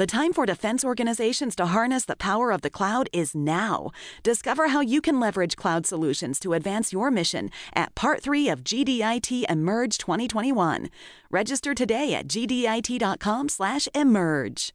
[0.00, 3.90] The time for defense organizations to harness the power of the cloud is now.
[4.22, 8.64] Discover how you can leverage cloud solutions to advance your mission at Part 3 of
[8.64, 10.88] GDIT Emerge 2021.
[11.30, 14.72] Register today at gdit.com slash emerge.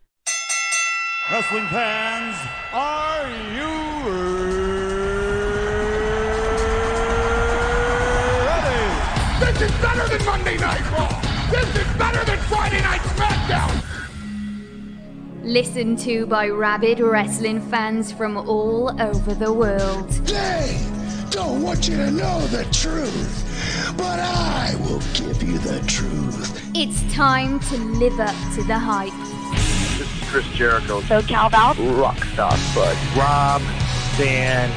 [1.32, 2.36] Wrestling fans,
[2.72, 3.74] are you
[8.46, 8.94] ready?
[9.44, 11.20] This is better than Monday Night Raw.
[11.50, 12.85] This is better than Friday Night SmackDown.
[15.46, 20.10] Listened to by rabid wrestling fans from all over the world.
[20.10, 20.84] They
[21.30, 26.68] don't want you to know the truth, but I will give you the truth.
[26.74, 29.14] It's time to live up to the hype.
[29.54, 31.02] This is Chris Jericho.
[31.02, 32.98] So Cal Val, Rockstar Spud.
[33.16, 33.62] Rob
[34.18, 34.72] Van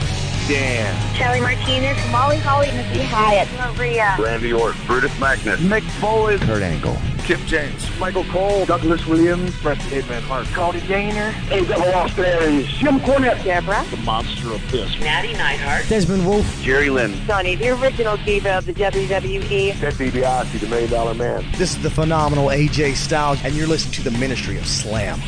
[0.49, 1.15] Dam.
[1.15, 4.17] Shelly Martinez, Molly Holly, Missy Hyatt, Maria.
[4.19, 4.81] Randy Orton.
[4.87, 5.61] Brutus Magnus.
[5.61, 6.39] Mick Foley.
[6.39, 6.97] Kurt Angle.
[7.25, 7.87] Kip James.
[8.01, 8.65] Michael Cole.
[8.65, 9.55] Douglas Williams.
[9.61, 10.47] Preston Hitman Hart.
[10.47, 13.45] Cody Gaynor, Hey, Devil Austin, Jim Cornette.
[13.45, 14.99] Deborah, The Monster of This.
[15.01, 16.47] Natty Neidhart, Desmond Wolf.
[16.63, 17.15] Jerry Lynn.
[17.27, 19.79] Sunny, the original diva of the WWE.
[19.79, 21.45] Ted DiBiase, the Million Dollar Man.
[21.59, 25.21] This is the phenomenal AJ Styles, and you're listening to the Ministry of Slam.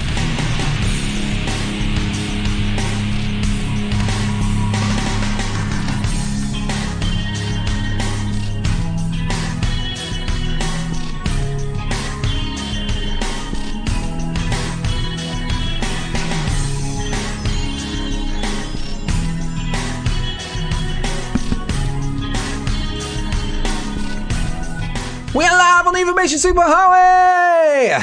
[26.33, 27.99] The Superhighway.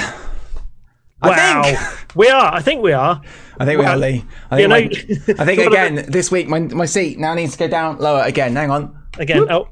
[1.23, 1.61] Wow.
[1.61, 2.15] I think.
[2.15, 2.53] we are.
[2.53, 3.21] I think we are.
[3.59, 4.23] I think we Well, are, Lee.
[4.51, 7.67] I think, my- I think again this week my my seat now needs to go
[7.67, 8.55] down lower again.
[8.55, 8.95] Hang on.
[9.17, 9.47] Again.
[9.51, 9.67] Oh,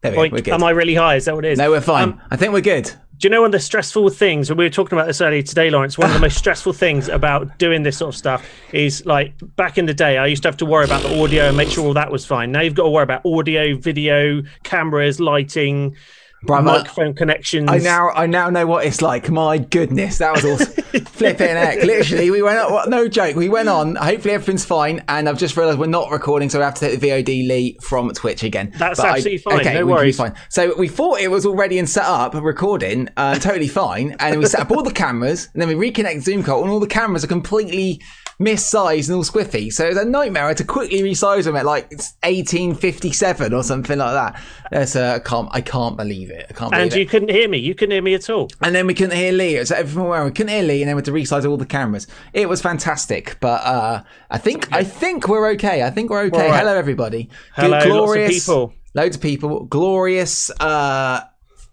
[0.00, 0.54] There we go.
[0.54, 1.16] Am I really high?
[1.16, 1.58] Is that what it is?
[1.58, 2.04] no, we're fine.
[2.10, 2.84] Um, I think we're good.
[3.18, 4.48] do you know one of the stressful things?
[4.50, 5.98] We were talking about this earlier today, Lawrence.
[5.98, 9.76] One of the most stressful things about doing this sort of stuff is like back
[9.76, 11.84] in the day, I used to have to worry about the audio and make sure
[11.84, 12.50] all that was fine.
[12.50, 15.96] Now you've got to worry about audio, video, cameras, lighting,
[16.42, 17.68] Brother, microphone connections.
[17.68, 19.28] I now I now know what it's like.
[19.28, 20.72] My goodness, that was awesome.
[21.06, 21.82] Flipping heck.
[21.82, 23.96] Literally, we went on, no joke, we went on.
[23.96, 25.02] Hopefully everything's fine.
[25.08, 27.76] And I've just realised we're not recording, so we have to take the VOD Lee
[27.82, 28.72] from Twitch again.
[28.78, 29.74] That's But I- absolutely fine, Okay.
[29.74, 30.16] no we worries.
[30.16, 30.34] Fine.
[30.48, 34.14] So we thought it was all ready and set up, recording, uh, totally fine.
[34.20, 36.80] And we set up all the cameras, and then we reconnect Zoom call, and all
[36.80, 38.00] the cameras are completely
[38.38, 39.72] missized and all squiffy.
[39.72, 40.44] So it was a nightmare.
[40.44, 44.42] I had to quickly resize them at like it's 1857 or something like that.
[44.70, 46.46] That's, uh, I can't, I can't believe it.
[46.50, 46.98] I can't and it.
[46.98, 47.58] you couldn't hear me.
[47.58, 48.48] You couldn't hear me at all.
[48.62, 49.56] And then we couldn't hear Lee.
[49.56, 50.24] It was everywhere.
[50.24, 52.06] We couldn't hear Lee, and then we had to resize all the cameras.
[52.32, 55.82] It was fantastic, but uh, I think I think we're okay.
[55.82, 56.48] I think we're okay.
[56.48, 56.60] right.
[56.60, 57.28] Hello, everybody.
[57.54, 58.72] Hello, lots of people.
[58.94, 59.64] Loads of people.
[59.64, 61.22] Glorious uh,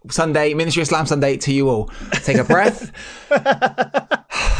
[0.09, 1.91] Sunday, Ministry of Slam Sunday to you all.
[2.11, 2.91] Take a breath.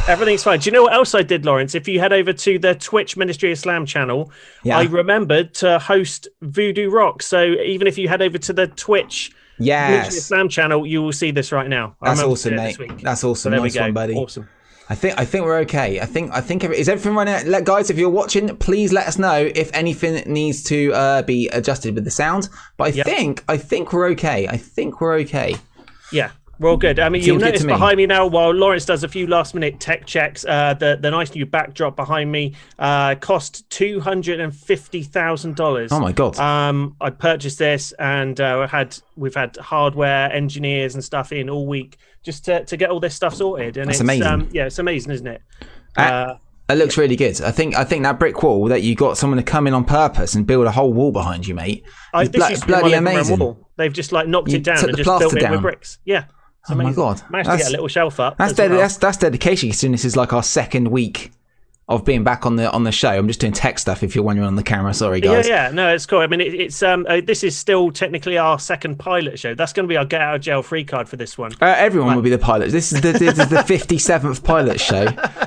[0.08, 0.60] Everything's fine.
[0.60, 1.74] Do you know what else I did, Lawrence?
[1.74, 4.32] If you head over to the Twitch Ministry of Slam channel,
[4.64, 4.78] Yeah.
[4.78, 7.24] I remembered to host Voodoo Rock.
[7.24, 11.02] So even if you head over to the Twitch Ministry of yes, Slam channel, you
[11.02, 11.96] will see this right now.
[12.02, 13.02] I that's awesome, to do it mate.
[13.02, 13.52] That's So awesome.
[13.52, 13.86] there nice we go.
[13.86, 14.14] one, buddy.
[14.16, 14.48] Awesome.
[14.88, 16.00] I think I think we're okay.
[16.00, 17.34] I think I think is everything running.
[17.34, 17.46] out?
[17.48, 21.48] Let guys, if you're watching, please let us know if anything needs to uh, be
[21.50, 22.50] adjusted with the sound.
[22.78, 23.06] But I Yep.
[23.08, 24.48] think I think we're okay.
[24.48, 25.56] I think we're okay.
[26.12, 26.30] Yeah.
[26.60, 27.00] We're all good.
[27.00, 30.06] I mean, you'll notice behind me now, while Lawrence does a few last minute tech
[30.06, 35.88] checks, uh, the, the nice new backdrop behind me uh, cost $250,000.
[35.92, 36.38] Oh my god.
[36.40, 41.68] Um, I purchased this, and uh, had we've had hardware engineers and stuff in all
[41.68, 43.78] week just to, to get all this stuff sorted.
[43.78, 44.28] And That's it's amazing.
[44.28, 45.42] Um, yeah, it's amazing, isn't it?
[45.98, 46.38] Uh, Uh,
[46.70, 47.40] It looks really good.
[47.42, 49.86] I think I think that brick wall that you got someone to come in on
[49.86, 51.84] purpose and build a whole wall behind you, mate.
[52.14, 53.40] I, is this blo- used to be my bloody amazing.
[53.40, 53.70] wall.
[53.78, 55.52] They've just like knocked You it down and just built it down?
[55.52, 56.00] with bricks.
[56.06, 56.26] Yeah.
[56.66, 56.96] It's Oh my amazing.
[57.04, 57.22] God.
[57.30, 58.38] Managed to get a little shelf up.
[58.38, 58.78] That's as well.
[58.80, 59.70] that's that's dedication.
[59.70, 61.32] Considering this is like our second week
[61.88, 63.12] of being back on the on the show.
[63.12, 64.02] I'm just doing tech stuff.
[64.02, 65.48] If you're wondering on the camera, sorry guys.
[65.48, 66.18] Yeah, yeah, no, it's cool.
[66.22, 69.54] I mean, it, it's um, uh, this is still technically our second pilot show.
[69.54, 71.52] That's going to be our get out of jail free card for this one.
[71.62, 72.72] Uh, everyone will be the pilot.
[72.72, 75.06] This is the this is the 57th pilot show.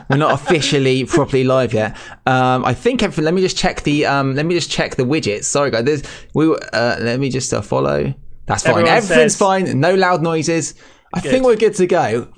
[0.08, 1.96] We're not officially properly live yet.
[2.24, 3.24] Um, I think everything.
[3.24, 4.36] Let me just check the um.
[4.36, 5.46] Let me just check the widgets.
[5.46, 5.84] Sorry guys.
[5.84, 6.02] There's,
[6.34, 8.14] we uh, let me just uh, follow.
[8.46, 8.70] That's fine.
[8.70, 9.80] Everyone Everything's says- fine.
[9.80, 10.74] No loud noises.
[11.14, 12.28] I think we're good to go.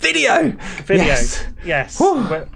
[0.00, 0.50] Video.
[0.84, 1.44] Video, Yes.
[1.64, 2.46] yes, We're-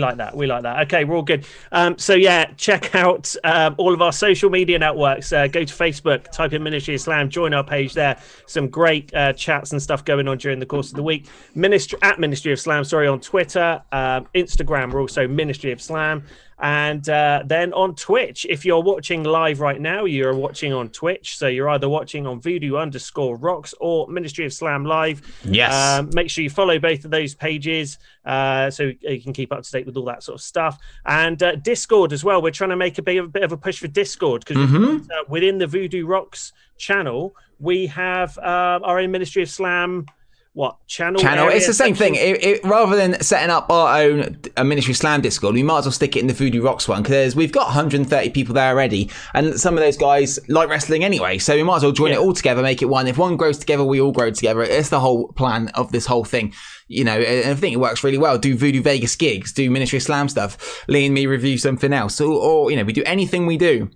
[0.00, 0.36] like that.
[0.36, 0.82] We like that.
[0.86, 1.44] Okay, we're all good.
[1.72, 5.32] Um, so yeah, check out um, all of our social media networks.
[5.32, 8.16] Uh, go to Facebook, type in Ministry of Slam, join our page there.
[8.46, 11.26] Some great uh, chats and stuff going on during the course of the week.
[11.54, 14.92] Ministry at Ministry of Slam, sorry, on Twitter, um, Instagram.
[14.92, 16.24] We're also Ministry of Slam.
[16.58, 21.36] And uh, then on Twitch, if you're watching live right now, you're watching on Twitch.
[21.36, 25.22] So you're either watching on Voodoo underscore Rocks or Ministry of Slam Live.
[25.44, 25.72] Yes.
[25.74, 29.62] Um, make sure you follow both of those pages uh, so you can keep up
[29.64, 30.78] to date with all that sort of stuff.
[31.04, 32.40] And uh, Discord as well.
[32.40, 34.58] We're trying to make a bit of, a bit of a push for Discord because
[34.70, 35.04] Mhm.
[35.10, 40.06] uh, within the Voodoo Rocks channel, we have uh, our own Ministry of Slam.
[40.54, 41.18] What channel?
[41.18, 41.48] channel.
[41.48, 42.14] It's the same thing.
[42.14, 45.84] It, it, rather than setting up our own uh, Ministry Slam Discord, we might as
[45.86, 49.10] well stick it in the Voodoo Rocks one because we've got 130 people there already,
[49.32, 51.38] and some of those guys like wrestling anyway.
[51.38, 53.06] So we might as well join it all together, make it one.
[53.06, 54.62] If one grows together, we all grow together.
[54.62, 56.52] It's the whole plan of this whole thing.
[56.86, 58.36] You know, and I think it works really well.
[58.36, 60.84] Do Voodoo Vegas gigs, do Ministry Slam stuff.
[60.86, 63.88] Lee and me review something else, or, or you know, we do anything we do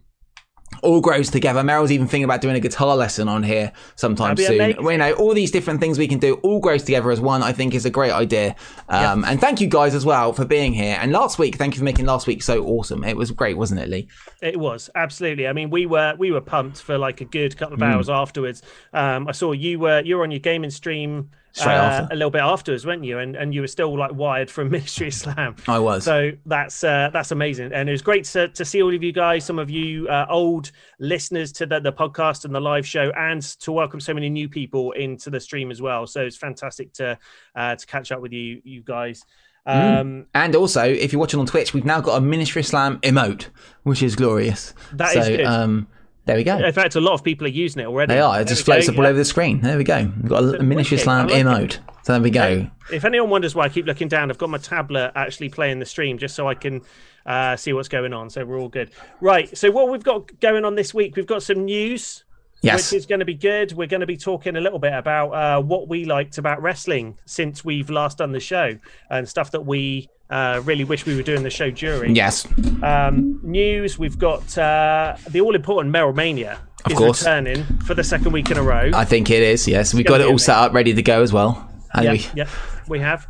[0.82, 1.62] all grows together.
[1.62, 4.60] Meryl's even thinking about doing a guitar lesson on here sometime soon.
[4.60, 4.84] amazing.
[4.84, 7.42] You know, all these different things we can do all grows together as one.
[7.42, 8.54] I think is a great idea.
[8.88, 10.98] Um, And thank you guys as well for being here.
[11.00, 13.04] And last week, thank you for making last week so awesome.
[13.04, 14.08] It was great, wasn't it, Lee?
[14.42, 15.46] It was absolutely.
[15.48, 17.94] I mean, we were we were pumped for like a good couple of Mm.
[17.94, 18.62] hours afterwards.
[18.92, 21.30] Um, I saw you were you were on your gaming stream
[21.64, 23.18] uh, a little bit afterwards, weren't you?
[23.18, 25.56] And and you were still like wired from Ministry of Slam.
[25.66, 26.04] I was.
[26.04, 29.12] So that's uh, that's amazing, and it was great to, to see all of you
[29.12, 33.10] guys, some of you uh, old listeners to the, the podcast and the live show,
[33.16, 36.06] and to welcome so many new people into the stream as well.
[36.06, 37.18] So it's fantastic to
[37.54, 39.24] uh, to catch up with you you guys.
[39.66, 40.00] Mm.
[40.00, 42.98] Um, and also, if you're watching on Twitch, we've now got a Ministry of Slam
[43.00, 43.48] emote,
[43.82, 44.74] which is glorious.
[44.92, 45.44] That so, is good.
[45.44, 45.88] Um,
[46.26, 46.58] there we go.
[46.58, 48.14] In fact, a lot of people are using it already.
[48.14, 48.34] They are.
[48.34, 49.10] It There just we go, floats up all yeah.
[49.10, 49.60] over the screen.
[49.60, 49.98] There we go.
[50.02, 51.08] We've got a, a Ministry of wicked.
[51.08, 51.78] I Slam like emote.
[52.02, 52.68] So there we go.
[52.92, 55.86] If anyone wonders why I keep looking down, I've got my tablet actually playing the
[55.86, 56.82] stream just so I can
[57.26, 58.28] uh, see what's going on.
[58.30, 58.90] So we're all good.
[59.20, 59.56] Right.
[59.56, 62.24] So what we've got going on this week, we've got some news.
[62.62, 62.90] Yes.
[62.90, 63.72] Which is going to be good.
[63.72, 67.18] We're going to be talking a little bit about uh, what we liked about wrestling
[67.26, 68.76] since we've last done the show
[69.10, 72.16] and stuff that we uh, really wish we were doing the show during.
[72.16, 72.46] Yes.
[72.82, 77.22] Um, news, we've got uh, the all important Meryl Mania Of is course.
[77.22, 78.90] returning for the second week in a row.
[78.94, 79.68] I think it is.
[79.68, 81.68] Yes, we've got it all set up, ready to go as well.
[82.00, 82.48] Yeah, we, yeah,
[82.88, 83.26] we have.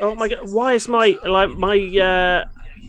[0.00, 0.50] Oh my god!
[0.50, 2.44] Why is my like my uh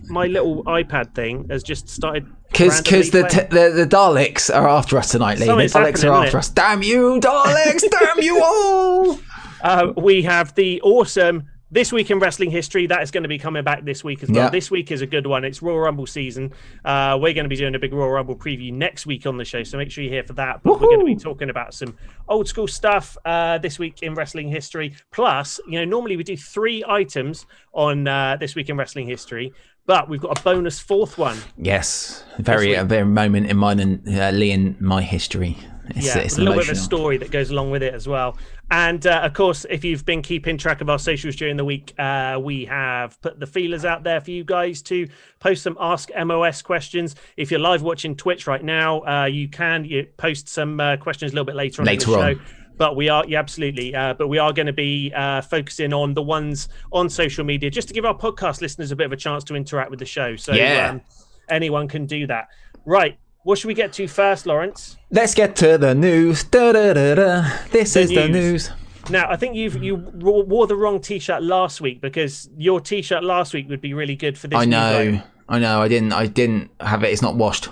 [0.08, 2.26] my little iPad thing has just started?
[2.52, 5.46] Because because the, t- the the Daleks are after us tonight, Lee.
[5.46, 6.50] Something's the Daleks are after us.
[6.50, 7.84] Damn you, Daleks!
[7.92, 9.20] damn you all!
[9.62, 11.44] Uh, we have the awesome
[11.76, 14.30] this week in wrestling history that is going to be coming back this week as
[14.30, 14.46] well.
[14.46, 14.50] Yeah.
[14.50, 15.44] This week is a good one.
[15.44, 16.54] It's Royal Rumble season.
[16.86, 19.44] Uh, we're going to be doing a big Royal Rumble preview next week on the
[19.44, 20.64] show, so make sure you're here for that.
[20.64, 21.98] But we're going to be talking about some
[22.30, 24.96] old school stuff uh, this week in wrestling history.
[25.12, 29.54] Plus, you know, normally we do three items on uh, this week in wrestling history,
[29.86, 31.38] but we've got a bonus fourth one.
[31.58, 35.58] Yes, very a very moment in mine and uh, Lee and my history.
[35.90, 38.08] It's, yeah, it's a little bit of a story that goes along with it as
[38.08, 38.38] well.
[38.72, 41.94] And uh, of course, if you've been keeping track of our socials during the week,
[42.00, 45.08] uh, we have put the feelers out there for you guys to
[45.40, 47.16] post some Ask MOS questions.
[47.38, 51.32] If you're live watching Twitch right now, uh, you can you post some uh, questions
[51.32, 52.36] a little bit later on Later in the on.
[52.36, 52.42] show.
[52.78, 53.96] But we are, yeah, absolutely.
[53.96, 57.70] Uh, but we are going to be uh, focusing on the ones on social media
[57.70, 60.06] just to give our podcast listeners a bit of a chance to interact with the
[60.06, 60.36] show.
[60.36, 60.90] So Yeah.
[60.90, 61.02] um,
[61.48, 62.50] anyone can do that.
[62.86, 63.18] Right.
[63.46, 64.98] What should we get to first, Lawrence?
[65.12, 66.44] Let's get to the news.
[66.46, 67.48] Da, da, da.
[67.72, 68.70] This The is the news.
[68.70, 68.72] news.
[69.12, 73.54] Now, I think you've you wore the wrong T-shirt last week because your T-shirt last
[73.54, 74.58] week would be really good for this.
[74.58, 75.22] I know.
[75.48, 75.80] I know.
[75.80, 76.12] I didn't.
[76.12, 77.12] I didn't have it.
[77.14, 77.68] It's not washed.
[77.68, 77.72] It-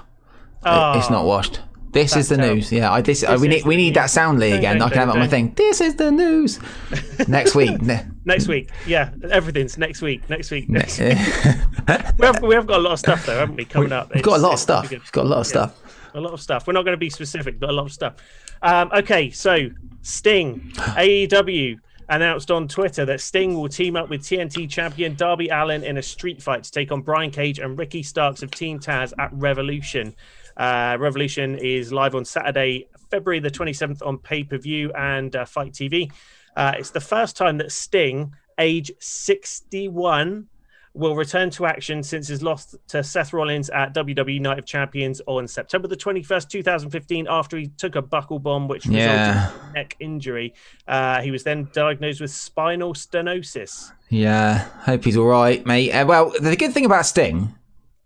[0.61, 1.59] it's Oh, not washed.
[1.93, 2.55] This is the terrible.
[2.55, 2.71] news.
[2.71, 4.81] Yeah, I this, This we need we need that sound Lee Dun, again.
[4.81, 5.53] I can have it dun, on my thing.
[5.53, 6.59] This is the news.
[7.27, 7.81] Next week.
[8.25, 10.29] Next week, yeah, everything's next week.
[10.29, 10.69] Next week.
[10.69, 11.17] Next week.
[12.17, 13.65] we, have, we have got a lot of stuff though, haven't we?
[13.65, 14.13] Coming up.
[14.13, 14.91] We've got a lot of it's gonna be stuff.
[14.91, 16.11] We've got a lot of stuff.
[16.15, 16.67] A lot of stuff.
[16.67, 18.15] We're not going to be specific, but a lot of stuff.
[18.61, 19.69] Um, okay, so
[20.03, 25.83] Sting, AEW announced on Twitter that Sting will team up with TNT champion Darby Allin
[25.83, 29.11] in a street fight to take on Brian Cage and Ricky Starks of Team Taz
[29.17, 30.15] at Revolution.
[30.57, 35.45] Uh, Revolution is live on Saturday, February the 27th on pay per view and uh,
[35.45, 36.11] FITE TV.
[36.55, 40.47] Uh, it's the first time that Sting, age 61,
[40.95, 45.21] will return to action since his loss to Seth Rollins at WWE Night of Champions
[45.25, 49.49] on September the 21st, 2015, after he took a buckle bomb, which resulted Yeah.
[49.51, 50.53] in a neck injury.
[50.87, 53.91] Uh, he was then diagnosed with spinal stenosis.
[54.09, 55.91] Yeah, hope he's all right, mate.
[55.91, 57.55] Uh, well, the good thing about Sting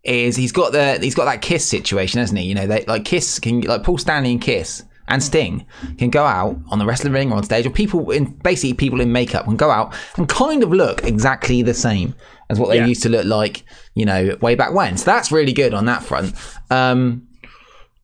[0.08, 2.46] is he's got the he's got that Kiss situation, hasn't he?
[2.46, 5.66] You know, they, like Kiss can like Paul Stanley and Kiss and Sting
[5.98, 9.00] can go out on the wrestling ring or on stage, or people in basically people
[9.02, 12.14] in makeup can go out and kind of look exactly the same
[12.50, 12.86] as what they Yeah.
[12.86, 13.64] used to look like,
[13.96, 14.98] you know, way back when.
[14.98, 16.34] So that's really good on that front.
[16.70, 17.28] Um,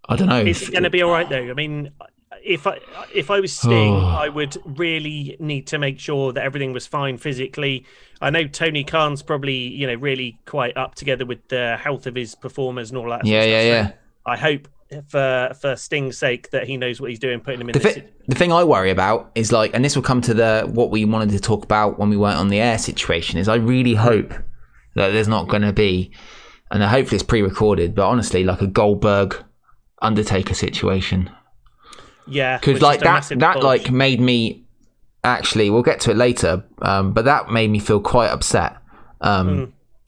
[0.09, 0.41] I don't know.
[0.41, 1.49] Is it going to be all right though?
[1.49, 1.91] I mean,
[2.43, 2.79] if I
[3.13, 7.17] if I was Sting, I would really need to make sure that everything was fine
[7.17, 7.85] physically.
[8.23, 12.15] I know Tony Khan's probably you know really quite up together with the health of
[12.15, 13.25] his performers and all that.
[13.25, 13.87] Yeah, yeah, yeah.
[13.87, 13.93] So
[14.25, 14.67] I hope
[15.07, 18.03] for for Sting's sake that he knows what he's doing, putting him in The, thi-
[18.27, 21.05] the thing I worry about is like, and this will come to the what we
[21.05, 23.39] wanted to talk about when we weren't on the air situation.
[23.39, 24.33] Is I really hope
[24.95, 26.13] that there's not going to be,
[26.71, 29.35] and hopefully it's pre-recorded, but honestly, like a Goldberg
[30.01, 31.29] Undertaker situation.
[32.27, 33.63] yeah, because like that that push.
[33.63, 34.62] like made me
[35.23, 38.75] actually we'll get to it later um but that made me feel quite upset
[39.21, 39.63] um Hmm.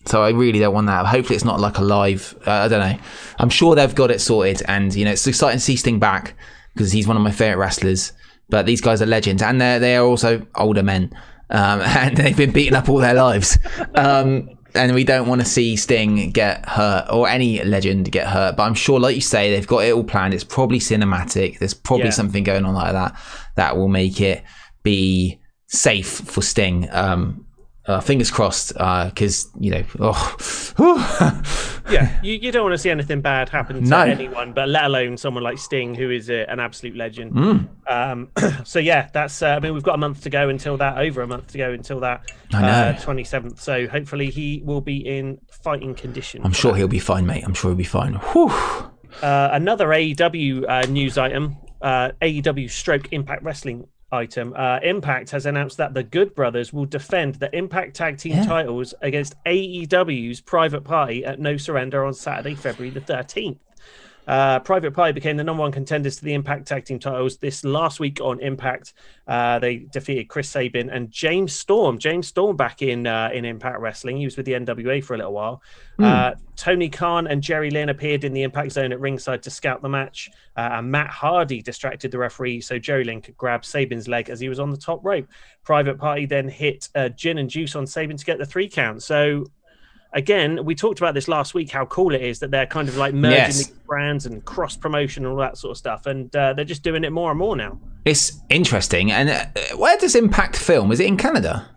[0.06, 2.80] so i really don't want that hopefully it's not like a live uh, i don't
[2.82, 2.98] know
[3.40, 6.34] i'm sure they've got it sorted and you know it's exciting to see sting back
[6.74, 8.12] because he's one of my favorite wrestlers
[8.50, 11.10] but these guys are legends and they're they are also older men
[11.50, 13.58] um and they've been beaten up all their lives
[13.96, 18.58] um and we don't want to see Sting get hurt or any legend get hurt.
[18.58, 20.34] But I'm sure, like you say, they've got it all planned.
[20.34, 21.60] It's probably cinematic.
[21.60, 22.12] There's probably Yeah.
[22.12, 23.16] something going on like that
[23.56, 24.44] that will make it
[24.86, 26.88] be safe for Sting.
[26.92, 27.42] Um,
[27.88, 31.44] uh, fingers crossed, because you know, oh,
[31.92, 34.00] yeah, you, you don't want to see anything bad happen to No.
[34.02, 37.34] anyone, but let alone someone like Sting, who is a, an absolute legend.
[37.34, 37.68] Mm.
[37.88, 38.30] Um,
[38.66, 39.42] so yeah, that's.
[39.44, 40.98] Uh, I mean, we've got a month to go until that.
[40.98, 42.32] Over a month to go until that.
[42.54, 42.98] I know.
[43.02, 43.62] Twenty seventh.
[43.62, 46.42] so hopefully he will be in fighting condition.
[46.44, 47.44] I'm sure he'll be fine, mate.
[47.46, 48.16] I'm sure he'll be fine.
[48.16, 54.54] Uh, another AEW uh, news item, uh, AEW stroke Impact Wrestling item.
[54.56, 58.46] Uh, Impact has announced that the Good Brothers will defend the Impact Tag Team Yeah.
[58.46, 63.58] titles against AEW's Private Party at No Surrender on Saturday, February the 13th.
[64.28, 67.64] Uh, Private Party became the number one contenders to the Impact Tag Team titles this
[67.64, 68.94] last week on Impact.
[69.28, 71.98] Uh, they defeated Chris Sabin and James Storm.
[71.98, 74.18] James Storm back in uh, in Impact Wrestling.
[74.18, 75.62] He was with the NWA for a little while.
[75.98, 79.82] Uh, Tony Khan and Jerry Lynn appeared in the Impact Zone at ringside to scout
[79.82, 80.30] the match.
[80.58, 84.40] Uh, and Matt Hardy distracted the referee so Jerry Lynn could grab Sabin's leg as
[84.40, 85.28] he was on the top rope.
[85.64, 89.04] Private Party then hit uh, gin and juice on Sabin to get the three count.
[89.04, 89.46] So
[90.16, 92.98] again, we talked about this last week how cool it is that they're kind of
[92.98, 93.58] like merging Yes.
[93.58, 96.82] these brands and cross promotion and all that sort of stuff, and uh, they're just
[96.82, 97.80] doing it more and more now.
[98.06, 99.12] It's interesting.
[99.12, 99.46] And uh,
[99.78, 100.92] where does Impact film?
[100.92, 101.70] Is it in Canada?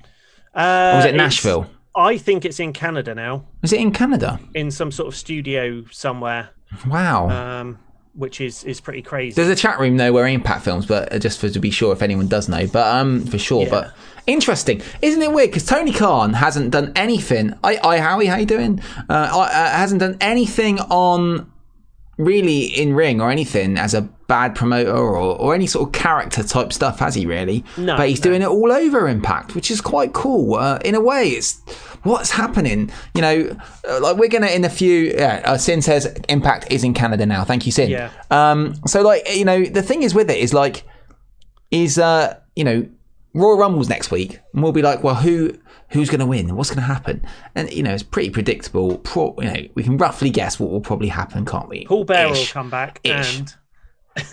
[0.54, 1.66] Uh, Or was it Nashville?
[1.96, 4.38] I think it's in Canada now, Is it in Canada?
[4.54, 6.50] in some sort of studio somewhere,
[6.86, 7.28] Wow.
[7.30, 7.78] um,
[8.18, 9.34] which is is pretty crazy.
[9.34, 11.92] There's a chat room though where Impact films, but uh, just for to be sure
[11.92, 13.62] if anyone does know, but um for sure.
[13.62, 13.70] Yeah.
[13.70, 13.94] But
[14.26, 15.50] interesting, isn't it weird?
[15.50, 17.54] Because Tony Khan hasn't done anything.
[17.62, 18.80] I, I Howie, how you doing?
[19.08, 21.50] Uh, I, uh, hasn't done anything on
[22.18, 26.42] really in ring or anything as a bad promoter or, or any sort of character
[26.42, 27.64] type stuff, has he really?
[27.78, 28.30] No, But he's no.
[28.30, 30.56] doing it all over Impact, which is quite cool.
[30.56, 31.60] Uh, in a way, it's
[32.02, 32.90] what's happening.
[33.14, 33.56] You know,
[33.88, 35.14] uh, like we're gonna in a few.
[35.16, 37.44] Yeah, uh, Sin says Impact is in Canada now.
[37.44, 37.88] Thank you, Sin.
[37.88, 38.10] Yeah.
[38.30, 38.74] Um.
[38.86, 40.84] So like you know the thing is with it is like
[41.70, 42.86] is uh you know
[43.34, 45.52] Royal Rumble's next week and we'll be like well who
[45.90, 48.98] who's going to win what's going to happen and you know it's pretty predictable.
[48.98, 51.84] Pro, you know we can roughly guess what will probably happen, can't we?
[51.86, 53.38] Paul Bear will come back, Ish.
[53.38, 53.54] and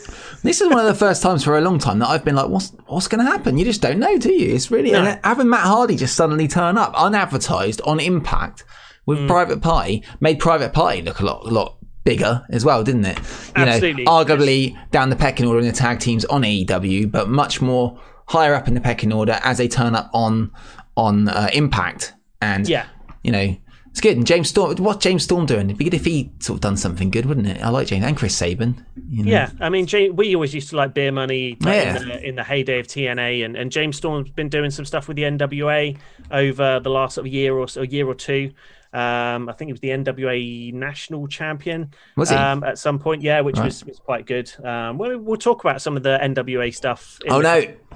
[0.43, 2.49] This is one of the first times for a long time that I've been like,
[2.49, 3.57] what's what's going to happen?
[3.57, 4.53] You just don't know, do you?
[4.53, 5.17] It's really No.
[5.23, 8.63] having Matt Hardy just suddenly turn up unadvertised on Impact
[9.05, 9.27] with Mm.
[9.27, 13.17] Private Party made Private Party look a lot lot bigger as well, didn't it?
[13.17, 14.03] You Absolutely.
[14.03, 17.99] know, arguably down the pecking order in the tag teams on AEW, but much more
[18.27, 20.51] higher up in the pecking order as they turn up on
[20.97, 22.13] on uh, Impact.
[22.41, 22.85] And Yeah.
[23.23, 23.55] you know.
[23.95, 24.17] It's good.
[24.17, 25.67] And James Storm, what's James Storm doing?
[25.67, 27.61] It'd be good if he sort of done something good, wouldn't it?
[27.63, 28.85] I like James and Chris Sabin.
[29.09, 29.31] You know?
[29.31, 29.87] yeah, I mean,
[30.17, 32.01] we always used to like beer money like, Yeah.
[32.01, 35.07] in, the, in the heyday of TNA, and, and James Storm's been doing some stuff
[35.07, 35.97] with the NWA
[36.29, 38.51] over the last sort of year or so, year or two.
[38.91, 41.91] Um, I think he was the NWA national champion.
[42.17, 42.35] Was he?
[42.35, 43.65] Um, at some point, yeah, which Right.
[43.65, 44.51] was, was quite good.
[44.65, 47.17] Um, we'll, we'll talk about some of the NWA stuff.
[47.29, 47.43] Oh the-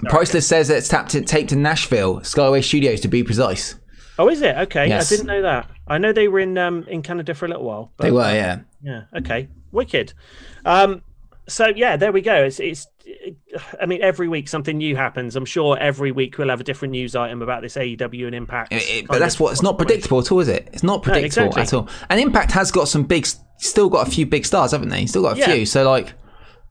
[0.01, 0.09] no!
[0.09, 3.75] Priceless says that it's tapped taped in Nashville, Skyway Studios to be precise.
[4.19, 4.55] Oh, is it?
[4.57, 5.11] Okay, Yes.
[5.11, 5.69] I didn't know that.
[5.87, 7.91] I know they were in um, in Canada for a little while.
[7.97, 8.59] But, They were, yeah.
[8.83, 9.03] Yeah.
[9.17, 9.47] Okay.
[9.71, 10.13] Wicked.
[10.65, 11.01] Um,
[11.47, 12.43] so yeah, there we go.
[12.43, 12.85] It's it's.
[13.81, 15.35] I mean, every week something new happens.
[15.35, 18.71] I'm sure every week we'll have a different news item about this AEW and Impact.
[18.71, 20.69] It- it- but that's what it's not predictable at all, is it?
[20.73, 21.61] It's not predictable exactly.
[21.63, 21.89] at all.
[22.09, 23.25] And Impact has got some big,
[23.57, 25.07] still got a few big stars, haven't they?
[25.07, 25.53] Still got a Yeah.
[25.53, 25.65] few.
[25.65, 26.13] So like,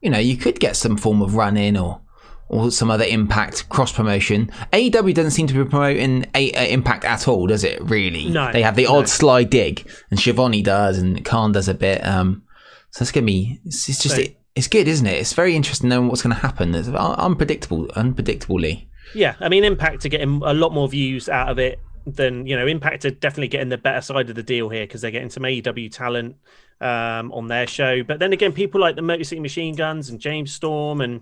[0.00, 2.00] you know, you could get some form of run in or
[2.48, 4.50] or some other Impact cross promotion.
[4.72, 7.80] AEW doesn't seem to be promoting a, uh, Impact at all, does it?
[7.82, 8.28] Really?
[8.28, 8.98] No, They have the no.
[8.98, 12.04] odd sly dig, and Schiavone does, and Khan does a bit.
[12.06, 12.42] Um,
[12.90, 13.60] so it's gonna be.
[13.64, 14.16] It's, it's just.
[14.16, 15.14] So- it, it's good, isn't it?
[15.20, 16.74] It's very interesting knowing what's going to happen.
[16.74, 18.88] It's unpredictable, unpredictably.
[19.14, 22.56] Yeah, I mean, Impact are getting a lot more views out of it than you
[22.56, 22.66] know.
[22.66, 25.44] Impact are definitely getting the better side of the deal here because they're getting some
[25.44, 26.36] AEW talent
[26.80, 28.02] um, on their show.
[28.02, 31.20] But then again, people like the Motor City Machine Guns and James Storm and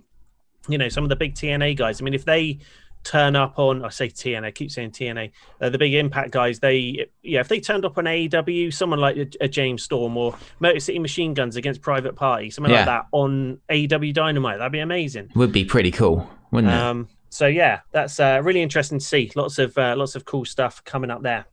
[0.68, 2.00] you know some of the big TNA guys.
[2.00, 2.58] I mean, if they
[3.04, 3.84] turn up on.
[3.84, 5.30] I say TNA, I keep saying TNA.
[5.60, 9.16] Uh, the big Impact guys, they yeah, if they turned up on AEW, someone like
[9.16, 12.78] a, a James Storm or Motor City Machine Guns against Private Party, something Yeah.
[12.80, 15.30] like that on AEW Dynamite, that'd be amazing.
[15.36, 16.76] Would be pretty cool, wouldn't it?
[16.76, 19.30] Um, so yeah, that's uh, really interesting to see.
[19.36, 21.44] Lots of uh, lots of cool stuff coming up there.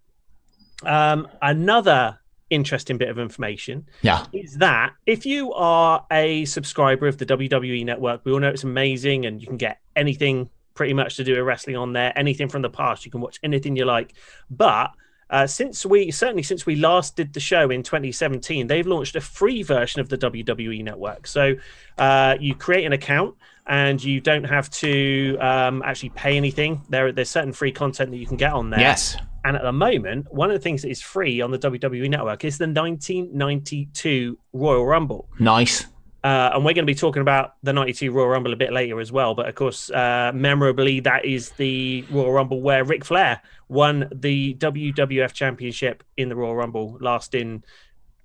[0.83, 2.17] Um, another
[2.53, 4.25] interesting bit of information yeah.
[4.31, 8.63] is that if you are a subscriber of the WWE Network, we all know it's
[8.63, 12.17] amazing, and you can get anything pretty much to do with wrestling on there.
[12.17, 14.13] Anything from the past, you can watch anything you like.
[14.49, 14.91] But
[15.29, 19.21] uh, since we certainly since we last did the show in 2017, they've launched a
[19.21, 21.27] free version of the WWE Network.
[21.27, 21.55] So
[21.97, 26.81] uh, you create an account and you don't have to um, actually pay anything.
[26.89, 28.79] There, there's certain free content that you can get on there.
[28.79, 29.17] Yes.
[29.45, 32.45] And at the moment, one of the things that is free on the WWE Network
[32.45, 35.29] is the 1992 Royal Rumble.
[35.39, 35.85] Nice.
[36.23, 39.01] Uh, and we're going to be talking about the 92 Royal Rumble a bit later
[39.01, 39.35] as well.
[39.35, 44.55] But of course, uh, memorably, that is the Royal Rumble where Ric Flair won the
[44.55, 47.65] WWF Championship in the Royal Rumble, lasting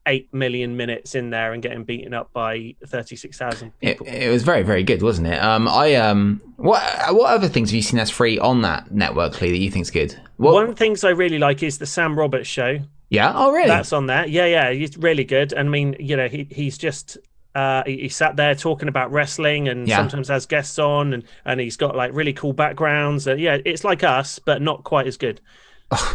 [0.07, 4.63] 8 million minutes in there and getting beaten up by 36,000 It, it was very,
[4.63, 5.43] very good, wasn't it?
[5.43, 6.83] Um, I um, what
[7.15, 9.91] what other things have you seen as free on that network, Lee, that you think's
[9.91, 10.19] good?
[10.39, 10.55] What?
[10.55, 12.79] One of the things I really like is the Sam Roberts show.
[13.11, 13.33] yeah.
[13.35, 13.69] Oh, really?
[13.69, 14.27] That's on there.
[14.27, 15.53] Yeah, yeah, he's really good.
[15.53, 17.19] And I mean, you know, he he's just
[17.55, 19.97] uh, he, he sat there talking about wrestling and Yeah.
[19.99, 23.27] sometimes has guests on, and and he's got like really cool backgrounds.
[23.29, 25.41] Uh, yeah, it's like us, but not quite as good.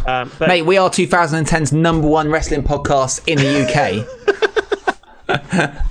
[0.06, 4.06] Um, but Mate, we are 2010's number one wrestling podcast in the UK.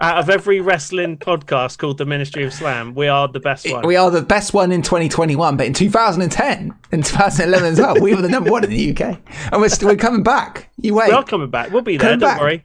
[0.00, 3.86] out of every wrestling podcast called the Ministry of Slam, we are the best one.
[3.86, 8.14] we are the best one in 2021, but in 2010, in 2011 as well, we
[8.14, 9.18] were the number one in the UK,
[9.52, 10.68] and we're still we're coming back.
[10.78, 11.70] You wait, we are coming back.
[11.70, 12.10] We'll be there.
[12.10, 12.40] Come don't back.
[12.40, 12.64] worry.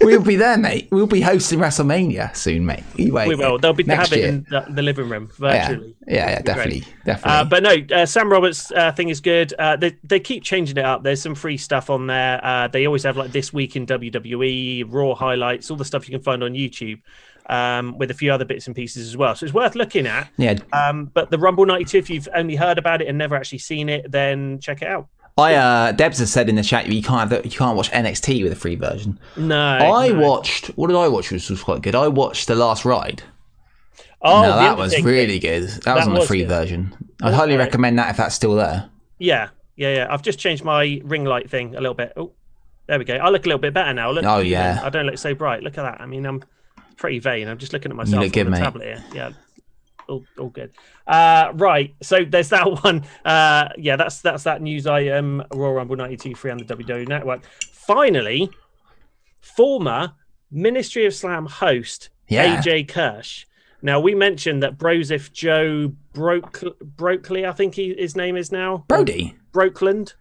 [0.00, 0.88] We'll be there, mate.
[0.90, 2.84] We'll be hosting WrestleMania soon, mate.
[2.96, 3.28] Wait.
[3.28, 3.58] We will.
[3.58, 4.28] They'll be Next have it year.
[4.28, 5.96] in the, the living room yeah, virtually.
[6.06, 6.44] yeah, yeah, It'll be great.
[6.44, 7.32] definitely, definitely.
[7.40, 9.52] Uh, but no, uh, Sam Roberts' uh, thing is good.
[9.58, 11.02] Uh, they they keep changing it up.
[11.02, 12.40] There's some free stuff on there.
[12.44, 16.14] Uh, they always have like this week in WWE, Raw highlights, all the stuff you
[16.14, 17.00] can find on YouTube,
[17.48, 19.34] um, with a few other bits and pieces as well.
[19.34, 20.28] So it's worth looking at.
[20.36, 23.58] yeah, Um, but the Rumble '92, if you've only heard about it and never actually
[23.58, 25.08] seen it, then check it out.
[25.38, 27.90] I uh, Debs has said in the chat you can't have the, you can't watch
[27.90, 29.18] NXT with a free version.
[29.36, 30.20] No, I no.
[30.26, 30.68] watched.
[30.68, 31.30] What did I watch?
[31.30, 31.94] Which was quite good.
[31.94, 33.22] I watched the Last Ride.
[34.22, 35.68] Oh, no, that was really good.
[35.84, 36.48] That, was on the free good.
[36.48, 36.96] version.
[37.22, 38.88] I'd highly recommend that if that's still there.
[39.18, 40.06] Yeah, yeah, yeah.
[40.10, 42.12] I've just changed my ring light thing a little bit.
[42.16, 42.32] Oh,
[42.86, 43.14] there we go.
[43.16, 44.10] I look a little bit better now.
[44.10, 44.80] Look, Oh, yeah.
[44.82, 45.62] I don't look so bright.
[45.62, 46.00] Look at that.
[46.00, 46.42] I mean, I'm
[46.96, 47.46] pretty vain.
[47.46, 48.64] I'm just looking at myself look good, on the mate.
[48.64, 49.04] tablet here.
[49.12, 49.30] Yeah,
[50.08, 50.72] all, all good.
[51.06, 51.94] Uh, right.
[52.02, 53.04] So there's that one.
[53.24, 55.42] Uh, yeah, that's that's that news item.
[55.54, 57.42] Royal Rumble '92 free on the WWE Network.
[57.72, 58.50] Finally,
[59.40, 60.12] former
[60.50, 62.60] Ministry of Slam host Yeah.
[62.62, 63.46] AJ Kirsch.
[63.82, 66.60] Now we mentioned that Brosif Joe Broke
[66.96, 69.36] Brokeley, I think he, his name is now Brody.
[69.52, 70.14] Brokeland.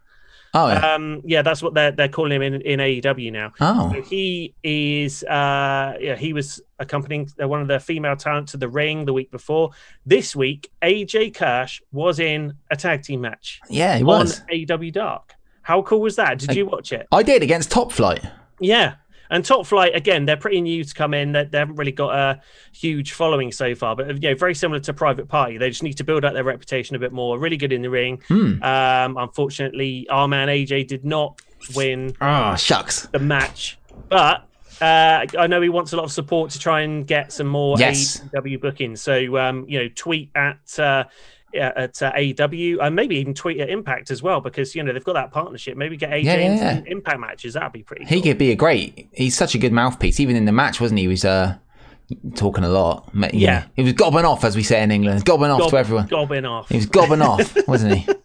[0.55, 0.93] Oh, yeah.
[0.93, 3.51] Um, yeah, that's what they're they're calling him in, in AEW now.
[3.59, 8.57] oh, So he is, uh, yeah, he was accompanying one of the female talent to
[8.57, 9.71] the ring the week before.
[10.05, 14.41] This week, AJ Kirsch was in a tag team match yeah, he on was.
[14.51, 15.35] AEW Dark.
[15.61, 16.39] How cool was that?
[16.39, 17.07] Did you watch it?
[17.11, 18.23] I did against Top Flight.
[18.59, 18.95] Yeah.
[19.29, 21.31] And Top Flight again, they're pretty new to come in.
[21.31, 22.41] They, they haven't really got a
[22.73, 25.57] huge following so far, but you know, very similar to Private Party.
[25.57, 27.39] They just need to build up their reputation a bit more.
[27.39, 28.21] Really good in the ring.
[28.27, 28.61] Hmm.
[28.63, 31.41] Um, unfortunately, our man AJ did not
[31.75, 33.07] win Oh, shucks.
[33.07, 33.77] the match,
[34.09, 34.47] but
[34.81, 37.77] uh, I know he wants a lot of support to try and get some more
[37.79, 38.21] Yes.
[38.33, 39.01] AEW bookings.
[39.01, 40.77] So um, you know, tweet at.
[40.79, 41.05] Uh,
[41.55, 45.03] at uh, AEW, and maybe even tweet at Impact as well, because you know they've
[45.03, 45.77] got that partnership.
[45.77, 46.81] Maybe get AJ Yeah, yeah, yeah.
[46.87, 47.53] Impact matches.
[47.53, 48.05] That'd be pretty.
[48.05, 48.23] He cool.
[48.23, 49.07] could be a great.
[49.13, 50.19] He's such a good mouthpiece.
[50.19, 51.03] Even in the match, wasn't he?
[51.03, 51.55] He was uh,
[52.35, 53.09] talking a lot.
[53.13, 53.59] You Yeah.
[53.59, 55.25] know, he was gobbing off, as we say in England.
[55.25, 56.07] Gobbing off Gob- to everyone.
[56.07, 56.69] gobbing off.
[56.69, 58.13] He was gobbing off, wasn't he?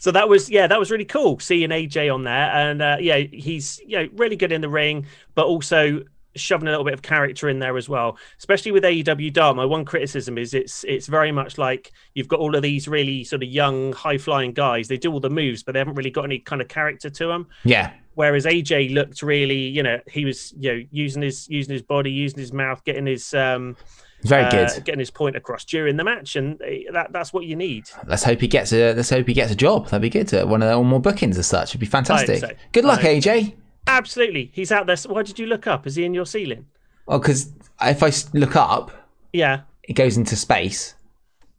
[0.00, 3.16] So that was yeah, that was really cool seeing AJ on there, and uh, yeah,
[3.16, 6.04] he's you know really good in the ring, but also
[6.40, 8.16] shoving a little bit of character in there as well.
[8.38, 12.40] Especially with AEW Dark, my one criticism is it's it's very much like you've got
[12.40, 14.88] all of these really sort of young, high flying guys.
[14.88, 17.26] They do all the moves, but they haven't really got any kind of character to
[17.26, 17.46] them.
[17.64, 17.92] Yeah.
[18.14, 22.10] Whereas AJ looked really, you know, he was you know using his using his body,
[22.10, 23.76] using his mouth, getting his um
[24.22, 24.84] Very uh, good.
[24.84, 27.84] getting his point across during the match, and uh, that that's what you need.
[28.08, 28.92] Let's hope he gets a.
[28.92, 29.84] Let's hope he gets a job.
[29.86, 30.34] That'd be good.
[30.34, 31.70] Uh, One of the more bookings as such.
[31.70, 32.40] It'd be fantastic.
[32.40, 32.50] so.
[32.72, 33.54] Good luck, AJ.
[33.88, 34.96] Absolutely, he's out there.
[35.06, 35.86] Why did you look up?
[35.86, 36.66] Is he in your ceiling?
[37.06, 37.50] Well, because
[37.82, 38.90] if I look up,
[39.32, 39.60] Yeah.
[39.82, 40.94] it goes into space,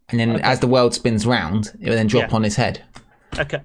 [0.10, 2.36] and then as the world spins round, it will then drop Yeah.
[2.36, 2.84] on his head.
[3.38, 3.60] Okay.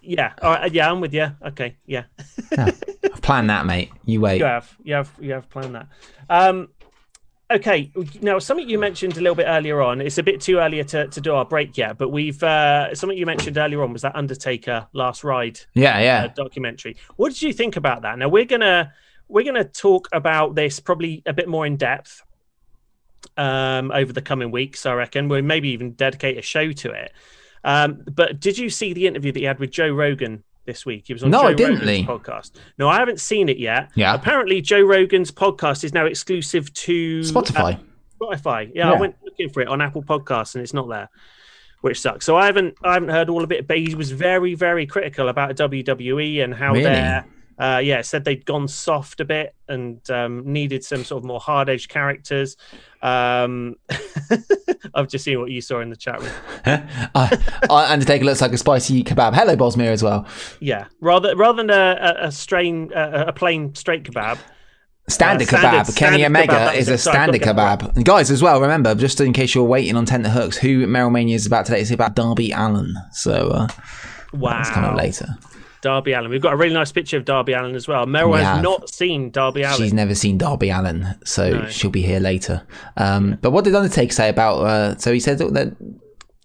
[0.00, 0.32] Yeah.
[0.40, 0.72] All right.
[0.72, 1.30] Yeah, I'm with you.
[1.46, 1.76] Okay.
[1.86, 2.04] Yeah.
[2.56, 3.90] I've planned that, mate.
[4.06, 4.38] You wait.
[4.38, 4.74] you have.
[4.82, 5.12] You have.
[5.20, 5.88] You have planned that.
[6.30, 6.68] Um.
[7.50, 10.00] Okay, now something you mentioned a little bit earlier on.
[10.00, 13.18] It's a bit too earlier to, to do our break yet, but we've uh, something
[13.18, 16.24] you mentioned earlier on was that Undertaker Last Ride Yeah, yeah.
[16.24, 16.96] uh, documentary.
[17.16, 18.18] What did you think about that?
[18.18, 18.92] Now we're gonna
[19.28, 22.22] we're gonna talk about this probably a bit more in depth
[23.36, 24.86] um, over the coming weeks.
[24.86, 27.12] I reckon we'll maybe even dedicate a show to it.
[27.62, 31.04] Um, but did you see the interview that he had with Joe Rogan this week?
[31.06, 32.04] He was on No, Joe I didn't, Rogan's Lee.
[32.04, 32.50] podcast.
[32.78, 33.90] No, I haven't seen it yet.
[33.94, 34.14] Yeah.
[34.14, 37.74] Apparently, Joe Rogan's podcast is now exclusive to Spotify.
[37.74, 37.78] uh,
[38.20, 38.70] Spotify.
[38.74, 41.08] Yeah, I went looking for it on Apple Podcasts and it's not there,
[41.82, 42.24] which sucks.
[42.24, 45.28] So I haven't I haven't heard all of it, but he was very very critical
[45.28, 46.84] about WWE and how Really?
[46.84, 47.24] they're.
[47.58, 51.38] Uh, yeah, said they'd gone soft a bit and um, needed some sort of more
[51.40, 52.56] hard edged characters.
[53.02, 53.76] Um,
[54.94, 56.32] I've just seen what you saw in the chat room.
[57.14, 57.36] uh,
[57.70, 59.34] Undertaker looks like a spicy kebab.
[59.34, 60.26] Hello, Bosmere, as well.
[60.60, 64.38] Yeah, rather rather than a, a, a strain a, a plain straight kebab.
[65.06, 65.60] Standard Uh, kebab.
[65.86, 66.98] standard- Kenny standard Omega kebab, is a it.
[66.98, 67.96] Sorry, I've got standard to get that kebab.
[67.96, 71.12] And guys, as well, remember, just in case you're waiting on Tender Hooks, who Meryl
[71.12, 72.94] Mania is about today is about Darby Allin.
[73.12, 73.68] So uh,
[74.32, 75.26] Wow, that's coming up later.
[75.84, 76.30] Darby Allin.
[76.30, 78.06] We've got a really nice picture of Darby Allin as well.
[78.06, 78.62] Meryl We has have.
[78.62, 79.76] not seen Darby Allin.
[79.76, 81.68] She's never seen Darby Allin, so No.
[81.68, 82.62] she'll be here later.
[82.96, 84.56] Um, But what did Undertaker say about?
[84.60, 85.76] Uh, so he said that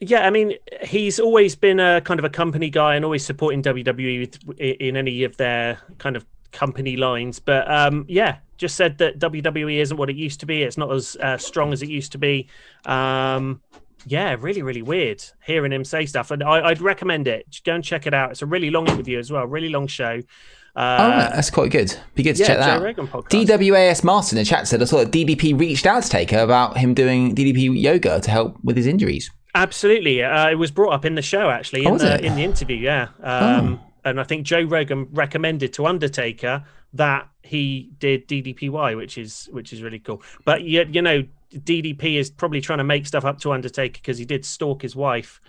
[0.02, 3.62] Yeah, I mean, he's always been a kind of a company guy and always supporting
[3.63, 7.39] WWE in any of their kind of company lines.
[7.39, 10.63] But um, yeah, just said that WWE isn't what it used to be.
[10.63, 12.47] It's not as uh, strong as it used to be.
[12.86, 13.62] Um,
[14.06, 16.32] yeah, really, really weird hearing him say stuff.
[16.32, 17.62] And I, I'd recommend it.
[17.66, 18.32] Go and check it out.
[18.32, 20.22] It's a really long interview as well, really long show.
[20.76, 20.98] Uh,
[21.32, 21.94] oh, that's quite good.
[22.16, 22.82] Be good to yeah, check that Joe out.
[22.84, 23.46] Rogan podcast.
[23.48, 26.78] DWAS Master in the chat said I saw that DDP reached out to Taker about
[26.78, 29.30] him doing DDP yoga to help with his injuries.
[29.56, 32.22] Absolutely, uh, it was brought up in the show actually Oh, in was the?
[32.22, 32.24] Oh.
[32.24, 32.78] in the interview.
[32.78, 39.18] Yeah, um, and I think Joe Rogan recommended to Undertaker that he did DDPY, which
[39.18, 40.22] is which is really cool.
[40.46, 44.18] But you, you know, DDP is probably trying to make stuff up to Undertaker because
[44.18, 45.42] he did stalk his wife.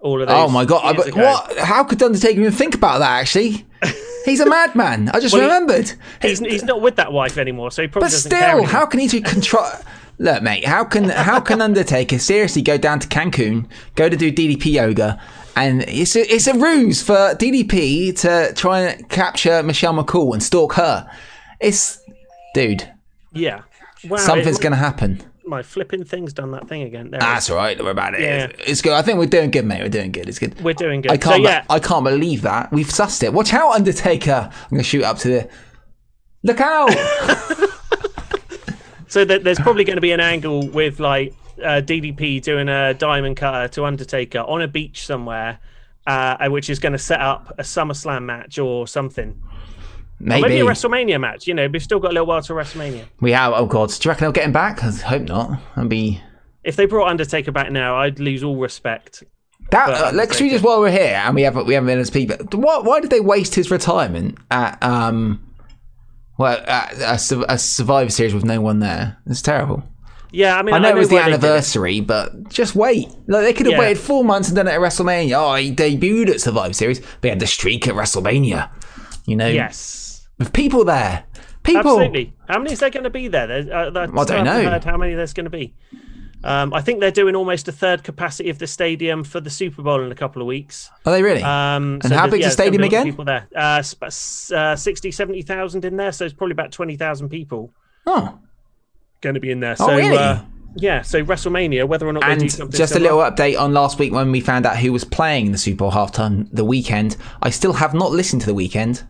[0.00, 0.48] All of oh those.
[0.48, 0.84] Oh my god!
[0.84, 1.58] I- but what?
[1.58, 3.10] How could Undertaker even think about that?
[3.20, 3.66] Actually,
[4.24, 5.08] he's a madman.
[5.08, 5.92] I just Well, he- remembered.
[6.22, 9.08] He's he's not with that wife anymore, so he probably But still, how can he
[9.08, 9.66] do control?
[10.20, 10.64] Look, mate.
[10.64, 13.66] How can how can Undertaker seriously go down to Cancun,
[13.96, 15.20] go to do DDP yoga,
[15.56, 20.42] and it's a, it's a ruse for DDP to try and capture Michelle McCool and
[20.42, 21.10] stalk her.
[21.60, 22.00] It's
[22.54, 22.88] dude,
[23.32, 23.62] Yeah.
[24.08, 24.18] Wow.
[24.18, 25.22] something's it- gonna happen.
[25.48, 27.10] My flipping thing's done that thing again.
[27.10, 27.78] There That's all right.
[27.78, 28.20] Worry about it.
[28.20, 28.44] Yeah.
[28.44, 28.92] It's, it's good.
[28.92, 29.82] I think we're doing good, mate.
[29.82, 30.28] We're doing good.
[30.28, 30.60] It's good.
[30.62, 31.10] We're doing good.
[31.10, 31.44] I can't.
[31.44, 31.64] So, yeah.
[31.70, 33.32] I can't believe that we've sussed it.
[33.32, 34.50] Watch out, Undertaker!
[34.52, 35.48] I'm gonna shoot up to the.
[36.42, 36.94] Look out!
[39.08, 42.92] So th- there's probably going to be an angle with like uh, DDP doing a
[42.94, 45.58] diamond cutter to Undertaker on a beach somewhere,
[46.06, 49.42] uh, which is going to set up a SummerSlam match or something.
[50.20, 50.42] Or Maybe.
[50.42, 51.46] maybe a WrestleMania match.
[51.46, 53.04] You know, we've still got a little while to WrestleMania.
[53.20, 53.52] we have.
[53.54, 53.90] Oh god.
[53.90, 54.82] Do you reckon they'll get him back?
[54.82, 55.60] I hope not.
[55.76, 56.20] That'd be.
[56.64, 59.22] If they brought Undertaker back now, I'd lose all respect.
[59.70, 62.36] That, uh, let's just while we're here and we haven't we haven't been as people.
[62.58, 65.44] Why, why did they waste his retirement at um,
[66.38, 66.94] well, at
[67.30, 69.18] a, a Survivor Series with no one there?
[69.26, 69.82] It's terrible.
[70.30, 71.44] Yeah, I mean, I know it was the why they did it.
[71.44, 73.08] anniversary, but just wait.
[73.28, 73.78] Like they could have Yeah.
[73.80, 75.32] waited four months and done it at WrestleMania.
[75.38, 77.00] Oh, he debuted at Survivor Series.
[77.20, 78.70] They had the streak at WrestleMania.
[79.26, 80.07] You know, Yes,
[80.38, 81.24] with people there.
[81.62, 81.80] People.
[81.80, 82.32] absolutely.
[82.48, 83.50] How many is there going to be there?
[83.50, 84.62] Uh, I don't know.
[84.64, 85.74] Heard how many there's going to be?
[86.44, 89.82] Um, I think they're doing almost a third capacity of the stadium for the Super
[89.82, 90.88] Bowl in a couple of weeks.
[91.04, 91.42] Are they really?
[91.42, 93.04] Um, And how there's- big's the stadium be a lot of again?
[93.12, 93.82] People there, uh,
[94.54, 97.72] uh, 60, 70,000 in there, so it's probably about twenty thousand people
[98.06, 98.38] oh,
[99.20, 99.74] going to be in there.
[99.80, 100.16] Oh, really?
[100.16, 100.42] uh,
[100.76, 103.72] yeah, so WrestleMania, whether or not they do and something just a little update on
[103.72, 106.48] last week when we found out who was playing the Super Bowl halftime.
[106.52, 107.16] The Weeknd.
[107.42, 109.02] I still have not listened to the Weeknd.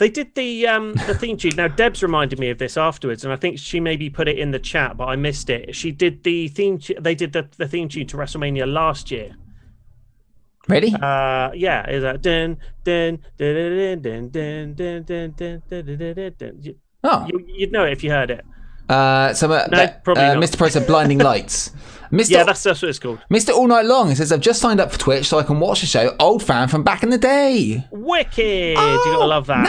[0.00, 1.52] They did the um, the theme tune.
[1.56, 4.50] Now Deb's reminded me of this afterwards, and I think she maybe put it in
[4.50, 5.76] the chat, but I missed it.
[5.76, 6.78] She did the theme.
[6.78, 9.36] Tu- they did the, the theme tune to WrestleMania last year.
[10.68, 10.94] Ready?
[10.94, 17.26] Uh, yeah, is that dun dun dun dun dun dun dun dun dun dun oh,
[17.30, 18.42] You, you'd know it if you heard it.
[18.88, 20.42] uh, some, uh, No, uh, probably uh, not.
[20.42, 20.56] Mr.
[20.56, 21.72] Pro said blinding lights.
[22.10, 22.30] Mr.
[22.30, 23.20] Yeah, that's that's what it's called.
[23.30, 23.50] Mr.
[23.54, 24.10] All Night Long.
[24.10, 26.14] It says I've just signed up for Twitch so I can watch the show.
[26.18, 27.84] Old fan from back in the day.
[27.90, 28.38] Wicked.
[28.70, 29.62] you gotta love that.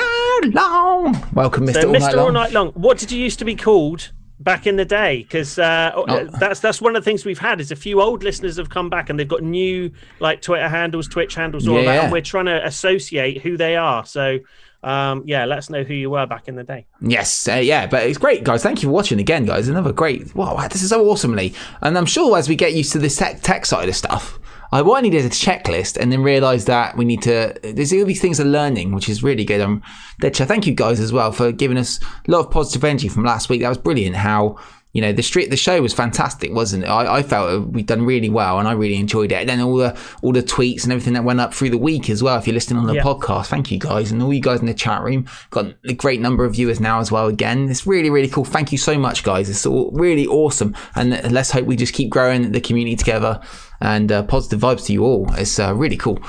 [0.43, 1.27] Night long.
[1.33, 1.81] Welcome, Mr.
[1.81, 1.99] So, All Mr.
[1.99, 2.33] Night All Long.
[2.33, 2.67] Night Long.
[2.69, 5.21] What did you used to be called back in the day?
[5.21, 6.25] Because uh, Oh.
[6.39, 8.89] that's that's one of the things we've had is a few old listeners have come
[8.89, 12.21] back and they've got new like Twitter handles, Twitch handles, all of that, and we're
[12.21, 14.03] trying to associate who they are.
[14.05, 14.39] So
[14.83, 16.85] um, yeah, let us know who you were back in the day.
[17.01, 18.63] Yes, uh, yeah, but it's great, guys.
[18.63, 19.67] Thank you for watching again, guys.
[19.67, 20.33] Another great.
[20.35, 21.53] Wow, this is so awesomely.
[21.81, 24.39] And I'm sure as we get used to this tech, tech side of stuff,
[24.71, 27.53] I what I needed a checklist and then realised that we need to.
[27.61, 29.61] There's all these things are learning, which is really good.
[29.61, 29.83] Um,
[30.21, 33.25] Decha, thank you guys as well for giving us a lot of positive energy from
[33.25, 33.61] last week.
[33.61, 34.15] That was brilliant.
[34.15, 34.57] How
[34.93, 36.87] you know the street the show was fantastic wasn't it?
[36.87, 39.35] I, I felt we'd done really well and i really enjoyed it.
[39.35, 42.09] And then all the all the tweets and everything that went up through the week
[42.09, 43.03] as well if you're listening on the Yeah.
[43.03, 44.11] podcast thank you guys.
[44.11, 46.99] And all you guys in the chat room got a great number of viewers now
[46.99, 47.69] as well again.
[47.69, 48.45] It's really really cool.
[48.45, 49.49] Thank you so much guys.
[49.49, 50.75] It's all really awesome.
[50.95, 53.39] And let's hope we just keep growing the community together
[53.79, 55.33] and uh, positive vibes to you all.
[55.35, 56.19] It's uh, really cool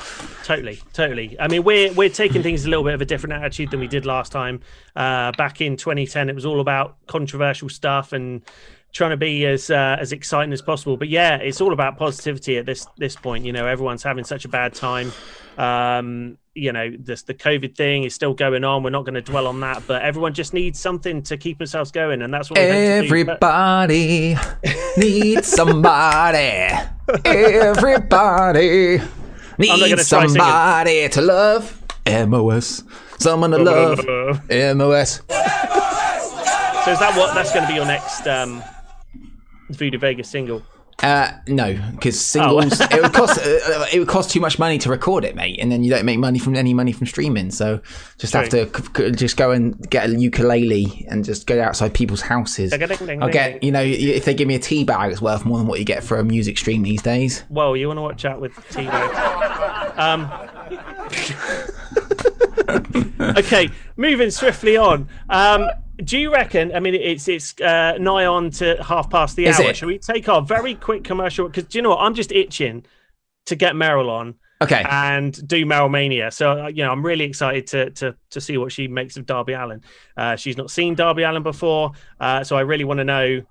[0.44, 1.36] Totally, totally.
[1.38, 3.88] I mean, we're we're taking things a little bit of a different attitude than we
[3.88, 4.60] did last time.
[4.96, 8.42] Uh, back in 2010, it was all about controversial stuff and
[8.92, 10.96] trying to be as uh, as exciting as possible.
[10.96, 13.44] But yeah, it's all about positivity at this this point.
[13.44, 15.12] You know, everyone's having such a bad time.
[15.58, 18.82] Um, you know, this the COVID thing is still going on.
[18.82, 21.90] We're not going to dwell on that, but everyone just needs something to keep themselves
[21.90, 24.36] going, and that's what everybody
[24.96, 26.72] needs somebody
[27.24, 29.00] everybody
[29.58, 31.78] needs somebody to love.
[32.06, 32.82] Mos
[33.18, 33.98] someone to love.
[33.98, 35.20] mos
[36.84, 38.62] So is that what that's going to be your next um,
[39.70, 40.62] Voodoo Vegas single?
[41.02, 42.86] Uh, no, because singles Oh.
[42.90, 45.72] it would cost uh, it would cost too much money to record it, mate, and
[45.72, 47.50] then you don't make money from any money from streaming.
[47.50, 47.80] So
[48.18, 51.92] just have to c- c- just go and get a ukulele and just go outside
[51.92, 52.72] people's houses.
[52.72, 55.66] I'll get you know if they give me a tea bag, it's worth more than
[55.66, 57.40] what you get for a music stream these days.
[57.48, 58.86] Whoa, you want to watch out with T
[59.96, 60.30] Um,
[63.38, 65.08] okay, moving swiftly on.
[65.28, 65.68] Um,
[66.04, 66.74] do you reckon?
[66.74, 69.70] I mean, it's it's uh, nigh on to half past the Is hour.
[69.70, 69.76] it?
[69.76, 71.46] Shall we take our very quick commercial?
[71.46, 72.00] Because do you know what?
[72.00, 72.84] I'm just itching
[73.46, 74.34] to get Meryl on.
[74.60, 74.84] Okay.
[74.88, 76.30] And do Meryl Mania.
[76.30, 79.26] So uh, you know, I'm really excited to to to see what she makes of
[79.26, 79.82] Darby Allin.
[80.16, 83.42] Uh, she's not seen Darby Allin before, uh, so I really want to know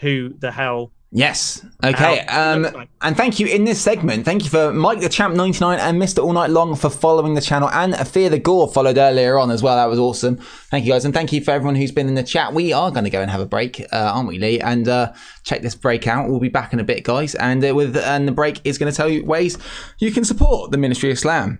[0.00, 1.64] who the hell Yes.
[1.82, 2.20] Okay.
[2.26, 4.26] Um, and thank you in this segment.
[4.26, 6.22] Thank you for Mike the Champ 99 and Mr.
[6.22, 9.62] All Night Long for following the channel and Fear the Gore followed earlier on as
[9.62, 9.76] well.
[9.76, 10.36] That was awesome.
[10.70, 11.06] Thank you guys.
[11.06, 12.52] And thank you for everyone who's been in the chat.
[12.52, 14.60] We are going to go and have a break, uh, aren't we, Lee?
[14.60, 16.28] And uh, check this break out.
[16.28, 17.34] We'll be back in a bit, guys.
[17.36, 19.56] And uh, with and the break is going to tell you ways
[20.00, 21.58] you can support the Ministry of Slam.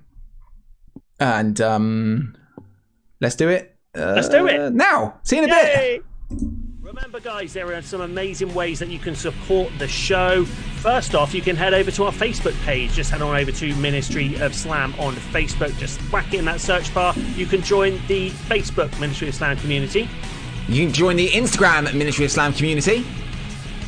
[1.21, 2.37] And um,
[3.23, 3.77] let's do it.
[3.97, 4.75] Uh, Let's do it.
[4.75, 5.19] now.
[5.25, 6.05] See you in a bit.
[6.89, 10.47] Remember, guys, there are some amazing ways that you can support the show.
[10.81, 12.93] First off, you can head over to our Facebook page.
[12.93, 15.77] Just head on over to Ministry of Slam on Facebook.
[15.77, 17.13] Just whack it in that search bar.
[17.37, 20.09] You can join the Facebook Ministry of Slam community.
[20.67, 23.05] You can join the Instagram Ministry of Slam community.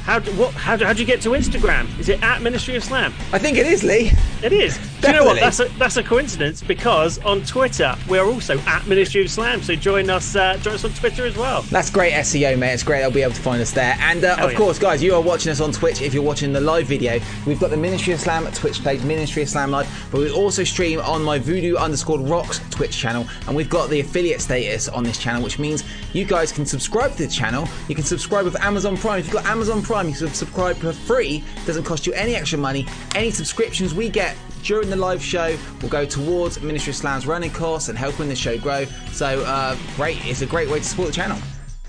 [0.03, 0.53] How do, what?
[0.55, 1.87] How do, how do you get to Instagram?
[1.99, 3.13] Is it at Ministry of Slam?
[3.33, 4.13] I think it is, Lee.
[4.43, 4.79] It is.
[5.01, 5.39] Do you know what?
[5.39, 9.63] That's a that's a coincidence because on Twitter we are also at Ministry of Slam.
[9.63, 10.35] So join us.
[10.35, 11.63] Uh, join us on Twitter as well.
[11.63, 12.73] That's great SEO, mate.
[12.73, 13.97] It's great they'll be able to find us there.
[14.01, 14.59] And uh, of yeah.
[14.59, 16.01] course, guys, you are watching us on Twitch.
[16.01, 19.43] If you're watching the live video, we've got the Ministry of Slam Twitch page, Ministry
[19.43, 19.89] of Slam Live.
[20.11, 24.01] But we also stream on my Voodoo underscore Rocks Twitch channel, and we've got the
[24.01, 27.69] affiliate status on this channel, which means you guys can subscribe to the channel.
[27.89, 29.21] You can subscribe with Amazon Prime.
[29.21, 31.43] If you've got Amazon Prime, you can subscribe for free.
[31.67, 32.87] Doesn't cost you any extra money.
[33.17, 37.51] Any subscriptions we get during the live show will go towards Ministry of Slam's running
[37.51, 38.85] costs and helping the show grow.
[39.11, 40.25] So uh, great!
[40.25, 41.39] It's a great way to support the channel.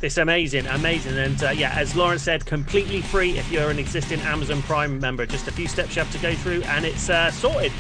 [0.01, 4.19] It's amazing, amazing, and uh, yeah, as Lauren said, completely free if you're an existing
[4.21, 5.27] Amazon Prime member.
[5.27, 7.71] Just a few steps you have to go through, and it's uh, sorted.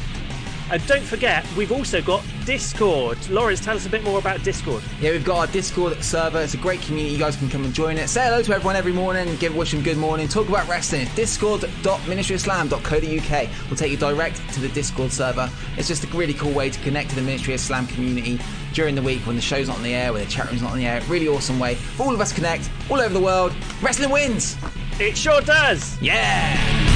[0.71, 3.17] And don't forget, we've also got Discord.
[3.29, 4.81] Lawrence, tell us a bit more about Discord.
[5.01, 6.39] Yeah, we've got our Discord server.
[6.39, 7.13] It's a great community.
[7.13, 8.07] You guys can come and join it.
[8.07, 9.35] Say hello to everyone every morning.
[9.35, 10.29] Give wish them good morning.
[10.29, 11.09] Talk about wrestling.
[11.13, 13.49] Discord.ministryofslam.co.uk.
[13.67, 15.49] We'll take you direct to the Discord server.
[15.75, 18.39] It's just a really cool way to connect to the Ministry of Slam community
[18.73, 20.71] during the week when the show's not on the air, when the chat room's not
[20.71, 21.01] on the air.
[21.09, 21.75] Really awesome way.
[21.75, 23.53] for All of us to connect all over the world.
[23.81, 24.55] Wrestling wins.
[25.01, 26.01] It sure does.
[26.01, 26.90] Yeah.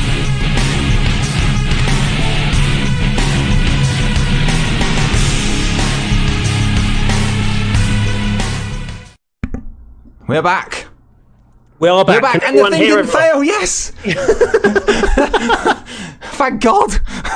[10.27, 10.88] We're back.
[11.79, 12.15] We are back.
[12.15, 13.43] We're back, Can and the thing didn't fail.
[13.43, 13.91] Yes.
[16.38, 16.91] Thank God.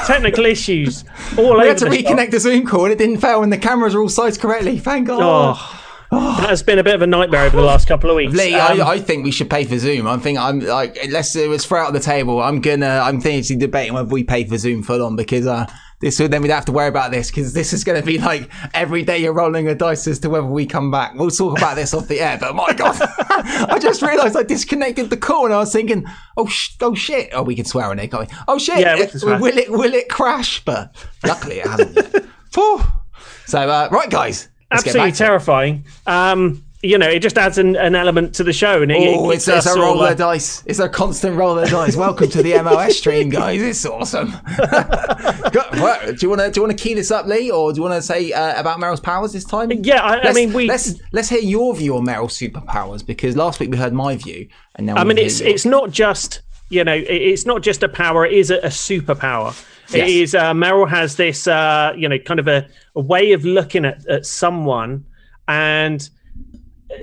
[0.07, 1.03] Technical issues
[1.37, 2.05] all We had to the shop.
[2.05, 4.77] reconnect the Zoom call, and it didn't fail, and the cameras are all sized correctly.
[4.79, 5.55] Thank God.
[6.11, 8.33] Oh, that has been a bit of a nightmare over the last couple of weeks.
[8.33, 10.07] Lee, Um, I, I think we should pay for Zoom.
[10.07, 12.41] I think I'm like, let's uh, let's throw out the table.
[12.41, 15.67] I'm gonna, I'm thinking debating whether we pay for Zoom full on because uh,
[15.99, 18.49] this then we'd have to worry about this because this is going to be like
[18.73, 21.13] every day you're rolling a dice as to whether we come back.
[21.15, 22.37] We'll talk about this off the air.
[22.39, 26.05] But my God, I just realised I disconnected the call and I was thinking,
[26.37, 28.37] oh, sh- oh shit, oh we can swear on it, can't we?
[28.47, 29.39] Oh shit, Yeah, we can swear.
[29.39, 30.63] will it will it crash?
[30.63, 31.95] But luckily it hasn't.
[32.13, 32.25] yet.
[33.45, 35.85] So uh, right, guys, absolutely terrifying.
[36.07, 39.31] Um, you know, it just adds an, an element to the show, and it, Oh,
[39.31, 40.63] it it's, it's a roll of the dice.
[40.65, 41.95] It's a constant roll of the dice.
[41.97, 43.61] Welcome to the MOS stream, guys.
[43.61, 44.31] It's awesome.
[45.51, 45.59] Do
[46.21, 47.95] you want to do you want to key this up, Lee, or do you want
[47.95, 49.71] to say uh, about Meryl's powers this time?
[49.71, 50.67] Yeah, I, I mean, we.
[50.67, 54.47] let's let's hear your view on Meryl's superpowers because last week we heard my view,
[54.75, 55.53] and now I mean, it's yours.
[55.53, 59.51] it's not just you know, it's not just a power; it is a, a superpower.
[59.93, 60.09] It Yes.
[60.09, 60.35] is.
[60.35, 64.05] Uh, Meryl has this, uh, you know, kind of a, a way of looking at,
[64.07, 65.03] at someone,
[65.47, 66.07] and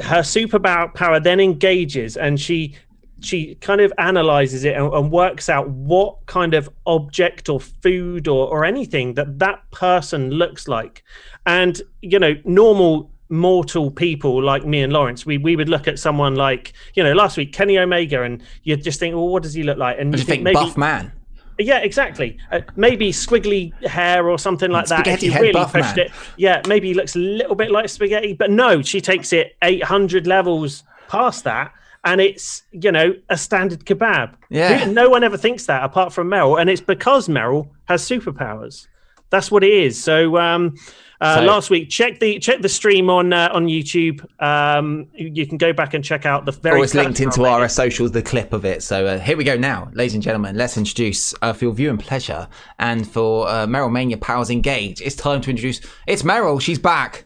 [0.03, 2.75] her superpower power then engages, and she
[3.21, 8.29] she kind of analyzes it and, and works out what kind of object or food
[8.29, 11.03] or, or anything that that person looks like
[11.47, 15.99] and you know normal mortal people like me and lawrence we, we would look at
[15.99, 19.55] someone like you know last week kenny omega and you'd just think well what does
[19.55, 21.11] he look like and you just think maybe buff man.
[21.59, 22.39] Yeah, exactly.
[22.51, 25.07] Uh, maybe squiggly hair or something like that.
[25.07, 26.07] If you head really buff pushed man.
[26.07, 28.33] it, yeah, maybe he looks a little bit like spaghetti.
[28.33, 31.73] But no, she takes it 800 levels past that,
[32.05, 34.35] and it's you know a standard kebab.
[34.51, 34.85] Yeah.
[34.87, 38.87] No one ever thinks that apart from Meryl, and it's because Meryl has superpowers.
[39.31, 40.03] That's what it is.
[40.03, 40.39] So.
[40.39, 40.77] um
[41.21, 44.25] uh, So- last week, check the check the stream on uh, on YouTube.
[44.43, 46.81] Um, you can go back and check out the very.
[46.81, 48.83] Or it's linked first into our uh, socials, the clip of it.
[48.83, 50.57] So uh, here we go now, ladies and gentlemen.
[50.57, 52.49] Let's introduce uh, for your viewing pleasure
[52.79, 55.01] and for uh, Meryl Mania Powers Engage.
[55.01, 55.81] It's time to introduce.
[56.07, 56.61] It's Meryl.
[56.61, 57.25] She's back.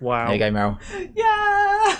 [0.00, 0.78] Wow, There you go, Meryl.
[1.14, 1.96] Yeah,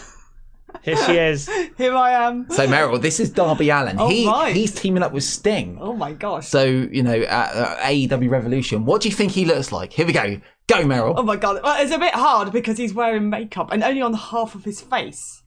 [0.82, 1.48] here she is.
[1.76, 2.50] here I am.
[2.50, 3.96] So Meryl, this is Darby Allin.
[3.98, 4.54] Oh, he right.
[4.54, 5.78] he's teaming up with Sting.
[5.80, 6.48] Oh my gosh.
[6.48, 8.84] So you know, uh, uh, AEW Revolution.
[8.84, 9.92] What do you think he looks like?
[9.92, 10.40] Here we go.
[10.66, 11.14] Go, Meryl.
[11.16, 11.60] Oh my god.
[11.62, 14.80] Well, it's a bit hard because he's wearing makeup and only on half of his
[14.80, 15.42] face.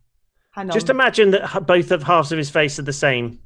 [0.52, 0.74] Hang on.
[0.74, 3.40] Just imagine that both of halves of his face are the same.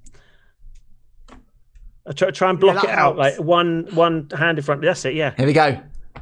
[2.07, 4.81] I try, try and block that it out, like one one hand in front.
[4.81, 5.15] That's it.
[5.15, 5.33] Yeah.
[5.35, 5.79] Here we go.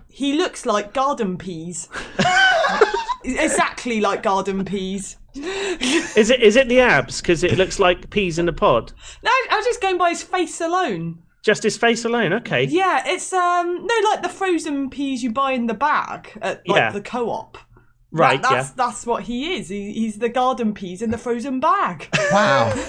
[0.08, 1.90] he looks like garden peas.
[3.24, 5.18] exactly like garden peas.
[5.44, 7.22] Is it is it the abs?
[7.22, 8.94] Because it looks like peas in a pod.
[9.24, 11.20] No, I was just going by his face alone.
[11.44, 12.34] Just his face alone.
[12.34, 12.64] Okay.
[12.66, 16.78] Yeah, it's um no like the frozen peas you buy in the bag at like
[16.78, 16.92] Yeah.
[16.92, 17.58] the co-op.
[18.12, 18.42] Right.
[18.42, 18.74] That- that's yeah.
[18.76, 19.70] that's what he is.
[19.70, 22.10] He, he's the garden peas in the frozen bag.
[22.32, 22.74] Wow.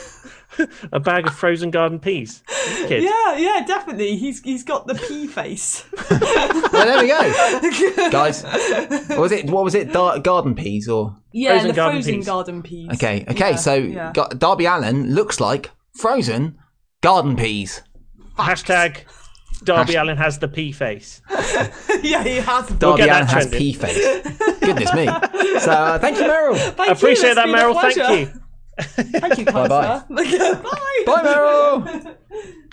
[0.93, 2.43] A bag of frozen garden peas.
[2.89, 3.03] Kid.
[3.05, 4.17] yeah, yeah, definitely.
[4.17, 5.85] He's he's got the pea face.
[6.11, 8.43] well, there we go, guys.
[8.43, 9.47] What was it?
[9.47, 9.93] What was it?
[9.93, 11.15] Dar- garden peas or?
[11.39, 12.27] Yeah, Frozen the garden frozen peas.
[12.27, 12.91] garden peas.
[12.95, 13.25] Okay.
[13.29, 13.51] Okay.
[13.51, 14.13] Yeah, so yeah.
[14.13, 16.59] Gar- Darby Allin looks like frozen
[17.01, 17.83] garden peas.
[18.39, 19.03] Hashtag
[19.65, 21.21] Darby Hasht- Allin has the pea face.
[22.03, 22.69] yeah, he has.
[22.69, 23.99] Darby get Allin has pea face.
[24.61, 25.07] Goodness me.
[25.61, 26.57] So uh, thank you, Meryl.
[26.77, 27.81] Thank I you, appreciate that, Meryl.
[27.81, 28.41] Thank you.
[29.19, 30.05] Thank you, kind Bye-bye.
[30.09, 31.03] Bye.
[31.07, 32.17] Bye, Meryl.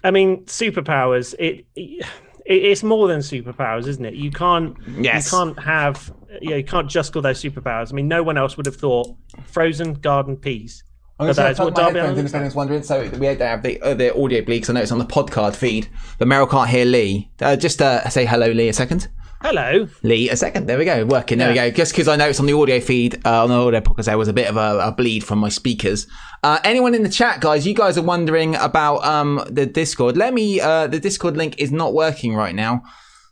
[0.03, 1.33] I mean, superpowers.
[1.39, 2.05] It, it
[2.45, 4.13] it's more than superpowers, isn't it?
[4.13, 4.77] You can't.
[4.99, 5.31] Yes.
[5.31, 6.13] You can't have.
[6.41, 7.91] You, know, you can't just call those superpowers.
[7.91, 10.83] I mean, no one else would have thought frozen garden peas.
[11.17, 12.83] I'm that is what my Darby headphones Allin in if anyone's wondering.
[12.83, 15.05] So we don't have the, uh, the audio bleed because I know it's on the
[15.05, 15.87] podcast feed,
[16.19, 17.31] but Meryl can't hear Lee.
[17.39, 19.07] Uh, just uh, say hello, Lee, a second.
[19.41, 19.87] Hello.
[20.01, 20.65] Lee, a second.
[20.65, 21.05] There we go.
[21.05, 21.37] Working.
[21.37, 21.69] There we go.
[21.69, 24.17] Just because I know it's on the audio feed, uh, on the audio podcast, there
[24.17, 26.07] was a bit of a, a bleed from my speakers.
[26.43, 30.17] Uh, anyone in the chat, guys, you guys are wondering about um, the Discord.
[30.17, 30.59] Let me.
[30.59, 32.83] Uh, the Discord link is not working right now,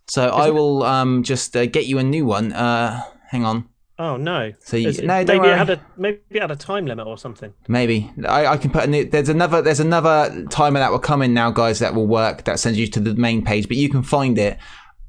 [0.07, 2.51] so I will um, just uh, get you a new one.
[2.53, 3.69] Uh, hang on.
[3.99, 4.51] Oh no.
[4.59, 5.51] So you- it- no, maybe worry.
[5.51, 7.53] it had a maybe it had a time limit or something.
[7.67, 11.21] Maybe I, I can put a new, there's another there's another timer that will come
[11.21, 11.79] in now, guys.
[11.79, 12.43] That will work.
[12.45, 14.57] That sends you to the main page, but you can find it.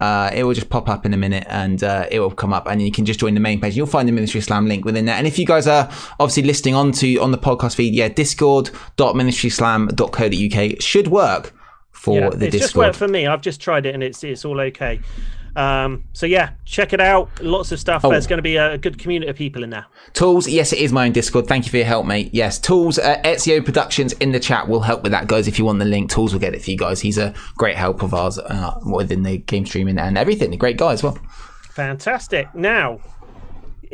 [0.00, 2.66] Uh, it will just pop up in a minute, and uh, it will come up,
[2.66, 3.74] and you can just join the main page.
[3.76, 5.14] You'll find the Ministry of Slam link within there.
[5.14, 5.88] And if you guys are
[6.20, 11.54] obviously listening onto on the podcast feed, yeah, discord.ministryslam.co.uk should work
[12.04, 13.26] for yeah, the it's just worked for me.
[13.26, 15.00] I've just tried it and it's it's all okay.
[15.56, 17.30] Um, so yeah, check it out.
[17.40, 18.04] Lots of stuff.
[18.04, 18.10] Oh.
[18.10, 19.86] There's going to be a good community of people in there.
[20.12, 21.46] Tools, yes, it is my own Discord.
[21.46, 22.30] Thank you for your help, mate.
[22.32, 25.48] Yes, Tools, uh, Ezio Productions in the chat will help with that, guys.
[25.48, 27.00] If you want the link, Tools will get it for you guys.
[27.00, 30.52] He's a great help of ours uh, within the game streaming and everything.
[30.52, 31.18] A great guy as well.
[31.70, 32.54] Fantastic.
[32.54, 33.00] Now,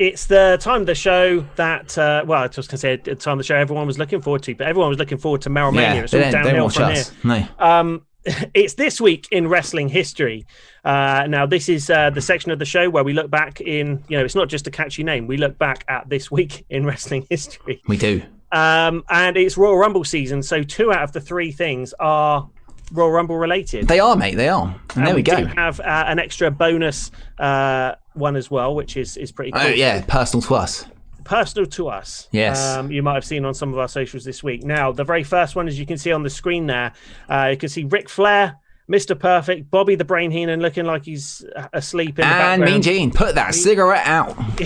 [0.00, 3.14] it's the time of the show that, uh, well, I was going to say the
[3.14, 5.50] time of the show everyone was looking forward to, but everyone was looking forward to
[5.50, 5.96] Meryl Mania.
[5.96, 7.10] Yeah, It's all don't, downhill from us.
[7.10, 7.18] here.
[7.22, 7.48] No.
[7.58, 8.06] Um,
[8.54, 10.46] it's this week in wrestling history.
[10.86, 14.02] Uh, now, this is uh, the section of the show where we look back in,
[14.08, 15.26] you know, it's not just a catchy name.
[15.26, 17.82] We look back at this week in wrestling history.
[17.86, 18.22] We do.
[18.52, 22.48] Um, and it's Royal Rumble season, so two out of the three things are
[22.92, 23.88] Royal Rumble related.
[23.88, 24.34] They are, mate.
[24.36, 24.66] They are.
[24.66, 25.36] And, And there we go.
[25.36, 29.62] do have uh, an extra bonus uh, one as well, which is is pretty cool.
[29.62, 30.02] Oh, yeah.
[30.06, 30.84] Personal to us.
[31.24, 32.28] Personal to us.
[32.32, 32.76] Yes.
[32.76, 34.64] Um, you might have seen on some of our socials this week.
[34.64, 36.92] Now, the very first one, as you can see on the screen there,
[37.28, 38.56] uh, you can see Ric Flair,
[38.90, 39.16] Mr.
[39.16, 42.72] Perfect, Bobby the Brain Heenan looking like he's uh, asleep in the And background.
[42.72, 44.34] Mean Gene, put that cigarette out.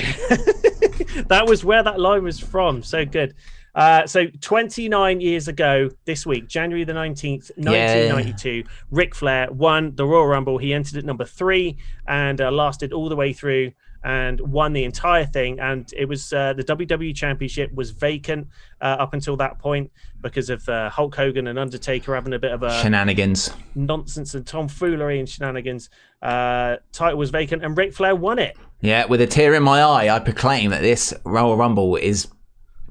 [1.29, 2.83] that was where that line was from.
[2.83, 3.35] So good.
[3.75, 10.07] Uh, so 29 years ago this week, January the 19th, 1992, Ric Flair won the
[10.07, 10.59] Royal Rumble.
[10.59, 13.73] He entered at number three and uh, lasted all the way through
[14.05, 15.59] and won the entire thing.
[15.59, 18.47] And it was uh, the WWE Championship was vacant
[18.81, 22.53] uh, up until that point because of uh, Hulk Hogan and Undertaker having a bit
[22.53, 23.51] of a Shenanigans.
[23.75, 25.89] nonsense and tomfoolery and shenanigans.
[26.23, 28.57] Uh, title was vacant and Ric Flair won it.
[28.83, 32.29] Yeah, with a tear in my eye, I proclaim that this Royal Rumble is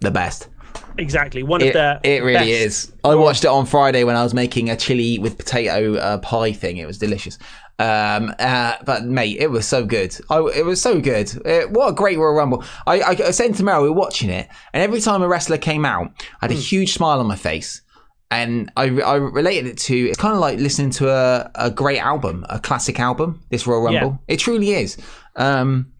[0.01, 0.49] the best.
[0.97, 2.91] Exactly, one It, of the it really is.
[3.03, 6.51] I watched it on Friday when I was making a chili with potato uh, pie
[6.53, 6.77] thing.
[6.77, 7.37] It was delicious.
[7.79, 10.15] Um, uh, but mate, it was so good.
[10.29, 11.33] I, it was so good.
[11.45, 12.63] It, what a great Royal Rumble.
[12.85, 15.57] I, I, I said to Meryl, we were watching it, and every time a wrestler
[15.57, 16.57] came out, I had Hmm.
[16.57, 17.81] a huge smile on my face.
[18.31, 21.99] And I, I related it to it's kind of like listening to a, a great
[21.99, 23.41] album, a classic album.
[23.51, 23.99] This Royal Yeah.
[23.99, 24.97] Rumble, it truly is.
[25.35, 25.91] Um,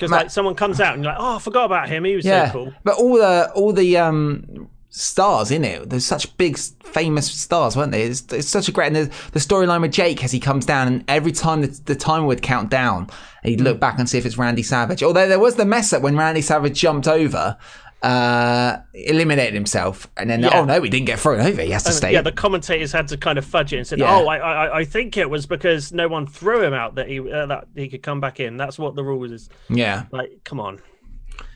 [0.00, 2.04] because like someone comes out and you're like, oh, I forgot about him.
[2.04, 2.74] He was yeah, so cool.
[2.82, 7.92] but all the all the um stars in it, there's such big famous stars, weren't
[7.92, 8.02] they?
[8.02, 10.88] It's, it's such a great and the, the storyline with Jake as he comes down,
[10.88, 13.08] and every time the, the timer would count down,
[13.44, 15.02] he'd look back and see if it's Randy Savage.
[15.02, 17.56] Although there was the mess up when Randy Savage jumped over.
[18.02, 20.60] Uh, eliminated himself, and then Yeah.
[20.60, 21.60] oh no, he didn't get thrown over.
[21.60, 22.12] He has to stay.
[22.14, 24.16] yeah, the commentators had to kind of fudge it and said, Yeah.
[24.16, 27.20] "Oh, I, I, I think it was because no one threw him out that he
[27.20, 28.56] uh, that he could come back in.
[28.56, 30.80] That's what the rules is." yeah, Like, come on,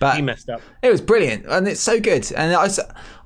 [0.01, 0.61] but he messed up.
[0.83, 2.31] It was brilliant, and it's so good.
[2.37, 2.69] And I,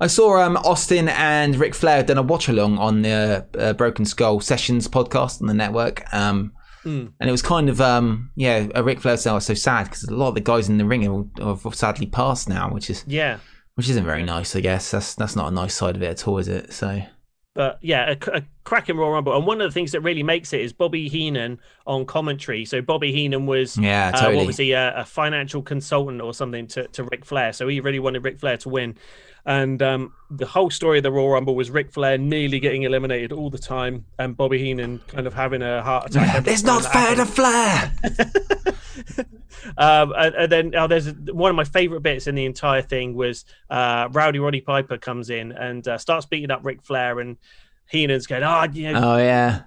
[0.01, 4.05] I saw um, Austin and Ric Flair done a watch along on the uh, Broken
[4.05, 6.05] Skull Sessions podcast on the network.
[6.15, 6.53] Um,
[6.89, 7.13] Mm.
[7.21, 10.15] And it was kind of, um, yeah, a Ric Flair was so sad because a
[10.15, 11.03] lot of the guys in the ring
[11.39, 13.39] have, have sadly passed now, which is Yeah,
[13.75, 14.57] which isn't very nice.
[14.57, 16.73] I guess that's that's not a nice side of it at all, is it?
[16.73, 17.03] So
[17.59, 19.37] but yeah, a, a cracking Royal Rumble.
[19.37, 21.59] And one of the things that really makes it is Bobby Heenan
[21.89, 22.65] on commentary.
[22.65, 26.69] So Bobby Heenan was, Yeah, uh, what was he, uh, a financial consultant or something
[26.69, 27.53] to, to Ric Flair.
[27.53, 28.97] So he really wanted Ric Flair to win.
[29.49, 33.33] And um, the whole story of the Royal Rumble was Ric Flair nearly getting eliminated
[33.33, 36.47] all the time, and Bobby Heenan kind of having a heart attack.
[36.47, 37.93] it's not fair to Flair.
[39.77, 43.15] Um, and, and then oh, there's one of my favorite bits in the entire thing
[43.15, 47.37] was uh, Rowdy Roddy Piper comes in and uh, starts beating up Ric Flair, and
[47.87, 49.63] Heenan's going, "Oh, you know, oh yeah,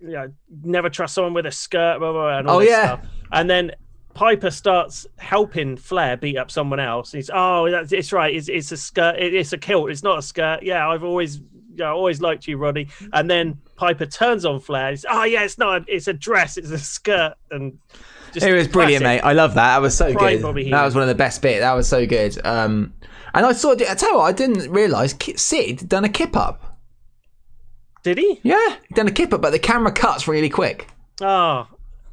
[0.00, 2.70] you know, never trust someone with a skirt, blah, blah, blah, and all Oh, this
[2.70, 2.86] yeah.
[2.98, 3.06] stuff.
[3.32, 3.72] And then
[4.16, 7.12] Piper starts helping Flair beat up someone else.
[7.12, 8.34] He's, oh, that's it's right.
[8.34, 9.16] It's, it's a skirt.
[9.18, 9.90] It, it's a kilt.
[9.90, 10.62] It's not a skirt.
[10.62, 11.42] Yeah, I've always,
[11.74, 12.88] yeah, I always liked you, Roddy.
[13.12, 14.92] And then Piper turns on Flair.
[14.92, 15.84] He's, oh yeah, it's not.
[15.86, 16.56] It's a dress.
[16.56, 17.34] It's a skirt.
[17.50, 17.78] And
[18.32, 19.20] just it was brilliant, mate.
[19.20, 19.74] I love that.
[19.74, 20.72] That was so Prime good.
[20.72, 21.60] That was one of the best bit.
[21.60, 22.38] That was so good.
[22.42, 22.94] Um,
[23.34, 23.72] and I saw.
[23.72, 26.78] I tell you what, I didn't realise Sid done a kip up.
[28.02, 28.40] Did he?
[28.42, 30.88] Yeah, done a kip up, but the camera cuts really quick,
[31.20, 31.66] Oh,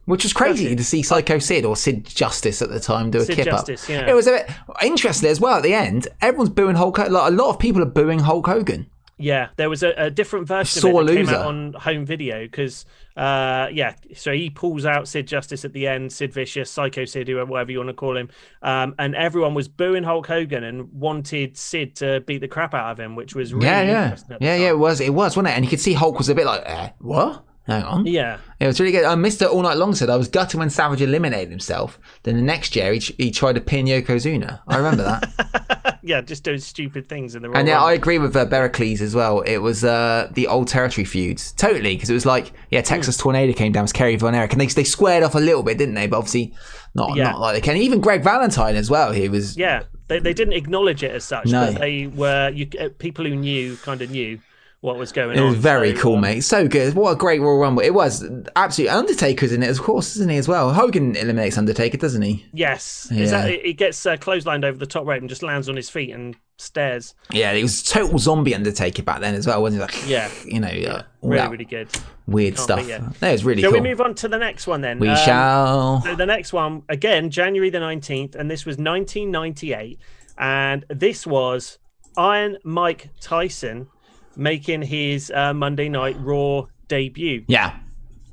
[0.05, 3.25] which was crazy to see Psycho Sid or Sid Justice at the time do a
[3.25, 3.89] Sid kip Justice, up.
[3.89, 4.09] yeah.
[4.09, 4.51] It was a bit
[4.83, 5.57] interesting as well.
[5.57, 6.97] At the end, everyone's booing Hulk.
[6.97, 7.13] Hogan.
[7.13, 8.87] Like, a lot of people are booing Hulk Hogan.
[9.19, 11.35] Yeah, there was a, a different version Sore of it that came loser.
[11.37, 12.83] out on home video because,
[13.15, 17.29] uh, yeah, so he pulls out Sid Justice at the end, Sid Vicious, Psycho Sid,
[17.47, 18.29] whatever you want to call him,
[18.63, 22.91] um, and everyone was booing Hulk Hogan and wanted Sid to beat the crap out
[22.91, 24.61] of him, which was really yeah, yeah, interesting yeah, time.
[24.61, 24.69] yeah.
[24.69, 25.57] It was, it was, wasn't it?
[25.57, 27.45] And you could see Hulk was a bit like, eh, what?
[27.65, 28.05] Hang on.
[28.05, 29.05] Yeah, It was really good.
[29.05, 29.49] Uh, Mr.
[29.49, 31.97] All Night Long said, I was gutted when Savage eliminated himself.
[32.23, 34.59] Then the next year, he, he tried to pin Yokozuna.
[34.67, 35.99] I remember that.
[36.03, 37.57] yeah, just doing stupid things in the ring.
[37.57, 39.39] and yeah, I agree with uh, Bericles as well.
[39.41, 41.53] It was uh, the old territory feuds.
[41.53, 41.95] Totally.
[41.95, 43.23] Because it was like, yeah, Texas Hmm.
[43.23, 44.51] Tornado came down, it was Kerry Von Erich.
[44.51, 46.07] And they, they squared off a little bit, didn't they?
[46.07, 46.53] But obviously,
[46.95, 47.31] not, Yeah.
[47.31, 47.77] not like they can.
[47.77, 49.13] Even Greg Valentine as well.
[49.13, 49.55] He was.
[49.55, 51.71] yeah, they, they didn't acknowledge it as such, No.
[51.71, 54.37] but they were you uh, people who knew kind of knew
[54.83, 55.45] what was going It on.
[55.45, 56.41] It was very so, cool, um, mate.
[56.41, 56.93] So good.
[56.93, 57.81] What a great Royal Rumble.
[57.81, 58.21] It was.
[58.57, 58.89] Absolutely.
[58.93, 60.73] Undertaker's in it, of course, isn't he, as well?
[60.73, 62.45] Hogan eliminates Undertaker, doesn't he?
[62.51, 63.23] Yes, Yeah.
[63.23, 65.89] is that he gets uh, clotheslined over the top rope and just lands on his
[65.89, 67.15] feet and stares.
[67.31, 69.99] Yeah, he was total zombie Undertaker back then as well, wasn't he?
[69.99, 70.29] Like, Yeah.
[70.45, 71.87] you know, uh, Really, really good.
[72.27, 73.19] weird Can't stuff.
[73.21, 73.79] That was really Shall cool.
[73.79, 74.99] we move on to the next one then?
[74.99, 76.01] We Um, shall.
[76.01, 79.97] So the next one again, January the nineteenth, and this was 1998,
[80.37, 81.79] and this was
[82.17, 83.87] Iron Mike Tyson
[84.35, 87.43] making his uh, Monday Night Raw debut.
[87.47, 87.77] Yeah.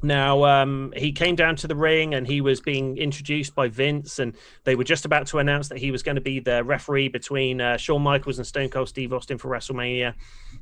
[0.02, 4.18] Now, um, he came down to the ring and he was being introduced by Vince,
[4.18, 4.34] and
[4.64, 7.60] they were just about to announce that he was going to be the referee between
[7.60, 10.14] uh, Shawn Michaels and Stone Cold Steve Austin for WrestleMania.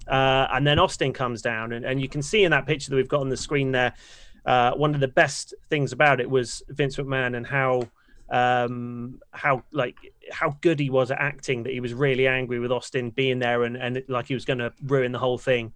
[0.09, 2.97] Uh, and then Austin comes down, and, and you can see in that picture that
[2.97, 3.95] we've got on the screen there,
[4.45, 7.89] uh, one of the best things about it was Vince McMahon and how
[8.31, 9.97] um how like
[10.31, 13.65] how good he was at acting that he was really angry with austin being there
[13.65, 15.73] and and like he was going to ruin the whole thing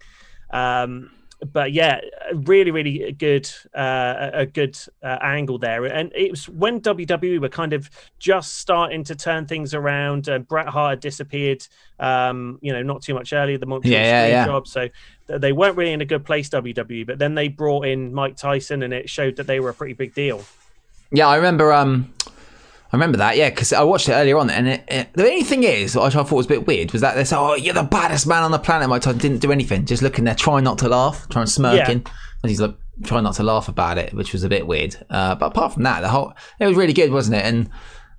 [0.50, 1.11] um
[1.50, 2.00] but yeah,
[2.34, 5.86] really, really good, uh, a good uh, angle there.
[5.86, 10.28] And it was when WWE were kind of just starting to turn things around.
[10.28, 11.66] And Bret Hart had disappeared,
[11.98, 13.59] um, you know, not too much earlier.
[13.59, 14.46] The Montreal Yeah, yeah, yeah.
[14.46, 14.88] job, so
[15.26, 16.48] th- they weren't really in a good place.
[16.48, 19.74] WWE, but then they brought in Mike Tyson, and it showed that they were a
[19.74, 20.42] pretty big deal.
[21.11, 21.72] Yeah, I remember.
[21.72, 22.12] Um,
[22.93, 23.38] I remember that.
[23.38, 26.14] Yeah, because I watched it earlier on, and it, it, the only thing is, which
[26.14, 28.43] I thought was a bit weird, was that they said, "Oh, you're the baddest man
[28.43, 31.26] on the planet." My time didn't do anything, just looking there, trying not to laugh,
[31.30, 32.05] trying smirking,
[32.43, 32.74] and he's like
[33.05, 34.95] trying not to laugh about it, which was a bit weird.
[35.09, 37.47] Uh, but apart from that, the whole it was really good, wasn't it?
[37.47, 37.70] And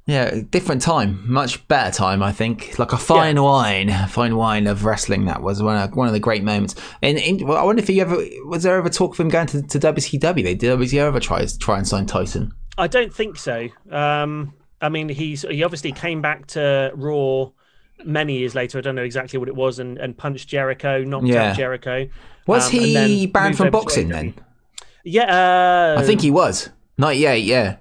[0.05, 2.78] yeah, different time, much better time, I think.
[2.78, 5.26] Like a fine wine, fine wine of wrestling.
[5.26, 6.76] That was one of one of the great moments.
[7.01, 9.80] And, I wonder if he ever was there ever talk of him going to, to
[9.80, 10.57] WCW?
[10.57, 12.53] Did WCW ever try try and sign Tyson?
[12.78, 13.69] I don't think so.
[13.91, 14.53] Um,
[14.84, 17.47] I mean, he's he obviously came back to Raw
[18.05, 18.77] many years later.
[18.77, 21.51] I don't know exactly what it was, and, and punched Jericho, knocked Yeah.
[21.51, 22.07] out Jericho.
[22.47, 24.36] Was um, he banned from boxing then?
[25.05, 26.69] Yeah, uh, I think he was.
[26.97, 27.77] 98, yeah.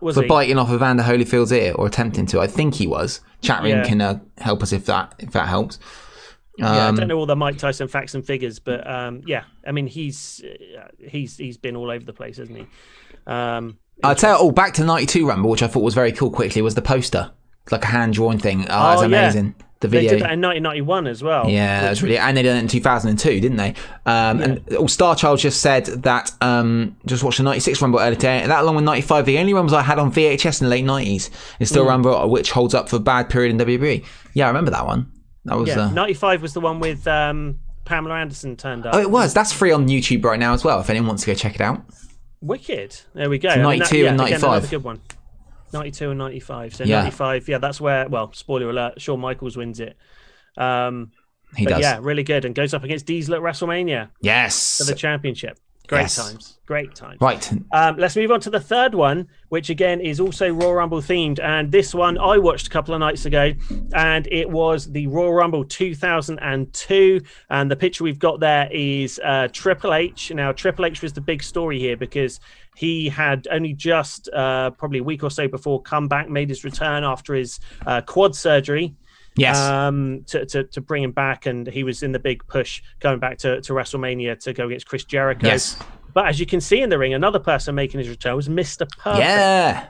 [0.00, 0.28] was For he?
[0.28, 2.40] biting off Evander Holyfield's ear or attempting to.
[2.40, 3.20] I think he was.
[3.40, 3.84] Chat Yeah.
[3.84, 5.78] can uh, help us if that if that helps.
[6.58, 9.44] yeah, I Um, don't know all the Mike Tyson facts and figures, but um, yeah,
[9.66, 12.66] I mean he's uh, he's he's been all over the place, hasn't he?
[13.26, 16.12] Um, I'll tell you, oh, back to the 92 Rumble, which I thought was very
[16.12, 17.30] cool quickly, was the poster.
[17.62, 18.62] It's like a hand drawn thing.
[18.62, 19.22] Oh, that's Oh, yeah.
[19.22, 19.54] amazing.
[19.80, 20.10] The they video.
[20.12, 21.48] did that in 1991 as well.
[21.48, 23.74] Yeah, that was really, and they did it in 2002, didn't they?
[24.06, 28.46] Um, And oh, Starchild just said that um, just watched the 96 Rumble earlier today.
[28.46, 31.28] That along with 95, the only Rumbles I had on VHS in the late 90s
[31.60, 31.88] is still Mm.
[31.88, 34.04] Rumble, which holds up for a bad period in WWE.
[34.34, 35.10] Yeah, I remember that one.
[35.44, 35.68] That was.
[35.68, 35.80] yeah.
[35.86, 38.94] Uh, 95 was the one with um, Pamela Anderson turned up.
[38.94, 39.34] oh, it was.
[39.34, 40.80] That's free on YouTube right now as well.
[40.80, 41.82] If anyone wants to go check it out.
[42.46, 43.00] Wicked.
[43.14, 43.48] There we go.
[43.48, 44.42] So I mean, that- 92 yeah, and 95.
[44.50, 45.00] another good one.
[45.72, 46.74] 92 and 95.
[46.76, 47.00] So Yeah.
[47.00, 49.96] 95, yeah, that's where, well, spoiler alert, Shawn Michaels wins it.
[50.56, 51.10] Um,
[51.56, 51.80] He but does.
[51.80, 52.44] yeah, really good.
[52.44, 54.78] And goes up against Diesel at WrestleMania Yes.
[54.78, 55.58] for the championship.
[55.86, 56.16] Great Yes.
[56.16, 56.58] times.
[56.66, 57.20] Great times.
[57.20, 57.52] Right.
[57.72, 61.38] Um, let's move on to the third one, which again is also Raw Rumble themed.
[61.40, 63.52] And this one I watched a couple of nights ago,
[63.92, 67.20] and it was the Raw Rumble 2002.
[67.50, 70.32] And the picture we've got there is uh, Triple H.
[70.34, 72.40] Now, Triple H was the big story here because
[72.76, 76.64] he had only just, uh, probably a week or so before, come back, made his
[76.64, 78.94] return after his uh, quad surgery
[79.36, 79.58] Yes.
[79.58, 83.18] um, to, to to bring him back, and he was in the big push going
[83.18, 85.46] back to, to WrestleMania to go against Chris Jericho.
[85.46, 85.76] Yes.
[86.14, 88.86] But as you can see in the ring, another person making his return was Mister
[88.98, 89.24] Perfect.
[89.24, 89.86] yeah.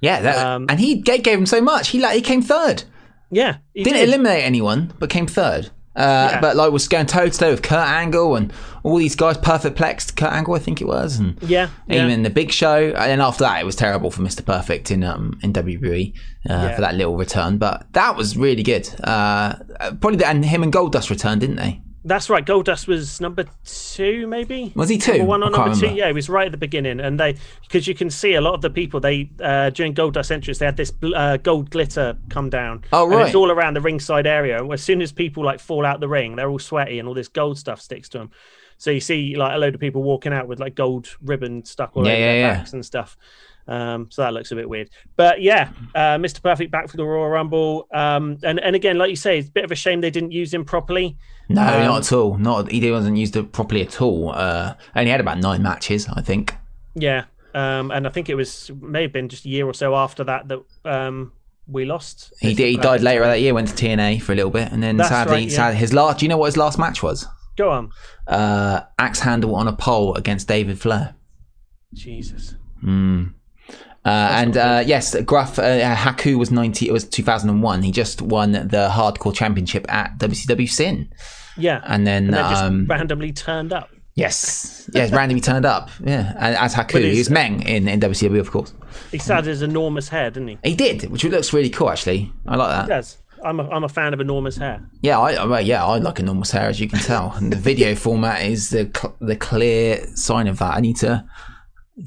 [0.00, 0.20] Yeah.
[0.22, 1.88] That, Um, and he gave, gave him so much.
[1.88, 2.84] He like he came third.
[3.30, 4.08] yeah, he Didn't did.
[4.10, 5.70] eliminate anyone, but came third.
[5.96, 6.40] Uh, Yeah.
[6.40, 9.36] But like was going toe to toe with Kurt Angle and all these guys.
[9.38, 12.04] Perfect Plex, Kurt Angle, I think it was, and Yeah, yeah.
[12.06, 12.88] even the Big Show.
[12.88, 16.12] And then after that, it was terrible for Mister Perfect in um in WWE
[16.50, 16.74] uh, Yeah.
[16.74, 17.58] for that little return.
[17.58, 18.88] But that was really good.
[19.04, 19.54] Uh,
[20.00, 21.80] probably the, and him and Goldust returned, didn't they?
[22.06, 22.44] That's right.
[22.44, 24.72] Goldust was number two, maybe.
[24.76, 25.12] Was he two?
[25.12, 25.80] Number one or number two?
[25.80, 25.98] remember.
[25.98, 28.52] Yeah, he was right at the beginning, and they because you can see a lot
[28.54, 32.16] of the people they uh, during Goldust entrance they had this bl- uh, gold glitter
[32.28, 32.84] come down.
[32.92, 33.26] Oh, And right.
[33.26, 34.62] it's all around the ringside area.
[34.68, 37.28] As soon as people like fall out the ring, they're all sweaty and all this
[37.28, 38.30] gold stuff sticks to them.
[38.76, 41.96] So you see like a load of people walking out with like gold ribbon stuck
[41.96, 42.54] all Yeah, over yeah, their yeah.
[42.56, 43.16] backs and stuff.
[43.66, 46.42] Um, so that looks a bit weird, but yeah, uh, Mr.
[46.42, 49.52] Perfect back for the Royal Rumble, um, and and again, like you say, it's a
[49.52, 51.16] bit of a shame they didn't use him properly.
[51.48, 52.38] No, Um, not at all.
[52.38, 54.32] Not he wasn't used it properly at all.
[54.32, 56.54] Uh, only had about nine matches, I think.
[56.94, 57.24] Yeah,
[57.54, 60.24] um, and I think it was may have been just a year or so after
[60.24, 61.32] that that um,
[61.66, 62.32] we lost.
[62.40, 63.52] He did, he died later that year.
[63.54, 65.56] Went to TNA for a little bit, and then That's sadly, right, yeah.
[65.56, 66.18] sad, his last.
[66.20, 67.26] Do you know what his last match was?
[67.56, 67.90] Go on,
[68.26, 71.14] Uh, axe handle on a pole against David Flair.
[71.92, 72.56] Jesus.
[74.04, 76.88] Uh, and uh, yes, Gruff uh, Haku was ninety.
[76.88, 77.82] It was two thousand and one.
[77.82, 81.12] He just won the Hardcore Championship at WCW Sin.
[81.56, 83.88] Yeah, And then, and then just um, randomly turned up.
[84.16, 85.88] Yes, yes, randomly turned up.
[86.04, 88.72] Yeah, and as Haku, he was Meng in, in WCW, of course.
[89.10, 90.58] He had his enormous hair, didn't he?
[90.64, 91.90] He did, which looks really cool.
[91.90, 92.82] Actually, I like that.
[92.84, 93.18] He does.
[93.44, 94.88] I'm a, I'm a fan of enormous hair.
[95.02, 97.32] Yeah, I, I- well, yeah, I like enormous hair, as you can tell.
[97.36, 100.74] And the video format is the cl- the clear sign of that.
[100.74, 101.24] I need to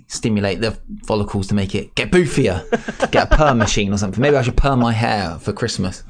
[0.07, 2.63] stimulate the follicles to make it get boofier.
[3.11, 4.21] get a perm machine or something.
[4.21, 6.03] Maybe I should perm my hair for Christmas.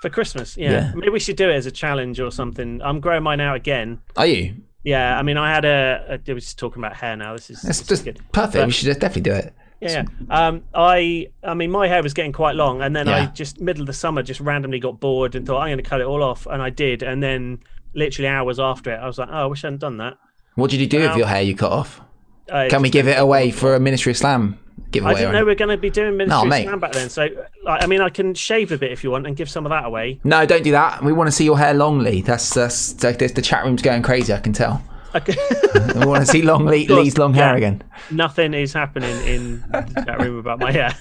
[0.00, 0.70] For Christmas, yeah.
[0.70, 0.92] Yeah.
[0.94, 2.80] Maybe we should do it as a challenge or something.
[2.82, 4.00] I'm growing mine out again.
[4.16, 4.54] Are you?
[4.82, 6.20] Yeah, I mean, I had a.
[6.26, 6.34] a.
[6.34, 7.34] was just talking about hair now.
[7.34, 8.18] This is, this is just good.
[8.32, 8.54] perfect.
[8.54, 9.54] But- we should definitely do it.
[9.80, 10.46] Yeah, yeah.
[10.46, 13.80] Um, I, I mean, my hair was getting quite long, and then I just middle
[13.82, 16.22] of the summer just randomly got bored and thought I'm going to cut it all
[16.22, 17.60] off, and I did, and then
[17.94, 20.18] literally hours after it, I was like, oh, I wish I hadn't done that.
[20.54, 22.02] What did you do with your hair you cut off?
[22.50, 24.58] Uh, Can we give it away for a Ministry of Slam
[24.90, 25.12] giveaway?
[25.12, 26.62] I didn't know we are going to be doing Ministry No, of.
[26.62, 27.28] Slam back then, so
[27.66, 29.84] I mean, I can shave a bit if you want and give some of that
[29.84, 30.20] away.
[30.24, 31.02] No, don't do that.
[31.02, 32.22] We want to see your hair long, Lee.
[32.22, 34.32] That's that's, that's the chat room's going crazy.
[34.32, 34.82] I can tell.
[35.14, 35.34] Okay.
[35.96, 37.46] I want to see long Lee, course, Lee's long yeah.
[37.48, 37.82] hair again.
[38.10, 40.96] Nothing is happening in the chat room about my hair.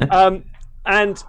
[0.10, 0.44] um,
[0.86, 1.22] and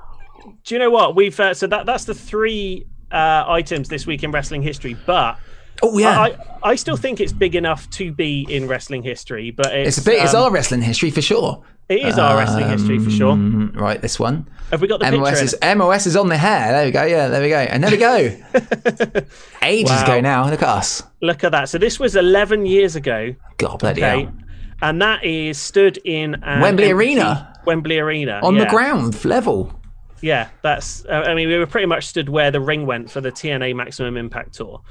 [0.64, 1.40] do you know what we've?
[1.40, 4.96] Uh, so that that's the three uh, items this week in wrestling history.
[5.06, 5.40] But
[5.84, 9.52] Oh yeah, I, I still think it's big enough to be in wrestling history.
[9.52, 10.24] But it's, it's a bit.
[10.24, 11.64] it's um, our wrestling history for sure.
[11.90, 13.32] It is our wrestling history for sure.
[13.32, 14.48] Um, Right, this one.
[14.70, 15.76] Have we got the MOS is it?
[15.78, 16.72] MOS is on the hair.
[16.72, 17.04] There we go.
[17.04, 17.58] Yeah, there we go.
[17.58, 19.22] And there we go.
[19.62, 20.04] Ages Wow.
[20.04, 20.50] ago now.
[20.50, 21.04] Look at us.
[21.22, 21.68] Look at that.
[21.68, 23.36] So this was 11 years ago.
[23.58, 24.24] God bloody Okay.
[24.24, 24.34] hell.
[24.82, 27.60] And that is stood in Wembley empty- Arena?
[27.66, 29.78] Wembley Arena On the ground level.
[30.22, 31.04] Yeah, that's.
[31.06, 33.76] Uh, I mean, we were pretty much stood where the ring went for the TNA
[33.76, 34.82] Maximum Impact tour,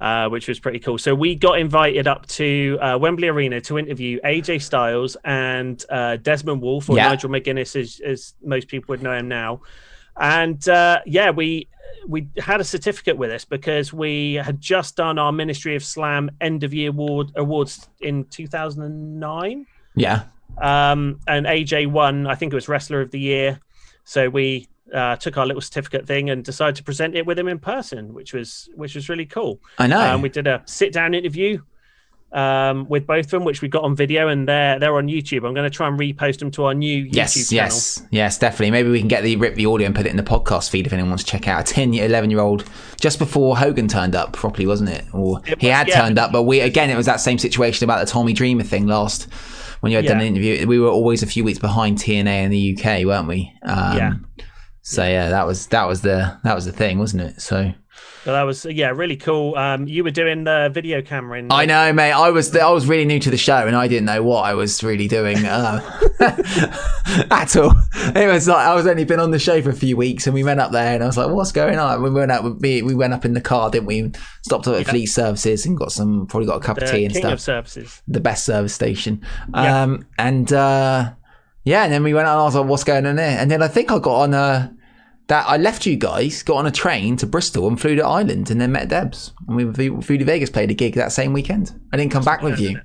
[0.00, 0.98] uh, which was pretty cool.
[0.98, 6.16] So we got invited up to uh, Wembley Arena to interview AJ Styles and uh,
[6.16, 7.08] Desmond Wolfe, or Yeah.
[7.08, 9.60] Nigel McGuinness, as, as most people would know him now.
[10.20, 11.68] And uh, yeah, we
[12.06, 16.30] we had a certificate with us because we had just done our Ministry of Slam
[16.40, 20.24] end of year award awards in 2009 Yeah.
[20.60, 22.26] um, and AJ won.
[22.26, 23.60] I think it was Wrestler of the Year.
[24.04, 27.48] So we uh, took our little certificate thing and decided to present it with him
[27.48, 29.60] in person, which was which was really cool.
[29.78, 30.00] I know.
[30.14, 31.60] Um, we did a sit down interview
[32.32, 35.46] um, with both of them, which we got on video, and they're they're on YouTube.
[35.46, 37.64] I'm going to try and repost them to our new YouTube Yes, channel.
[37.64, 38.70] yes, yes, definitely.
[38.70, 40.86] Maybe we can get the rip the audio and put it in the podcast feed
[40.86, 41.68] if anyone wants to check out.
[41.70, 42.64] A 10 year, 11 year old
[43.00, 45.04] just before Hogan turned up properly, wasn't it?
[45.14, 46.00] Or It he was, had yeah.
[46.02, 48.86] turned up, but we again, it was that same situation about the Tommy Dreamer thing
[48.86, 49.24] last
[49.80, 50.26] when you had done Yeah.
[50.26, 50.66] an interview.
[50.66, 53.52] We were always a few weeks behind TNA in the UK, weren't we?
[53.62, 54.12] Um, Yeah.
[54.88, 57.42] So yeah, that was that was the that was the thing, wasn't it?
[57.42, 57.74] So
[58.24, 59.54] that was yeah really cool.
[59.54, 61.52] Um, you were doing the video camera in.
[61.52, 62.12] I know, mate.
[62.12, 64.54] I was I was really new to the show, and I didn't know what I
[64.54, 65.82] was really doing uh,
[67.30, 67.74] at all.
[68.16, 70.32] It was like I was only been on the show for a few weeks, and
[70.32, 72.80] we went up there, and I was like, "What's going on?" We went up, we,
[72.80, 74.10] we went up in the car, didn't we?
[74.40, 77.04] Stopped up at Fleet Services and got some, probably got a cup the of tea
[77.04, 77.40] and stuff.
[77.40, 78.02] Services.
[78.08, 79.22] the best service station.
[79.52, 79.82] Yeah.
[79.82, 81.12] Um, and uh,
[81.64, 82.38] yeah, and then we went on.
[82.38, 84.74] I was like, "What's going on there?" And then I think I got on a
[85.28, 88.50] that I left you guys, got on a train to Bristol and flew to Ireland,
[88.50, 89.32] and then met Debs.
[89.46, 91.78] And we were Foodie Vegas played a gig that same weekend.
[91.92, 92.80] I didn't come back with you.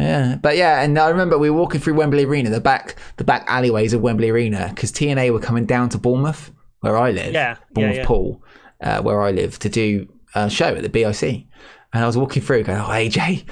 [0.00, 3.24] Yeah, but yeah, and I remember we were walking through Wembley Arena, the back the
[3.24, 7.34] back alleyways of Wembley Arena, because TNA were coming down to Bournemouth, where I live.
[7.34, 8.06] Yeah, yeah, Bournemouth yeah.
[8.06, 8.42] Pool,
[8.80, 11.46] uh, where I live, to do a show at the BIC.
[11.94, 13.44] And I was walking through, going, "Oh, AJ,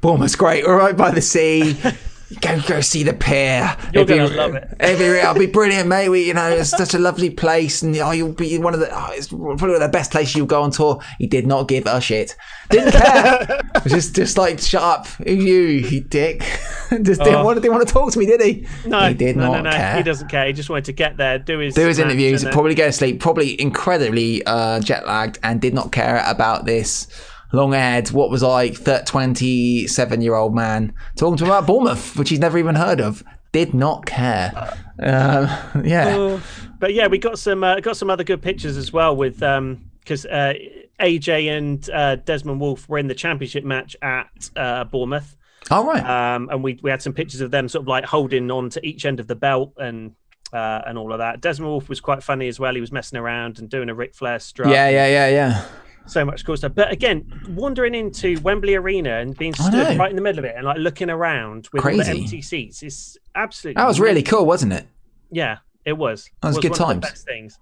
[0.00, 0.64] Bournemouth's great.
[0.64, 1.76] We're right by the sea.
[2.40, 3.76] Go, go see the pier.
[3.92, 4.68] You're gonna love it.
[4.78, 6.08] Be, it'll be brilliant, mate.
[6.08, 8.88] We, you know, it's such a lovely place, and oh, you'll be one of the.
[8.92, 11.00] Oh, it's probably one of the best places you'll go on tour.
[11.18, 12.36] He did not give a shit.
[12.70, 13.60] Didn't care.
[13.86, 15.06] just, just like shut up.
[15.06, 16.40] Who you, you dick?
[17.02, 17.44] just didn't Oh.
[17.44, 18.66] want, didn't want to talk to me, did he?
[18.86, 19.76] No, he did no, not no, no.
[19.76, 19.96] care.
[19.96, 20.46] He doesn't care.
[20.46, 22.92] He just wanted to get there, do his do his interviews, then- probably go to
[22.92, 27.06] sleep, probably incredibly uh, jet lagged, and did not care about this
[27.52, 32.30] long haired, what was like 27 year old man talking to him about Bournemouth, which
[32.30, 33.22] he's never even heard of.
[33.52, 34.76] Did not care.
[34.98, 35.46] Um,
[35.84, 36.14] yeah.
[36.16, 36.42] Oh,
[36.78, 39.90] but yeah, we got some uh, got some other good pictures as well with um
[40.00, 40.54] because uh,
[41.00, 45.36] AJ and uh, Desmond Wolfe were in the championship match at uh, Bournemouth.
[45.70, 46.04] All right.
[46.04, 48.86] Um, and we we had some pictures of them sort of like holding on to
[48.86, 50.12] each end of the belt and
[50.52, 51.40] uh, and all of that.
[51.40, 52.74] Desmond Wolfe was quite funny as well.
[52.74, 54.70] He was messing around and doing a Ric Flair strut.
[54.70, 55.64] yeah, yeah, yeah, yeah.
[56.06, 56.72] So much cool stuff.
[56.74, 60.54] But again, wandering into Wembley Arena and being stood right in the middle of it
[60.56, 64.44] and like looking around with all the empty seats is absolutely That was really cool,
[64.44, 64.86] wasn't it?
[65.30, 66.28] yeah, it was.
[66.42, 67.00] That was it good one of times.
[67.02, 67.58] the best things.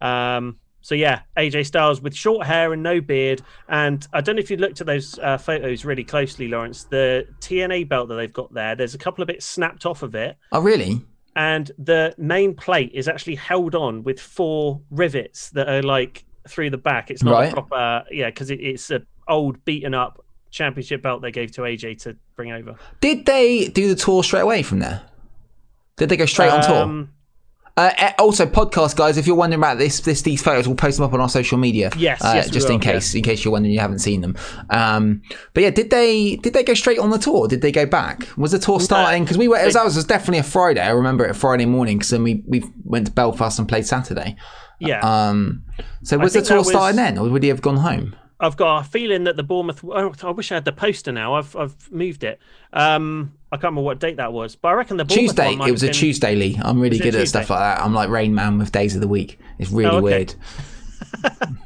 [0.00, 4.40] Um, so yeah, AJ Styles with short hair and no beard, and I don't know
[4.40, 6.84] if you looked at those uh, photos really closely, Lawrence.
[6.84, 10.14] The TNA belt that they've got there, there's a couple of bits snapped off of
[10.14, 11.00] it, Oh, really?
[11.36, 16.70] and the main plate is actually held on with four rivets that are like through
[16.70, 17.10] the back.
[17.10, 17.50] It's not Right.
[17.50, 21.62] a proper, yeah, because it, it's a old beaten up championship belt they gave to
[21.62, 22.76] AJ to bring over.
[23.00, 25.02] Did they do the tour straight away from there?
[25.96, 26.76] Did they go straight on tour?
[26.76, 27.10] Um,
[27.76, 30.96] Uh, eh, also, podcast guys, if you're wondering about this, this these photos, we'll post
[30.96, 31.90] them up on our social media.
[31.96, 34.36] Yes, uh, yes, just will, in case, in case you're wondering you haven't seen them.
[34.70, 35.22] Um,
[35.54, 37.48] but yeah, did they did they go straight on the tour?
[37.48, 38.28] Did they go back?
[38.36, 39.24] Was the tour starting?
[39.24, 40.82] Because we were, it was, that was definitely a Friday.
[40.82, 43.86] I remember it a Friday morning because then we we went to Belfast and played
[43.86, 44.36] Saturday.
[44.80, 45.00] Yeah.
[45.00, 45.62] Um,
[46.02, 48.16] so was the think tour was- starting then, or would he have gone home?
[48.40, 49.82] I've got a feeling that the Bournemouth.
[49.84, 51.34] oh, I wish I had the poster now.
[51.34, 52.40] I've I've moved it.
[52.72, 55.52] Um, I can't remember what date that was, but I reckon the Bournemouth Tuesday.
[55.54, 56.58] It was a Tuesday, Lee.
[56.60, 57.80] I'm really good at stuff like that.
[57.80, 59.38] I'm like Rain Man with days of the week.
[59.58, 60.02] It's really Oh, okay.
[60.02, 60.34] weird.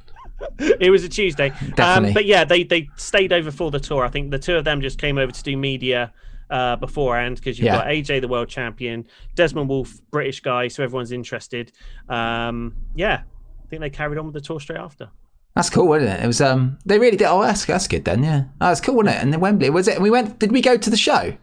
[0.80, 1.48] It was a Tuesday.
[1.50, 2.09] Definitely.
[2.09, 4.04] Um, but yeah, they they stayed over for the tour.
[4.04, 6.12] I think the two of them just came over to do media
[6.51, 7.76] uh, beforehand because you've Yeah.
[7.78, 11.72] got AJ, the world champion, Desmond Wolfe, British guy, so everyone's interested.
[12.09, 13.22] Um, yeah,
[13.64, 15.09] I think they carried on with the tour straight after.
[15.55, 16.22] That's cool, wasn't it?
[16.24, 16.40] It was.
[16.40, 17.26] Um, they really did.
[17.26, 18.22] Oh, that's that's good then.
[18.22, 19.22] Yeah, oh, that's cool, wasn't it?
[19.22, 20.01] And then Wembley was it?
[20.01, 20.38] We went.
[20.38, 21.34] Did we go to the show?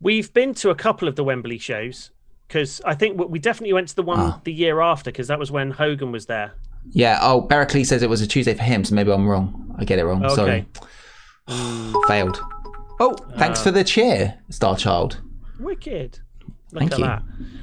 [0.00, 2.10] We've been to a couple of the Wembley shows
[2.48, 4.40] because I think we definitely went to the one Ah.
[4.44, 6.52] the year after because that was when Hogan was there.
[6.90, 7.18] Yeah.
[7.20, 9.74] Oh, Berkeley says it was a Tuesday for him, so maybe I'm wrong.
[9.78, 10.26] I get it wrong.
[10.30, 10.66] Sorry.
[12.08, 12.40] Failed.
[13.04, 15.20] Oh, thanks Uh, for the cheer, Star Child.
[15.58, 16.20] Wicked.
[16.72, 17.04] Look Thank at you.
[17.04, 17.22] that.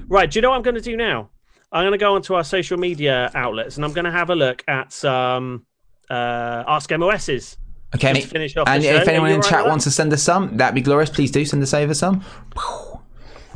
[0.09, 1.29] Right, do you know what I'm going to do now?
[1.71, 4.35] I'm going to go onto our social media outlets and I'm going to have a
[4.35, 5.65] look at some
[6.09, 7.57] uh, Ask MOSs.
[7.95, 8.89] Okay, to finish off and show.
[8.95, 11.09] if anyone in right chat wants to send us some, that'd be glorious.
[11.09, 12.23] Please do send us over some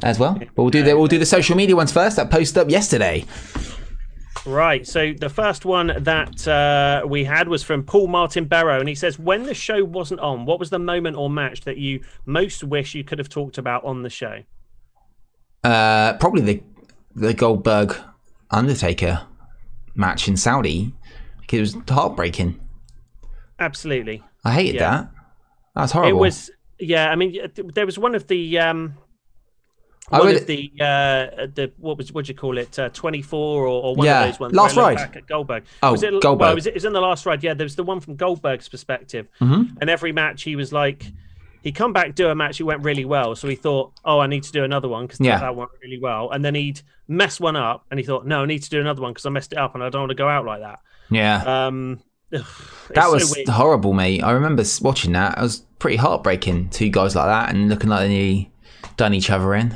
[0.03, 0.33] as well.
[0.39, 2.15] But we'll do the we'll do the social media ones first.
[2.15, 3.25] That posted up yesterday.
[4.45, 4.85] Right.
[4.85, 8.95] So the first one that uh, we had was from Paul Martin Barrow, and he
[8.95, 12.63] says, "When the show wasn't on, what was the moment or match that you most
[12.63, 14.43] wish you could have talked about on the show?"
[15.63, 16.63] Uh, probably the
[17.15, 17.95] the Goldberg
[18.51, 19.21] Undertaker
[19.95, 20.93] match in Saudi
[21.53, 22.59] it was heartbreaking.
[23.59, 24.23] Absolutely.
[24.43, 24.89] I hated Yeah.
[24.89, 25.11] that.
[25.75, 26.17] That's horrible.
[26.17, 26.51] It was.
[26.79, 27.09] Yeah.
[27.09, 28.59] I mean, there was one of the.
[28.59, 28.95] Um,
[30.11, 32.77] I one would- of the uh, the what was what do you call it?
[32.77, 34.53] Uh, Twenty four or, or one Yeah, of those ones.
[34.53, 34.97] Last I Ride.
[34.97, 35.63] back At Goldberg.
[35.81, 36.39] Oh, was it, Goldberg.
[36.41, 37.41] Well, was it, it was in the last ride.
[37.43, 39.77] Yeah, there was the one from Goldberg's perspective, Mhm.
[39.81, 41.05] and every match he was like,
[41.63, 44.27] he come back do a match it went really well, so he thought, oh, I
[44.27, 45.39] need to do another one because Yeah.
[45.39, 48.45] that went really well, and then he'd mess one up, and he thought, no, I
[48.45, 50.15] need to do another one because I messed it up, and I don't want to
[50.15, 50.79] go out like that.
[51.09, 51.67] yeah.
[51.67, 52.01] Um,
[52.35, 52.41] ugh,
[52.93, 54.21] that it's so was horrible, mate.
[54.21, 55.37] I remember watching that.
[55.37, 56.69] It was pretty heartbreaking.
[56.69, 58.49] Two guys like that and looking like they
[58.97, 59.71] done each other in.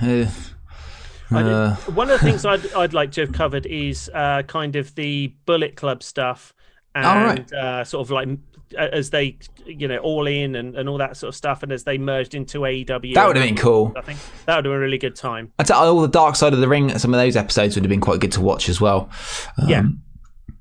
[1.29, 4.43] I did- Uh, one of the things I'd I'd like to have covered is uh,
[4.43, 6.53] kind of the Bullet Club stuff
[6.95, 7.53] and Oh, right.
[7.53, 8.29] uh, sort of like
[8.77, 11.71] uh, as they you know all in and, and all that sort of stuff and
[11.71, 13.13] as they merged into AEW.
[13.13, 13.93] That would have been cool.
[13.97, 15.51] I think that would have been a really good time.
[15.65, 16.97] Say all the Dark Side of the Ring.
[16.97, 19.09] Some of those episodes would have been quite good to watch as well.
[19.61, 19.83] Um, Yeah.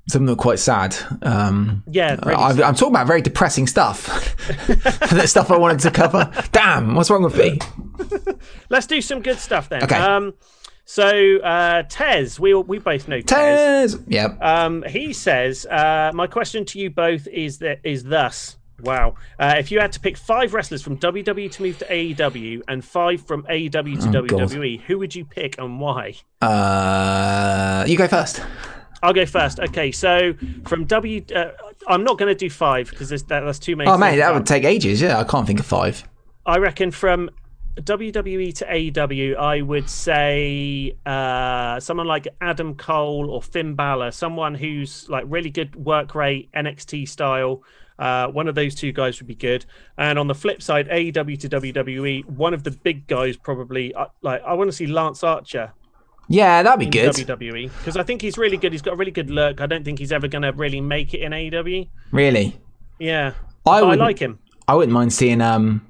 [0.09, 0.95] Some of them were quite sad.
[1.21, 2.67] Um, Yeah, really I.
[2.67, 4.05] I'm talking about very depressing stuff.
[4.67, 6.31] the stuff I wanted to cover.
[6.53, 7.59] Damn, what's wrong with me?
[8.69, 9.83] Let's do some good stuff then.
[9.83, 9.95] Okay.
[9.97, 10.33] Um,
[10.85, 13.95] so uh, Tez, we we both know Tez.
[13.95, 14.03] Tez.
[14.07, 14.41] Yep.
[14.41, 19.15] Um, he says, uh, "My question to you both is that is thus." Wow.
[19.39, 22.85] Uh, if you had to pick five wrestlers from WWE to move to AEW and
[22.85, 24.49] five from AEW to Oh, God.
[24.49, 26.13] WWE, who would you pick and why?
[26.41, 28.41] Uh, you go first.
[29.03, 29.59] I'll go first.
[29.59, 30.33] Okay, so
[30.65, 31.51] from W, uh,
[31.87, 33.89] I'm not going to do five because that, that's too many.
[33.89, 35.01] Oh, man, that would take ages.
[35.01, 36.03] Yeah, I can't think of five.
[36.45, 37.29] I reckon from
[37.81, 44.55] WWE to AEW, I would say uh, someone like Adam Cole or Finn Balor, someone
[44.55, 47.63] who's like really good work rate, NXT style.
[47.99, 49.65] Uh, one of those two guys would be good.
[49.97, 54.05] And on the flip side, AEW to WWE, one of the big guys probably uh,
[54.21, 55.73] like I want to see Lance Archer
[56.29, 57.11] Yeah, that'd be good.
[57.11, 58.71] WWE because I think he's really good.
[58.73, 59.61] He's got a really good look.
[59.61, 61.87] I don't think he's ever going to really make it in AEW.
[62.11, 62.59] Really,
[62.99, 63.33] Yeah,
[63.65, 64.39] I I like him.
[64.67, 65.85] I wouldn't mind seeing um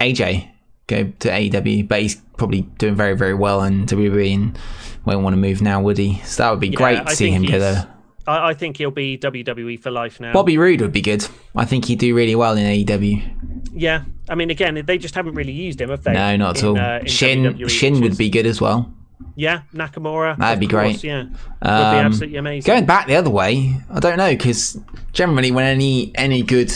[0.00, 0.48] AJ
[0.86, 4.58] go to AEW, but he's probably doing very very well in WWE and
[5.04, 6.20] won't want to move now, would he?
[6.24, 7.88] So that would be Yeah, great I to see him go there.
[8.26, 10.32] I, I think he'll be WWE for life now.
[10.32, 11.26] Bobby Roode would be good.
[11.54, 13.70] I think he'd do really well in AEW.
[13.76, 16.12] Yeah, I mean, again, they just haven't really used him, have they?
[16.12, 16.78] No, not at in, all.
[16.78, 18.93] uh, Shin WWE, Shin would is- be good as well.
[19.36, 20.36] Yeah, Nakamura.
[20.38, 21.04] That'd be course, great.
[21.04, 21.36] Yeah, would be
[21.68, 22.72] Um, absolutely amazing.
[22.72, 24.78] Going back the other way, I don't know because
[25.12, 26.72] generally when any any good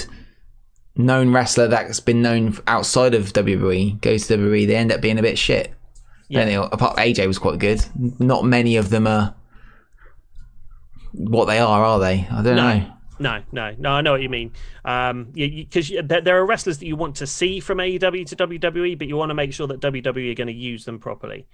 [0.97, 5.19] known wrestler that's been known outside of WWE goes to WWE, they end up being
[5.19, 5.73] a bit shit.
[6.29, 6.47] Yeah.
[6.49, 6.69] Yeah.
[6.73, 7.85] Apart AJ was quite good.
[8.19, 9.35] Not many of them are
[11.13, 12.27] what they are, are they?
[12.31, 12.75] I don't No.
[12.79, 12.93] know.
[13.21, 13.91] No, no, no.
[13.91, 14.53] I know what you mean.
[14.85, 18.97] Um, because there, there are wrestlers that you want to see from AEW to WWE,
[18.97, 21.47] but you want to make sure that WWE are going to use them properly.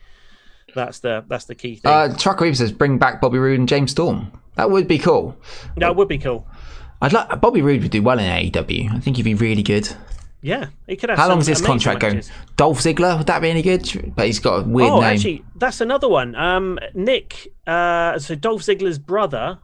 [0.74, 1.90] That's the that's the key thing.
[1.90, 4.32] Uh, Trucker Reeves says bring back Bobby Roode and James Storm.
[4.56, 5.36] That would be cool.
[5.76, 6.46] that would be cool.
[7.00, 8.94] I'd like Bobby Roode would do well in AEW.
[8.94, 9.88] I think he'd be really good.
[10.40, 11.18] Yeah, he could have.
[11.18, 12.22] How long is this contract going?
[12.56, 14.12] Dolph Ziggler would that be any good?
[14.14, 15.14] But he's got a weird oh, name.
[15.14, 16.34] actually, that's another one.
[16.34, 19.58] Um, Nick, uh, so Dolph Ziggler's brother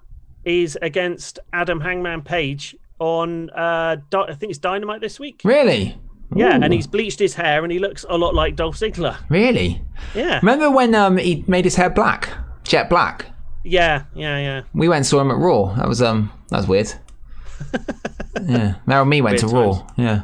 [0.45, 5.43] is against Adam Hangman Page on, uh, I think it's Dynamite this week.
[5.45, 5.99] Really?
[6.35, 6.63] Yeah, Ooh.
[6.63, 9.17] and he's bleached his hair and he looks a lot like Dolph Ziggler.
[9.29, 9.83] Really?
[10.15, 12.31] Yeah, Remember when um he made his hair black,
[12.65, 13.27] jet black?
[13.65, 14.63] yeah, yeah, yeah.
[14.73, 15.75] We went and saw him at Raw.
[15.75, 16.93] That was um that was weird.
[18.49, 19.87] yeah, Meryl and Me went Weird to Raw.
[19.97, 20.23] Yeah.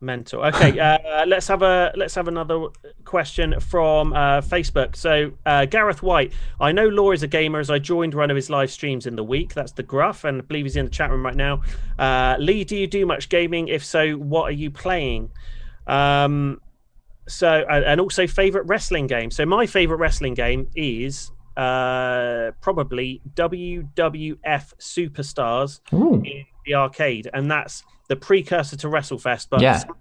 [0.00, 0.44] Mental.
[0.44, 2.66] Okay, uh, let's have a let's have another
[3.04, 4.94] question from uh, Facebook.
[4.94, 8.36] So uh, Gareth White, I know Law is a gamer as I joined one of
[8.36, 9.54] his live streams in the week.
[9.54, 11.62] That's the Gruff, and I believe he's in the chat room right now.
[11.98, 13.68] Uh, Lee, do you do much gaming?
[13.68, 15.30] If so, what are you playing?
[15.86, 16.60] Um,
[17.28, 19.30] so and also favorite wrestling game.
[19.30, 24.36] So my favorite wrestling game is uh, probably WWF
[24.78, 26.22] Superstars Ooh.
[26.24, 29.48] in the arcade, and that's the precursor to WrestleFest.
[29.50, 29.82] But Yeah.
[29.88, 29.92] I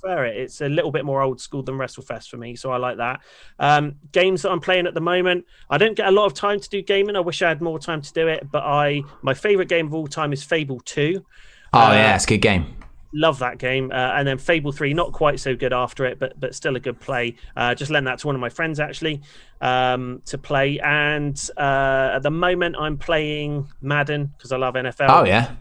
[0.00, 0.36] prefer it.
[0.36, 3.20] It's a little bit more old school than WrestleFest for me, so I like that.
[3.58, 6.60] Um, games that I'm playing at the moment, I don't get a lot of time
[6.60, 7.16] to do gaming.
[7.16, 9.94] I wish I had more time to do it, but I my favorite game of
[9.94, 11.24] all time is Fable Two.
[11.72, 12.76] Oh Uh, yeah, it's a good game.
[13.16, 16.38] Love that game, uh, and then Fable Three, not quite so good after it, but
[16.38, 17.36] but still a good play.
[17.56, 19.22] Uh, just lent that to one of my friends actually
[19.60, 25.06] um, to play, and uh, at the moment I'm playing Madden because I love NFL.
[25.08, 25.52] Oh yeah.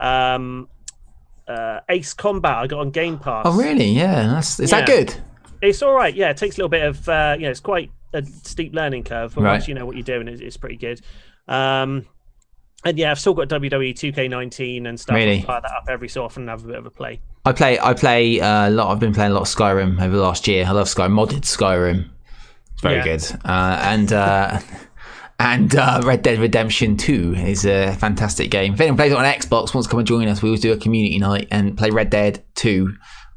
[0.00, 0.68] Um,
[1.48, 3.44] uh, Ace Combat I got on Game Pass.
[3.46, 3.86] Oh really?
[3.86, 4.26] Yeah.
[4.28, 5.14] That's is that good?
[5.62, 6.14] It's all right.
[6.14, 9.04] Yeah, it takes a little bit of uh, you know, it's quite a steep learning
[9.04, 9.52] curve, but Right.
[9.52, 11.00] once you know what you're doing, it's, it's pretty good.
[11.48, 12.06] Um,
[12.84, 15.16] and yeah, I've still got WWE 2K19 and stuff.
[15.16, 15.38] Really?
[15.38, 17.20] I fire that up every so often and have a bit of a play.
[17.46, 17.78] I play.
[17.78, 18.92] I play uh, a lot.
[18.92, 20.66] I've been playing a lot of Skyrim over the last year.
[20.66, 22.10] I love Sky modded Skyrim.
[22.72, 23.04] It's very Yeah.
[23.04, 23.22] good.
[23.44, 24.60] Uh, and uh,
[25.38, 28.74] and uh, Red Dead Redemption Two is a fantastic game.
[28.74, 30.72] If anyone plays it on Xbox, wants to come and join us, we always do
[30.72, 32.94] a community night and play Red Dead Two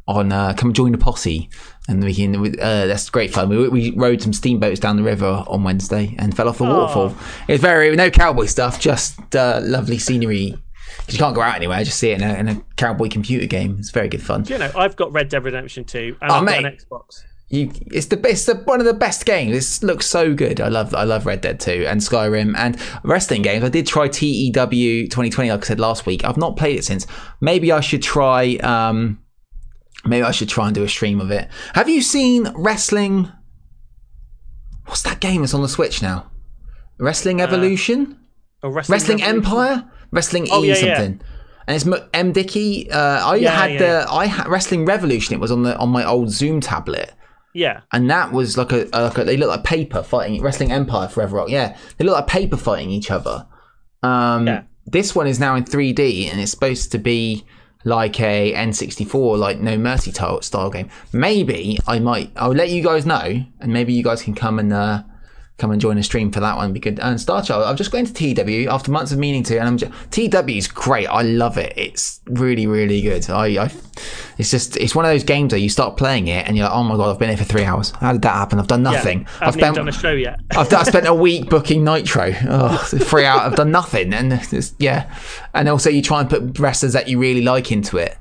[0.07, 0.31] on.
[0.31, 1.49] Uh, come and join the posse,
[1.87, 2.35] and we can.
[2.59, 3.49] Uh, that's great fun.
[3.49, 7.15] We, we rode some steamboats down the river on Wednesday and fell off a waterfall.
[7.47, 10.55] It was very no cowboy stuff, just uh, lovely scenery.
[11.05, 13.45] 'Cause you can't go out anywhere, just see it in a, in a cowboy computer
[13.45, 13.75] game.
[13.79, 14.45] It's very good fun.
[14.47, 16.63] You know, I've got Red Dead Redemption 2 and Oh, I've mate.
[16.63, 17.21] got an Xbox.
[17.49, 19.77] You, it's the best, the, one of the best games.
[19.81, 20.59] It looks so good.
[20.59, 23.63] I love, I love Red Dead 2 and Skyrim and wrestling games.
[23.63, 24.51] I did try TEW
[25.07, 26.25] 2020, like I said last week.
[26.25, 27.07] I've not played it since.
[27.39, 28.55] Maybe I should try.
[28.57, 29.23] Um,
[30.03, 31.47] maybe I should try and do a stream of it.
[31.73, 33.31] Have you seen wrestling?
[34.85, 36.29] What's that game that's on the Switch now?
[36.99, 38.17] Wrestling Evolution,
[38.63, 39.23] Oh, Wrestling, Wrestling?
[39.23, 40.95] Empire, Wrestling Oh, E yeah, yeah.
[40.97, 41.21] something.
[41.67, 42.91] And it's M- MDickie.
[42.91, 45.33] Uh, I Yeah, had yeah, the I had Wrestling Revolution.
[45.35, 47.13] It was on the on my old Zoom tablet
[47.53, 47.81] Yeah.
[47.91, 51.37] and that was like a, like a they look like paper fighting wrestling empire forever
[51.37, 53.47] rock yeah they look like paper fighting each other
[54.03, 54.63] um Yeah.
[54.85, 57.45] this one is now in 3d and it's supposed to be
[57.83, 62.83] like a n64 like no mercy style, style game maybe i might i'll let you
[62.83, 65.01] guys know and maybe you guys can come and uh
[65.57, 67.91] come and join a stream for that one be good and star child i've just
[67.91, 71.23] got into tw after months of meaning to and i'm just tw is great i
[71.23, 73.71] love it it's really really good i i
[74.37, 76.75] it's just it's one of those games where you start playing it and you're like
[76.75, 78.83] oh my god i've been here for three hours how did that happen i've done
[78.83, 79.27] nothing Yeah.
[79.27, 80.39] I i've haven't spent done a show yet.
[80.51, 82.33] I've, I spent a week booking Nitro.
[82.49, 83.39] Oh, three out.
[83.41, 85.13] I've done nothing, and it's, yeah,
[85.53, 88.15] and also you try and put wrestlers that you really like into it,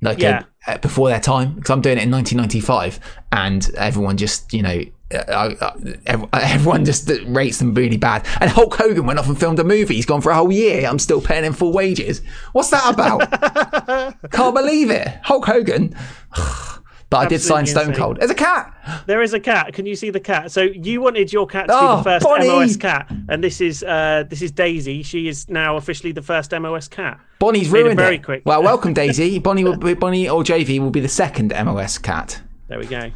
[0.00, 0.44] like Yeah.
[0.66, 1.54] uh, uh, before their time.
[1.54, 3.00] Because I'm doing it in 1995,
[3.32, 4.82] and everyone just you know.
[5.12, 8.26] Uh, uh, everyone just rates them really bad.
[8.40, 9.94] And Hulk Hogan went off and filmed a movie.
[9.94, 10.86] He's gone for a whole year.
[10.86, 12.20] I'm still paying him full wages.
[12.52, 14.20] What's that about?
[14.30, 15.08] Can't believe it.
[15.22, 15.94] Hulk Hogan.
[17.10, 18.04] But I did sign Absolutely Stone insane.
[18.04, 18.16] Cold.
[18.18, 19.04] There's a cat.
[19.06, 19.72] There is a cat.
[19.72, 20.52] Can you see the cat?
[20.52, 22.46] So you wanted your cat to be Oh, the first Bonnie!
[22.48, 25.02] MOS cat, and this is uh, this is Daisy.
[25.02, 27.18] She is now officially the first MOS cat.
[27.38, 28.24] Bonnie's ruined very it.
[28.24, 28.42] quick.
[28.44, 29.38] Well, welcome Daisy.
[29.38, 32.42] Bonnie will be, Bonnie or JV will be the second MOS cat.
[32.66, 33.10] There we go.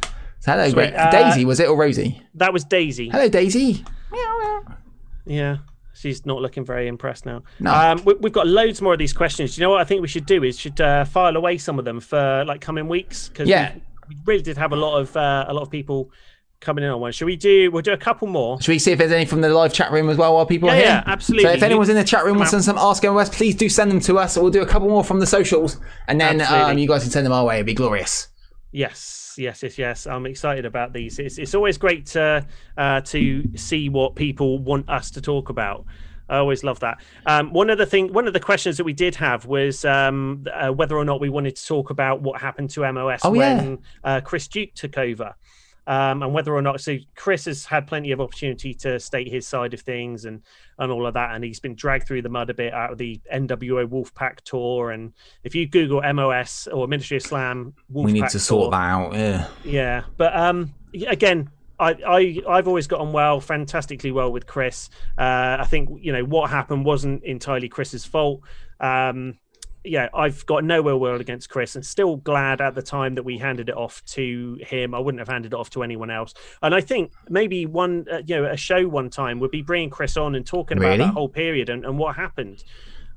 [0.45, 0.93] Hello, Sweet.
[0.93, 2.21] Uh, Daisy was it or Rosie?
[2.35, 3.09] That was Daisy.
[3.09, 3.83] Hello, Daisy.
[5.25, 5.57] Yeah.
[5.95, 7.43] She's not looking very impressed now.
[7.59, 7.71] No.
[7.73, 9.55] Um, we, we've got loads more of these questions.
[9.55, 11.79] Do you know what I think we should do is should uh, file away some
[11.79, 13.73] of them for like coming weeks because Yeah.
[14.09, 16.09] we, we really did have a lot of uh, a lot of people
[16.59, 17.11] coming in on one.
[17.11, 17.69] Should we do?
[17.71, 18.59] We'll do a couple more.
[18.61, 20.67] Should we see if there's any from the live chat room as well while people
[20.67, 20.85] Yeah, are here?
[20.87, 21.43] yeah, absolutely.
[21.45, 23.69] So if anyone's in the chat room wants to send some Ask MOS, please do
[23.69, 24.35] send them to us.
[24.35, 25.77] We'll do a couple more from the socials,
[26.07, 27.55] and then um, you guys can send them our way.
[27.57, 28.27] It'd be glorious.
[28.71, 30.07] Yes, yes, yes, yes.
[30.07, 31.19] I'm excited about these.
[31.19, 32.45] It's it's always great to
[32.77, 35.85] uh, to see what people want us to talk about.
[36.29, 36.99] I always love that.
[37.25, 40.45] Um, one of the thing, one of the questions that we did have was um,
[40.53, 43.57] uh, whether or not we wanted to talk about what happened to MOS Oh, yeah.
[43.57, 45.35] when uh, Chris Duke took over,
[45.87, 46.81] um, and whether or not.
[46.81, 50.41] So Chris has had plenty of opportunity to state his side of things and
[50.79, 52.97] and all of that, and he's been dragged through the mud a bit out of
[52.97, 54.91] the NWO Wolfpack tour.
[54.91, 55.13] And
[55.43, 59.13] if you Google MOS or Ministry of Slam, Wolfpack we need to sort that out.
[59.13, 59.47] Yeah.
[59.63, 60.73] yeah, but um,
[61.07, 64.89] again, I, I I've always gotten well, fantastically well with Chris.
[65.17, 68.41] Uh, I think you know what happened wasn't entirely Chris's fault.
[68.79, 69.37] Um,
[69.83, 73.23] yeah, I've got no ill will against Chris, and still glad at the time that
[73.23, 74.93] we handed it off to him.
[74.93, 76.33] I wouldn't have handed it off to anyone else.
[76.61, 79.89] And I think maybe one, uh, you know, a show one time would be bringing
[79.89, 82.63] Chris on and talking about that whole period and, and what happened.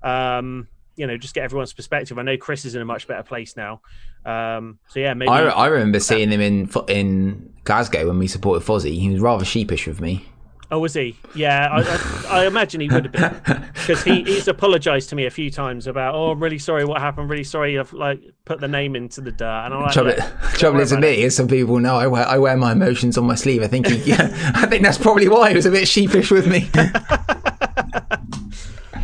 [0.02, 2.18] Um, you know, just get everyone's perspective.
[2.18, 3.82] I know Chris is in a much better place now.
[4.24, 8.66] Um, so yeah, maybe I, I remember seeing him in in Glasgow when we supported
[8.66, 8.98] Fozzy.
[8.98, 10.26] He was rather sheepish with me.
[10.70, 11.16] Oh, was he?
[11.34, 15.26] Yeah, I, I, I imagine he would have been because he, he's apologised to me
[15.26, 17.30] a few times about, oh, I'm really sorry what happened.
[17.30, 19.64] Really sorry, I've like put the name into the dirt.
[19.64, 22.26] And I'm like, trouble, "Look, trouble is with me is some people know I wear
[22.26, 23.62] I wear my emotions on my sleeve.
[23.62, 26.48] I think he, yeah, I think that's probably why he was a bit sheepish with
[26.48, 26.68] me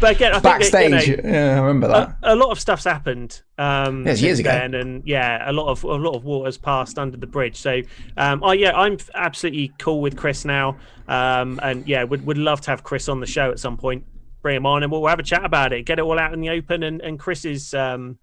[0.02, 1.24] But again, I think that, you know, backstage.
[1.24, 2.16] yeah, I remember that.
[2.24, 3.40] a, a lot of stuff's happened.
[3.56, 4.50] Um, Yes, years ago.
[4.50, 7.56] then, and yeah, a lot of a lot of water's passed under the bridge.
[7.56, 7.80] So,
[8.16, 10.76] um, oh yeah, I'm absolutely cool with Chris now.
[11.08, 14.04] Um, and yeah, would would love to have Chris on the show at some point.
[14.42, 15.86] Bring him on, and we'll have a chat about it.
[15.86, 18.18] Get it all out in the open, and and Chris's um,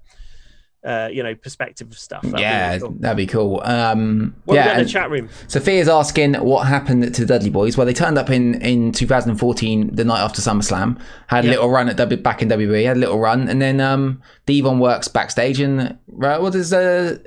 [0.84, 2.22] uh, you know, perspective stuff.
[2.22, 2.96] That'd be yeah, really cool.
[3.00, 3.62] that'd be cool.
[3.64, 5.30] Um, What yeah, in the chat room?
[5.48, 7.78] Sophia's asking what happened to the Dudley Boys.
[7.78, 11.00] Well, they turned up in, in 2014, the night after SummerSlam.
[11.28, 12.86] Had a little run at w, back in WWE.
[12.86, 15.60] Had a little run, and then um, Devon works backstage.
[15.60, 17.18] And right, what is uh,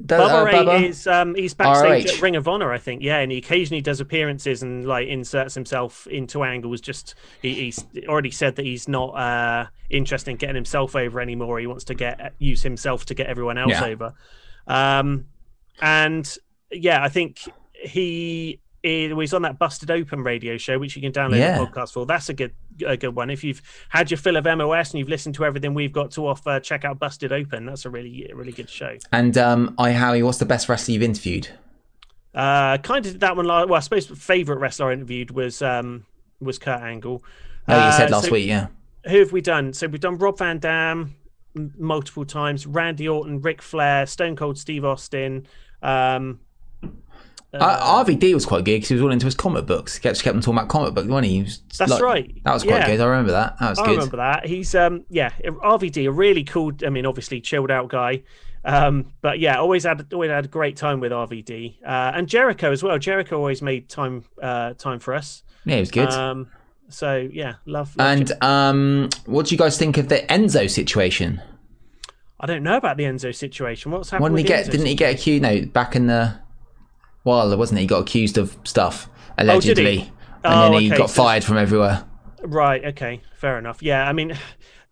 [0.00, 0.82] the Bubba uh, Ray Bubba?
[0.88, 2.14] is um, he's backstage ROH.
[2.16, 3.02] at Ring of Honor, I think.
[3.02, 6.80] Yeah, and he occasionally does appearances and like inserts himself into angles.
[6.80, 11.58] Just he, he's already said that he's not uh, interested in getting himself over anymore.
[11.58, 13.84] He wants to get use himself to get everyone else Yeah.
[13.86, 14.14] over.
[14.66, 15.26] Um,
[15.80, 16.36] and
[16.70, 17.40] yeah, I think
[17.74, 18.60] he.
[18.82, 21.58] He was on that Busted Open radio show, which you can download Yeah.
[21.58, 22.06] the podcast for.
[22.06, 22.52] That's a good,
[22.86, 23.28] a good one.
[23.28, 26.26] If you've had your fill of MOS and you've listened to everything we've got to
[26.28, 27.66] offer, check out Busted Open.
[27.66, 28.96] That's a really, really good show.
[29.12, 31.48] And um, I Howie, what's the best wrestler you've interviewed?
[32.34, 33.46] Uh, kind of did that one.
[33.46, 36.06] Well, I suppose favorite wrestler I interviewed was um
[36.40, 37.24] was Kurt Angle.
[37.66, 38.68] Oh, you said Uh, last so week, yeah.
[39.08, 39.72] Who have we done?
[39.72, 41.16] So we've done Rob Van Dam
[41.76, 45.46] multiple times, Randy Orton, Ric Flair, Stone Cold Steve Austin.
[45.82, 46.40] Um,
[47.54, 49.96] Uh, RVD was quite good because he was all into his comic books.
[49.96, 51.36] He kept, kept on talking about comic books, wasn't he?
[51.36, 52.40] He was That's like- right.
[52.44, 52.86] That was quite Yeah.
[52.88, 53.00] good.
[53.00, 53.58] I remember that.
[53.58, 53.88] That was I good.
[53.88, 54.46] I remember that.
[54.46, 56.72] He's um yeah, RVD, a really cool.
[56.86, 58.22] I mean, obviously chilled out guy.
[58.64, 62.70] Um, but yeah, always had always had a great time with RVD uh, and Jericho
[62.70, 62.98] as well.
[62.98, 65.42] Jericho always made time uh, time for us.
[65.64, 66.10] Yeah, it was good.
[66.10, 66.48] Um,
[66.90, 67.96] so yeah, love.
[67.96, 71.40] love and um, what do you guys think of the Enzo situation?
[72.40, 73.90] I don't know about the Enzo situation.
[73.90, 74.34] What's happened?
[74.34, 75.42] When he get Enzo didn't he get accused?
[75.42, 76.34] No, back in the
[77.28, 77.84] while there wasn't he?
[77.84, 79.08] He got accused of stuff
[79.38, 80.10] allegedly,
[80.44, 82.04] Oh, and then he okay, got so- fired from everywhere.
[82.42, 82.84] Right.
[82.84, 83.20] Okay.
[83.36, 83.82] Fair enough.
[83.82, 84.08] Yeah.
[84.08, 84.36] I mean,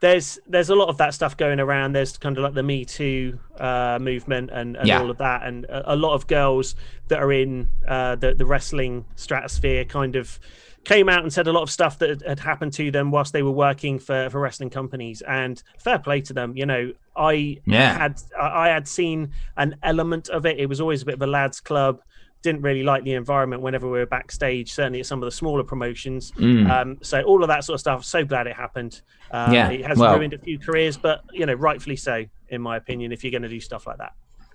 [0.01, 1.93] there's there's a lot of that stuff going around.
[1.93, 5.01] There's kind of like the Me Too uh, movement and, and Yeah.
[5.01, 6.74] all of that, and a, a lot of girls
[7.09, 10.39] that are in uh, the the wrestling stratosphere kind of
[10.84, 13.43] came out and said a lot of stuff that had- happened to them whilst they
[13.43, 17.99] were working for, for wrestling companies and fair play to them you know i Yeah.
[17.99, 21.26] had I had seen an element of it it was always a bit of a
[21.26, 22.03] lads club
[22.43, 25.64] didn't really like the environment whenever we were backstage certainly at some of the smaller
[25.64, 26.70] promotions Mm.
[26.70, 29.01] um, so all of that sort of stuff so glad it happened
[29.32, 32.61] um, Yeah, it has well- ruined a few careers but you know rightfully so in
[32.62, 34.12] my opinion if you're going to do stuff like that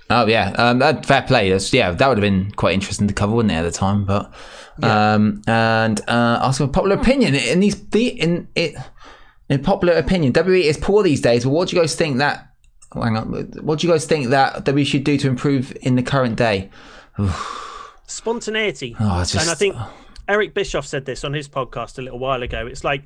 [0.09, 1.51] Oh yeah, um, that fair play.
[1.51, 4.03] That's, yeah, that would have been quite interesting to cover, wouldn't it, at the time?
[4.03, 4.33] But
[4.83, 8.75] um, and uh, asking for popular opinion in these the in it
[9.47, 11.45] in popular opinion, WWE is poor these days.
[11.45, 12.45] But what do you guys think that?
[12.93, 13.27] hang on,
[13.61, 16.35] what do you guys think that that we should do to improve in the current
[16.35, 16.69] day?
[18.11, 18.95] Spontaneity.
[18.99, 19.75] Oh, it's And I think
[20.27, 22.67] Eric Bischoff said this on his podcast a little while ago.
[22.67, 23.03] It's like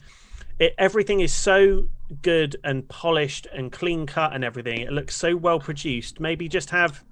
[0.60, 1.88] it, everything is so
[2.22, 4.82] good and polished and clean cut and everything.
[4.82, 6.20] It looks so well produced.
[6.20, 7.04] Maybe just have,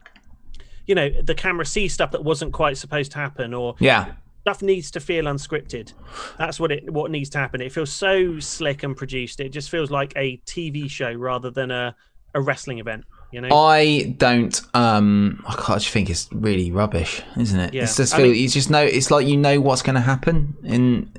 [0.86, 4.62] you know, the camera see stuff that wasn't quite supposed to happen, or Yeah, stuff
[4.62, 5.94] needs to feel unscripted.
[6.38, 7.62] That's what it what needs to happen.
[7.62, 9.40] It feels so slick and produced.
[9.40, 11.96] It just feels like a TV show rather than a
[12.36, 13.06] a wrestling event.
[13.34, 13.50] You know.
[13.56, 14.62] I don't.
[14.74, 17.74] Um, I can't just think it's really rubbish, isn't it?
[17.74, 17.84] Yeah.
[17.84, 18.28] It's just I feel.
[18.28, 18.84] mean- you just know.
[18.84, 20.56] It's like you know what's going to happen.
[20.64, 21.12] In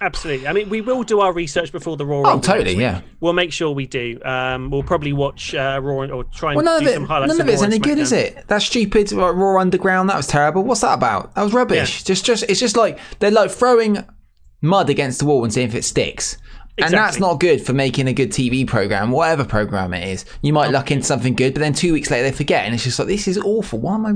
[0.00, 0.46] Absolutely.
[0.46, 2.22] I mean, we will do our research before the Raw.
[2.24, 3.00] Oh, totally, yeah.
[3.20, 4.20] We'll make sure we do.
[4.24, 6.94] Um, we'll probably watch uh, Raw or try and well, none do of it.
[6.94, 7.32] some highlights.
[7.32, 8.46] None of of it's any good, is it?
[8.46, 10.08] That stupid uh, Raw Underground.
[10.08, 10.62] That was terrible.
[10.62, 11.34] What's that about?
[11.34, 12.04] That was rubbish.
[12.04, 12.44] Just, just.
[12.44, 14.04] It's just like they're like throwing
[14.60, 16.38] mud against the wall and seeing if it sticks.
[16.80, 20.24] And that's not good for making a good TV program, whatever program it is.
[20.42, 22.84] You might luck into something good, but then two weeks later they forget, and it's
[22.84, 23.78] just like this is awful.
[23.78, 24.12] Why am I?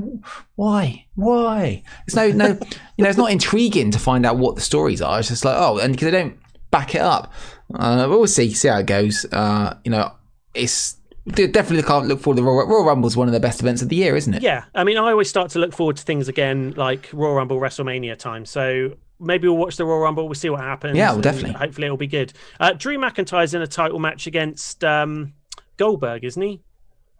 [0.54, 1.06] Why?
[1.14, 1.82] Why?
[2.06, 2.58] It's no, no.
[2.96, 5.18] you know, it's not intriguing to find out what the stories are.
[5.18, 6.36] It's just like oh, and because they don't
[6.72, 7.32] back it up.
[7.74, 9.24] Uh, we'll see, see how it goes.
[9.32, 10.12] Uh, you know,
[10.54, 10.96] it's
[11.26, 13.80] definitely can't look forward to the Royal, Royal Rumble is one of the best events
[13.80, 14.42] of the year, isn't it?
[14.42, 17.60] Yeah, I mean, I always start to look forward to things again, like Royal Rumble,
[17.60, 18.44] WrestleMania time.
[18.44, 20.26] So maybe we'll watch the Royal Rumble.
[20.26, 20.96] We'll see what happens.
[20.96, 21.52] Yeah, well, definitely.
[21.52, 22.32] Hopefully, it'll be good.
[22.60, 25.32] Uh, Drew McIntyre's in a title match against um,
[25.76, 26.60] Goldberg, isn't he?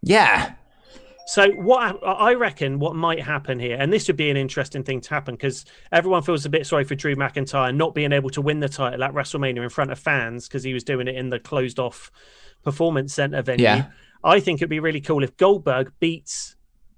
[0.03, 0.55] Yeah.
[1.27, 5.01] So what I reckon what might happen here, and this would be an interesting thing
[5.03, 8.41] to happen because everyone feels a bit sorry for Drew McIntyre not being able to
[8.43, 11.31] win the title at WrestleMania in front of fans because he was doing it in
[11.31, 12.11] the closed off
[12.65, 13.63] performance center venue.
[13.65, 13.87] Yeah.
[14.25, 16.57] I think it'd be really cool if Goldberg beats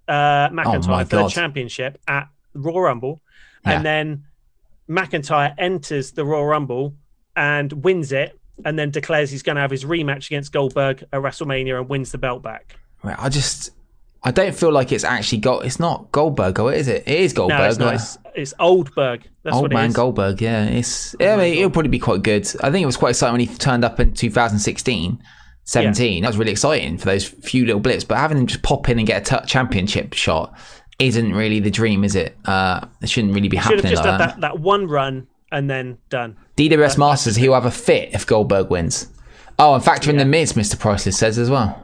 [0.09, 3.21] uh, McIntyre Oh for the championship at Royal Rumble,
[3.67, 3.73] Yeah.
[3.73, 4.25] and then
[4.89, 6.95] McIntyre enters the Royal Rumble
[7.37, 11.21] and wins it, and then declares he's going to have his rematch against Goldberg at
[11.21, 12.79] WrestleMania and wins the belt back.
[13.03, 13.71] Right, I just
[14.23, 15.67] I don't feel like it's actually got.
[15.67, 17.03] It's not Goldberg, or is it?
[17.07, 17.59] It is Goldberg.
[17.59, 17.95] No, it's not.
[17.95, 19.29] It's, it's Oldberg.
[19.43, 19.93] That's Old man.
[19.93, 20.65] Goldberg, yeah.
[20.65, 22.47] It's yeah, I mean, it'll probably be quite good.
[22.63, 25.23] I think it was quite exciting when he turned up in 2016,
[25.65, 26.23] 17.
[26.23, 28.05] That was really exciting for those few little blips.
[28.05, 30.59] But having him just pop in and get a t- championship shot
[30.99, 32.37] isn't really the dream, is it?
[32.45, 34.41] Uh, it shouldn't really be Should have happening just like had that.
[34.41, 36.37] that, that one run and then done.
[36.57, 39.09] DWS Masters, he'll have a fit if Goldberg wins.
[39.59, 40.79] Oh, and factor in the Miz, Mr.
[40.79, 41.81] Priceless says as well.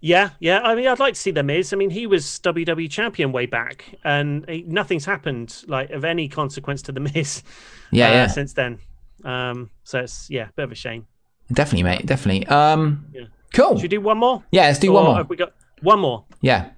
[0.00, 0.60] Yeah, yeah.
[0.60, 1.72] I mean, I'd like to see the Miz.
[1.72, 6.28] I mean, he was WWE champion way back, and he, nothing's happened like of any
[6.28, 7.42] consequence to the Miz.
[7.90, 8.26] Yeah, uh, yeah.
[8.26, 8.78] Since then,
[9.24, 11.06] um, so it's yeah, bit of a shame.
[11.52, 12.06] Definitely, mate.
[12.06, 12.46] Definitely.
[12.48, 13.24] Um, Yeah.
[13.54, 13.76] Cool.
[13.76, 14.42] Should we do one more?
[14.50, 15.16] Yeah, let's do one more.
[15.16, 16.24] Have we got one more?
[16.40, 16.70] Yeah,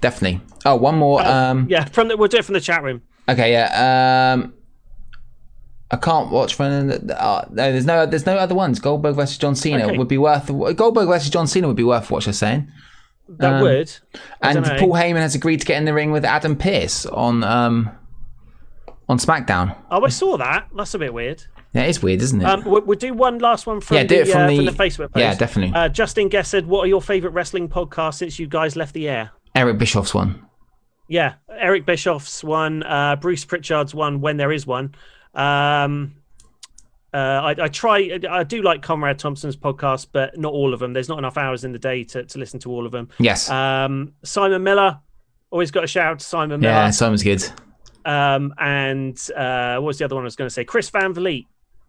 [0.00, 0.40] definitely.
[0.64, 1.24] Oh, one more.
[1.26, 3.02] Um, Yeah, from the we'll do it from the chat room.
[3.28, 4.32] Okay, yeah.
[4.34, 4.52] Um,
[5.90, 6.90] I can't watch from.
[6.90, 8.80] Uh, no, there's no, there's no other ones.
[8.80, 9.98] Goldberg versus John Cena Okay.
[9.98, 10.46] would be worth.
[10.76, 12.68] Goldberg versus John Cena would be worth what you're saying.
[13.28, 13.92] That Um, would.
[14.42, 14.64] I And.
[14.78, 17.90] Paul Heyman has agreed to get in the ring with Adam Pearce on um
[19.08, 19.76] on SmackDown.
[19.90, 20.68] Oh, I saw that.
[20.76, 21.44] That's a bit weird.
[21.72, 22.44] Yeah, it's weird, isn't it?
[22.44, 24.56] Um, we'll, we'll do one last one from, Yeah, do the, it from uh, the-
[24.56, 25.16] from the Facebook post.
[25.18, 25.74] yeah, definitely.
[25.76, 29.08] Uh, Justin Guest said, "What are your favourite wrestling podcasts since you guys left the
[29.08, 30.46] air?" Eric Bischoff's one.
[31.08, 34.94] Yeah, Eric Bischoff's one, uh, Bruce Prichard's one, when there is one.
[35.34, 36.16] Um,
[37.14, 40.92] uh, I, I try, I do like Conrad Thompson's podcast, but not all of them.
[40.92, 43.08] There's not enough hours in the day to, to listen to all of them.
[43.18, 43.48] Yes.
[43.48, 45.00] Um, Simon Miller,
[45.50, 46.74] always got a shout out to Simon Miller.
[46.74, 47.42] yeah, Simon's good.
[48.04, 50.64] Um, and uh, what was the other one I was going to say?
[50.64, 51.46] Chris Van Vliet.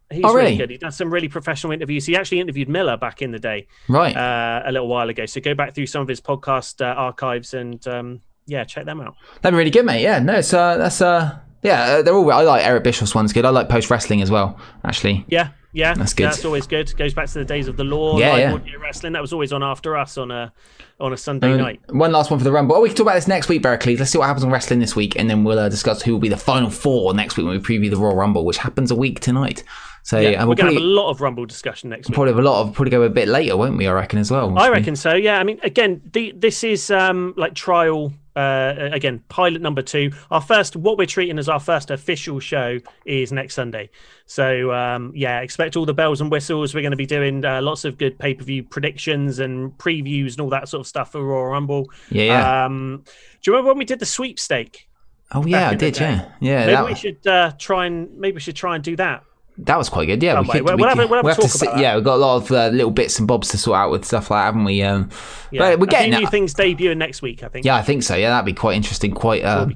[0.10, 0.58] He's Oh, really really?
[0.58, 0.70] good.
[0.70, 2.06] He does some really professional interviews.
[2.06, 4.16] He actually interviewed Miller back in the day, Right.
[4.16, 5.26] uh, a little while ago.
[5.26, 9.02] So go back through some of his podcast uh, archives and um, yeah, check them
[9.02, 9.16] out.
[9.42, 10.02] That'd be really good, mate.
[10.02, 12.32] Yeah, no, it's uh, that's uh, yeah, uh, they're all.
[12.32, 13.44] I like Eric Bischoff's one's good.
[13.44, 14.58] I like post wrestling as well.
[14.86, 16.28] Actually, Yeah, yeah, That's good.
[16.28, 16.96] That's always good.
[16.96, 18.58] Goes back to the days of the law, Yeah, yeah.
[18.82, 19.12] wrestling.
[19.14, 20.54] That was always on after us on a
[21.02, 21.82] on a Sunday Um, night.
[21.90, 22.76] One last one for the Rumble.
[22.78, 23.98] Oh, we can talk about this next week, Berkeley.
[23.98, 26.20] Let's see what happens on wrestling this week, and then we'll uh, discuss who will
[26.20, 28.96] be the final four next week when we preview the Royal Rumble, which happens a
[28.96, 29.64] week tonight.
[30.08, 32.16] So Yeah, we're we'll gonna have a lot of Rumble discussion next week.
[32.16, 33.88] probably have a lot of probably go a bit later, won't we?
[33.88, 34.58] I reckon as well.
[34.58, 35.14] I reckon so.
[35.14, 38.14] Yeah, I mean, again, the, this is um, like trial.
[38.34, 40.12] Uh, again, pilot number two.
[40.32, 43.90] Our first, what we're treating as our first official show is next Sunday.
[44.28, 46.74] So um, yeah, expect all the bells and whistles.
[46.74, 50.34] We're going to be doing uh, lots of good pay per view predictions and previews
[50.34, 51.90] and all that sort of stuff for Royal Rumble.
[52.10, 52.66] Yeah, yeah.
[52.66, 53.04] Um,
[53.42, 54.88] do you remember when we did the sweepstake?
[55.34, 56.00] Oh yeah, I did.
[56.00, 56.60] Yeah, yeah.
[56.60, 59.26] maybe that, we should uh, try and maybe we should try and do that.
[59.60, 60.22] That was quite good.
[60.22, 60.64] Yeah, we wait, could.
[60.66, 61.82] we'll- we we'll have could- a- we'll have we have to talk sit- about that.
[61.82, 64.06] Yeah, we've got a lot of uh, little bits and bobs to sort out with
[64.06, 64.82] stuff like that, haven't we?
[64.84, 65.10] Um,
[65.52, 67.44] Yeah, but we're getting new things debuting next week.
[67.44, 67.66] I think.
[67.66, 68.16] Yeah, I think so.
[68.16, 69.12] Yeah, that'd be quite interesting.
[69.12, 69.68] Quite uh,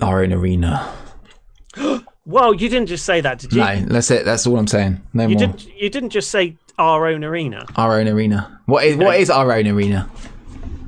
[0.00, 0.92] our own arena.
[2.26, 3.60] Well, you didn't just say that, did you?
[3.60, 4.24] No, that's it.
[4.24, 4.98] That's all I'm saying.
[5.12, 5.38] No You more.
[5.40, 5.66] didn't.
[5.76, 7.66] You didn't just say our own arena.
[7.76, 8.60] Our own arena.
[8.64, 10.08] What is what is our own arena?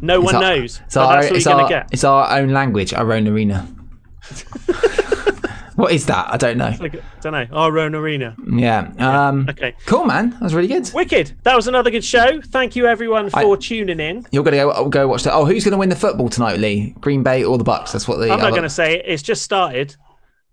[0.01, 0.81] No one our- knows.
[0.87, 1.89] It's our, that's what it's, you're our, gonna get.
[1.93, 2.95] it's our own language.
[2.95, 3.69] Our own arena.
[5.83, 6.29] what is that?
[6.33, 6.75] I don't know.
[6.81, 7.47] Like, don't know.
[7.53, 8.35] Our own arena.
[8.51, 8.93] Yeah.
[8.99, 9.75] Um, Okay.
[9.87, 10.31] Cool, man.
[10.31, 10.91] That was really good.
[10.93, 11.33] Wicked.
[11.45, 12.41] That was another good show.
[12.41, 14.27] Thank you everyone for I- tuning in.
[14.31, 15.35] You're gonna go go watch that.
[15.35, 16.95] Oh, who's gonna win the football tonight, Lee?
[17.01, 17.93] Green Bay or the Bucks?
[17.93, 18.31] That's what the.
[18.33, 19.05] I'm not going to say it.
[19.07, 19.95] It's just started.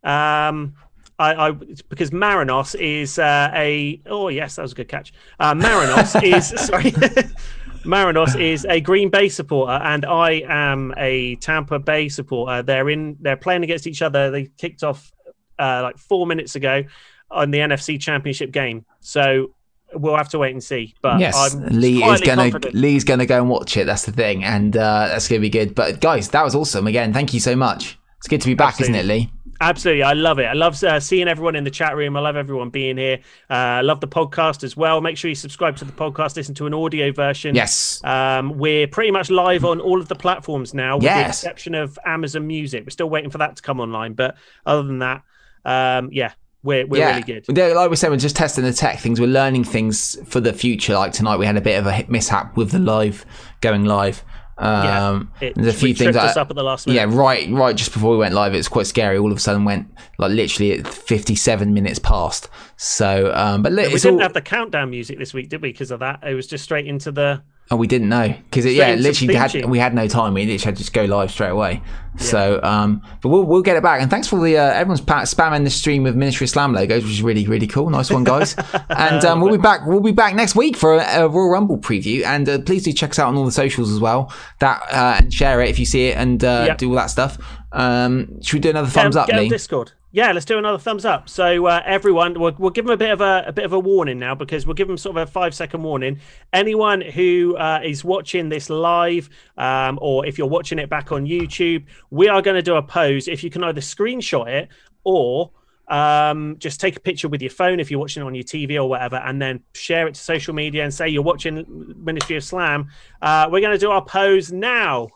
[0.03, 0.75] Um,
[1.19, 5.13] I, I because Marinos is uh, a oh yes that was a good catch.
[5.39, 6.91] Uh, Marinos is sorry.
[7.83, 12.61] Marinos is a Green Bay supporter, and I am a Tampa Bay supporter.
[12.63, 13.17] They're in.
[13.19, 14.31] They're playing against each other.
[14.31, 15.11] They kicked off
[15.59, 16.83] uh, like four minutes ago
[17.29, 18.85] on the NFC Championship game.
[19.01, 19.53] So
[19.93, 20.95] we'll have to wait and see.
[21.01, 22.75] But Yes, I'm Lee is gonna confident.
[22.75, 23.85] Lee's gonna go and watch it.
[23.85, 25.75] That's the thing, and uh, that's gonna be good.
[25.75, 26.87] But guys, that was awesome.
[26.87, 27.97] Again, thank you so much.
[28.19, 29.31] It's good to be back, isn't it, Lee?
[29.61, 30.45] Absolutely, I love it.
[30.45, 32.17] I love uh, seeing everyone in the chat room.
[32.17, 33.19] I love everyone being here.
[33.49, 34.99] Uh, I love the podcast as well.
[35.01, 36.35] Make sure you subscribe to the podcast.
[36.35, 37.55] Listen to an audio version.
[37.55, 38.03] Yes.
[38.03, 41.97] um, we're pretty much live on all of the platforms now, with the exception of
[42.05, 42.85] Amazon Music.
[42.85, 44.35] We're still waiting for that to come online, but
[44.65, 45.23] other than that,
[45.65, 46.33] um, yeah,
[46.63, 47.45] we're we're really good.
[47.55, 49.19] Yeah, Like we said, we're just testing the tech things.
[49.19, 50.93] We're learning things for the future.
[50.93, 53.25] Like tonight, we had a bit of a mishap with the live
[53.61, 54.23] going live.
[54.57, 57.49] Um, it there's a few things tripped us that- up at the last Yeah, right,
[57.51, 57.75] right.
[57.75, 59.17] Just before we went live, it was quite scary.
[59.17, 59.87] All of a sudden, went
[60.19, 62.49] like literally at 57 minutes past.
[62.77, 64.19] So, um, but li- We didn't all.
[64.19, 65.71] have the countdown music this week, did we?
[65.71, 67.41] Because of that, it was just straight into the.
[67.73, 70.35] Oh, we didn't know because yeah, literally had we had no time.
[70.35, 71.81] We literally had to just go live straight away.
[72.19, 73.99] So, um, but we'll we'll get it back.
[73.99, 77.11] And thanks for the uh, everyone's pa- spamming the stream with Ministry Slam logos, which
[77.13, 77.89] is really really cool.
[77.89, 78.55] Nice one, guys.
[78.89, 79.87] and um, we'll be back.
[79.87, 82.23] We'll be back next week for a, a Royal Rumble preview.
[82.23, 84.31] And uh, please do check us out on all the socials as well.
[84.59, 86.77] That uh, and share it if you see it and uh, Yep.
[86.77, 87.39] do all that stuff.
[87.71, 89.49] Um, should we do another thumbs Get- up, get on Lee?
[89.49, 89.93] Discord.
[90.15, 91.27] Yeah, let's do another thumbs up.
[91.27, 93.79] So uh, everyone, we'll, we'll give them a bit of a, a bit of a
[93.79, 96.19] warning now because we'll give them sort of a five second warning.
[96.53, 99.27] Anyone who uh, is watching this live,
[99.57, 102.83] um, or if you're watching it back on YouTube, we are going to do a
[102.83, 103.27] pose.
[103.27, 104.69] If you can either screenshot it
[105.03, 105.49] or
[105.87, 108.75] um, just take a picture with your phone if you're watching it on your TV
[108.75, 112.43] or whatever, and then share it to social media and say you're watching Ministry of
[112.43, 112.91] Slam.
[113.19, 115.07] Uh, we're going to do our pose now.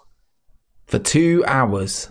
[0.88, 2.10] For two hours.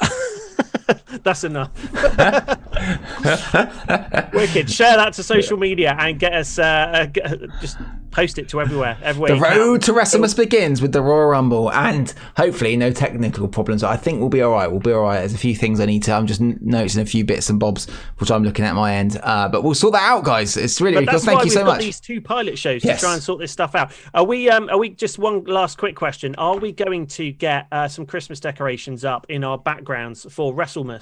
[1.22, 1.70] That's enough.
[4.32, 4.70] Wicked.
[4.70, 7.78] Share that to social media and get us uh, uh, get, just
[8.10, 8.98] post it to everywhere.
[9.02, 9.34] Everywhere.
[9.34, 13.82] The road to WrestleMania begins with the Royal Rumble, and hopefully no technical problems.
[13.82, 14.70] I think we'll be all right.
[14.70, 15.20] We'll be all right.
[15.20, 16.12] There's a few things I need to.
[16.12, 17.86] I'm just noticing a few bits and bobs
[18.18, 20.56] which I'm looking at my end, uh, but we'll sort that out, guys.
[20.56, 21.12] It's really, really cool.
[21.12, 21.80] that's Thank why you so much.
[21.80, 23.00] these two pilot shows Yes.
[23.00, 23.92] to try and sort this stuff out.
[24.14, 24.48] Are we?
[24.50, 24.90] Um, are we?
[24.90, 26.34] Just one last quick question.
[26.36, 30.99] Are we going to get uh, some Christmas decorations up in our backgrounds for WrestleMania?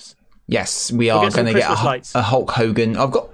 [0.48, 2.14] Yes, we We'll are going to get a, Christmas Hu- lights.
[2.14, 2.96] a Hulk Hogan.
[2.96, 3.28] I've got,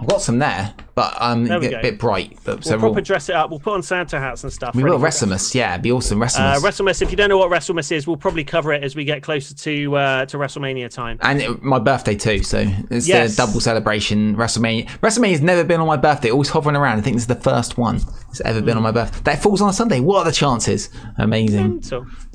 [0.00, 1.82] I've got some there, but um, There we a go.
[1.82, 2.38] bit bright.
[2.44, 3.50] But We'll so proper we'll, dress it up.
[3.50, 4.74] We'll put on Santa hats and stuff.
[4.74, 5.54] we will for WrestleMania.
[5.54, 6.20] Yeah, be awesome.
[6.22, 6.60] Uh, WrestleMania.
[6.60, 7.02] WrestleMania.
[7.02, 9.54] If you don't know what WrestleMania is, we'll probably cover it as we get closer
[9.54, 11.18] to uh, to WrestleMania time.
[11.22, 13.34] and it, my birthday too, so it's Yes.
[13.34, 14.36] a double celebration.
[14.36, 14.86] WrestleMania.
[15.00, 16.30] WrestleMania's never been on my birthday.
[16.30, 16.98] Always hovering around.
[16.98, 19.20] I think this is the first one that's ever been on my birthday.
[19.24, 20.00] That falls on a Sunday.
[20.00, 20.90] What are the chances?
[21.18, 21.82] Amazing.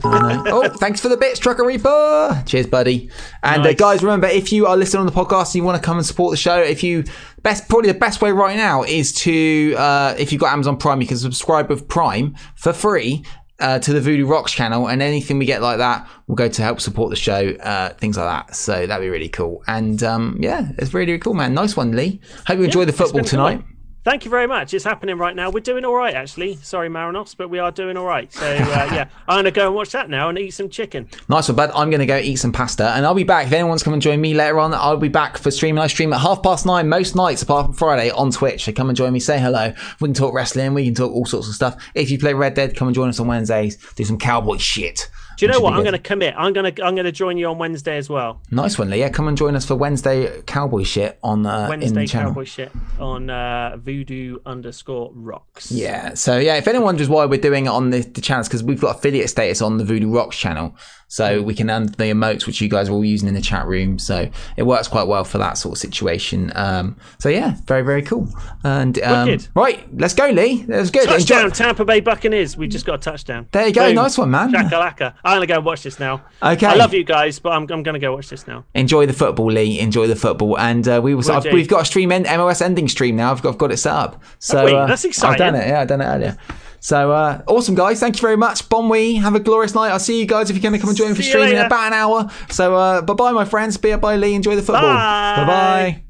[0.03, 2.43] Oh, thanks for the bits, Trucker Reaper.
[2.45, 3.09] Cheers, buddy.
[3.43, 5.85] And uh, guys, remember if you are listening on the podcast and you want to
[5.85, 7.03] come and support the show, if you
[7.43, 11.01] best probably the best way right now is to uh, if you've got Amazon Prime,
[11.01, 13.23] you can subscribe with Prime for free.
[13.57, 16.61] Uh, to the Voodoo Rocks channel, and anything we get like that will go to
[16.61, 18.53] help support the show, uh, things like that.
[18.53, 19.63] So that'd be really cool.
[19.65, 21.53] And um, yeah, it's really, really cool, man.
[21.53, 22.19] Nice one, Lee.
[22.47, 23.55] Hope you enjoy the football been a good tonight.
[23.59, 23.74] one.
[24.05, 24.71] Thank you very much.
[24.75, 25.49] It's happening right now.
[25.49, 26.57] We're doing all right, actually.
[26.57, 28.31] Sorry, Marinos, but we are doing all right.
[28.31, 28.55] So, uh,
[28.93, 31.09] yeah, I'm going to go and watch that now and eat some chicken.
[31.27, 31.71] Nice one, bud.
[31.73, 33.47] I'm going to go eat some pasta and I'll be back.
[33.47, 35.81] If anyone's come and join me later on, I'll be back for streaming.
[35.81, 38.65] I stream at half past nine most nights apart from Friday on Twitch.
[38.65, 39.73] So come and join me, say hello.
[39.99, 41.83] We can talk wrestling, we can talk all sorts of stuff.
[41.95, 43.77] If you play Red Dead, come and join us on Wednesdays.
[43.95, 45.09] Do some cowboy shit.
[45.37, 45.73] Do you know what?
[45.73, 46.33] I'm going to commit.
[46.37, 48.41] I'm going to I'm going to join you on Wednesday as well.
[48.51, 48.99] Nice one, Lee.
[48.99, 52.31] Yeah, come and join us for Wednesday cowboy shit on uh, in Wednesday channel.
[52.31, 55.71] cowboy shit on uh, Voodoo underscore rocks.
[55.71, 56.13] Yeah.
[56.13, 58.79] So yeah, if anyone wonders why we're doing it on the, the channels, because we've
[58.79, 60.75] got affiliate status on the Voodoo Rocks channel,
[61.07, 63.65] so we can earn the emotes which you guys are all using in the chat
[63.67, 63.99] room.
[63.99, 66.51] So it works quite well for that sort of situation.
[66.55, 68.29] Um, so yeah, very very cool.
[68.63, 70.63] And um, right, let's go, Lee.
[70.63, 71.05] That was good.
[71.05, 72.55] Touchdown, Enjoy- Tampa Bay Buccaneers.
[72.55, 73.47] We just got a touchdown.
[73.51, 73.87] There you go.
[73.87, 73.95] Boom.
[73.95, 74.51] Nice one, man.
[74.51, 75.15] Shakalaka.
[75.25, 76.23] I'm going to go and watch this now.
[76.41, 76.67] Okay.
[76.67, 78.63] I love you guys, but I'm, I'm going to go watch this now.
[78.75, 79.79] Enjoy the football, Lee.
[79.79, 81.15] Enjoy the football, and uh, we.
[81.15, 83.31] Will I've, we've got a stream end, MOS ending stream now.
[83.31, 84.21] I've got, I've got it set up.
[84.37, 85.67] So uh, That's I've done it.
[85.67, 86.37] Yeah, I've done it earlier.
[86.79, 87.99] So uh, awesome, guys!
[87.99, 88.69] Thank you very much.
[88.69, 89.89] Bon we have a glorious night.
[89.89, 91.57] I'll see you guys if you're going to come and join for See you streaming
[91.57, 92.29] in about an hour.
[92.51, 93.77] So uh, bye bye, my friends.
[93.77, 94.35] Be up by Lee.
[94.35, 94.83] Enjoy the football.
[94.83, 95.45] Bye.
[95.47, 96.04] Bye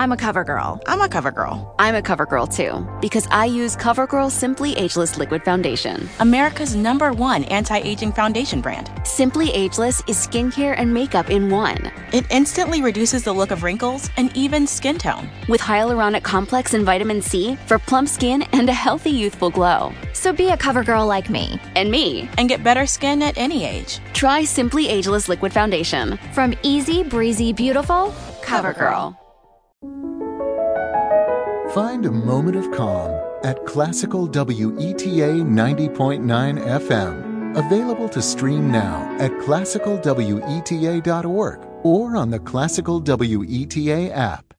[0.00, 0.80] I'm a cover girl.
[0.86, 1.74] I'm a cover girl.
[1.78, 6.08] I'm a cover girl too, because I use CoverGirl Simply Ageless Liquid Foundation.
[6.20, 8.90] America's number one anti aging foundation brand.
[9.04, 11.92] Simply Ageless is skincare and makeup in one.
[12.14, 15.28] It instantly reduces the look of wrinkles and even skin tone.
[15.50, 19.92] With hyaluronic complex and vitamin C for plump skin and a healthy youthful glow.
[20.14, 21.60] So be a cover girl like me.
[21.76, 22.26] And me.
[22.38, 23.98] And get better skin at any age.
[24.14, 26.18] Try Simply Ageless Liquid Foundation.
[26.32, 29.19] From easy, breezy, beautiful, CoverGirl.
[31.74, 33.12] Find a moment of calm
[33.44, 37.56] at Classical WETA 90.9 FM.
[37.56, 44.49] Available to stream now at classicalweta.org or on the Classical WETA app.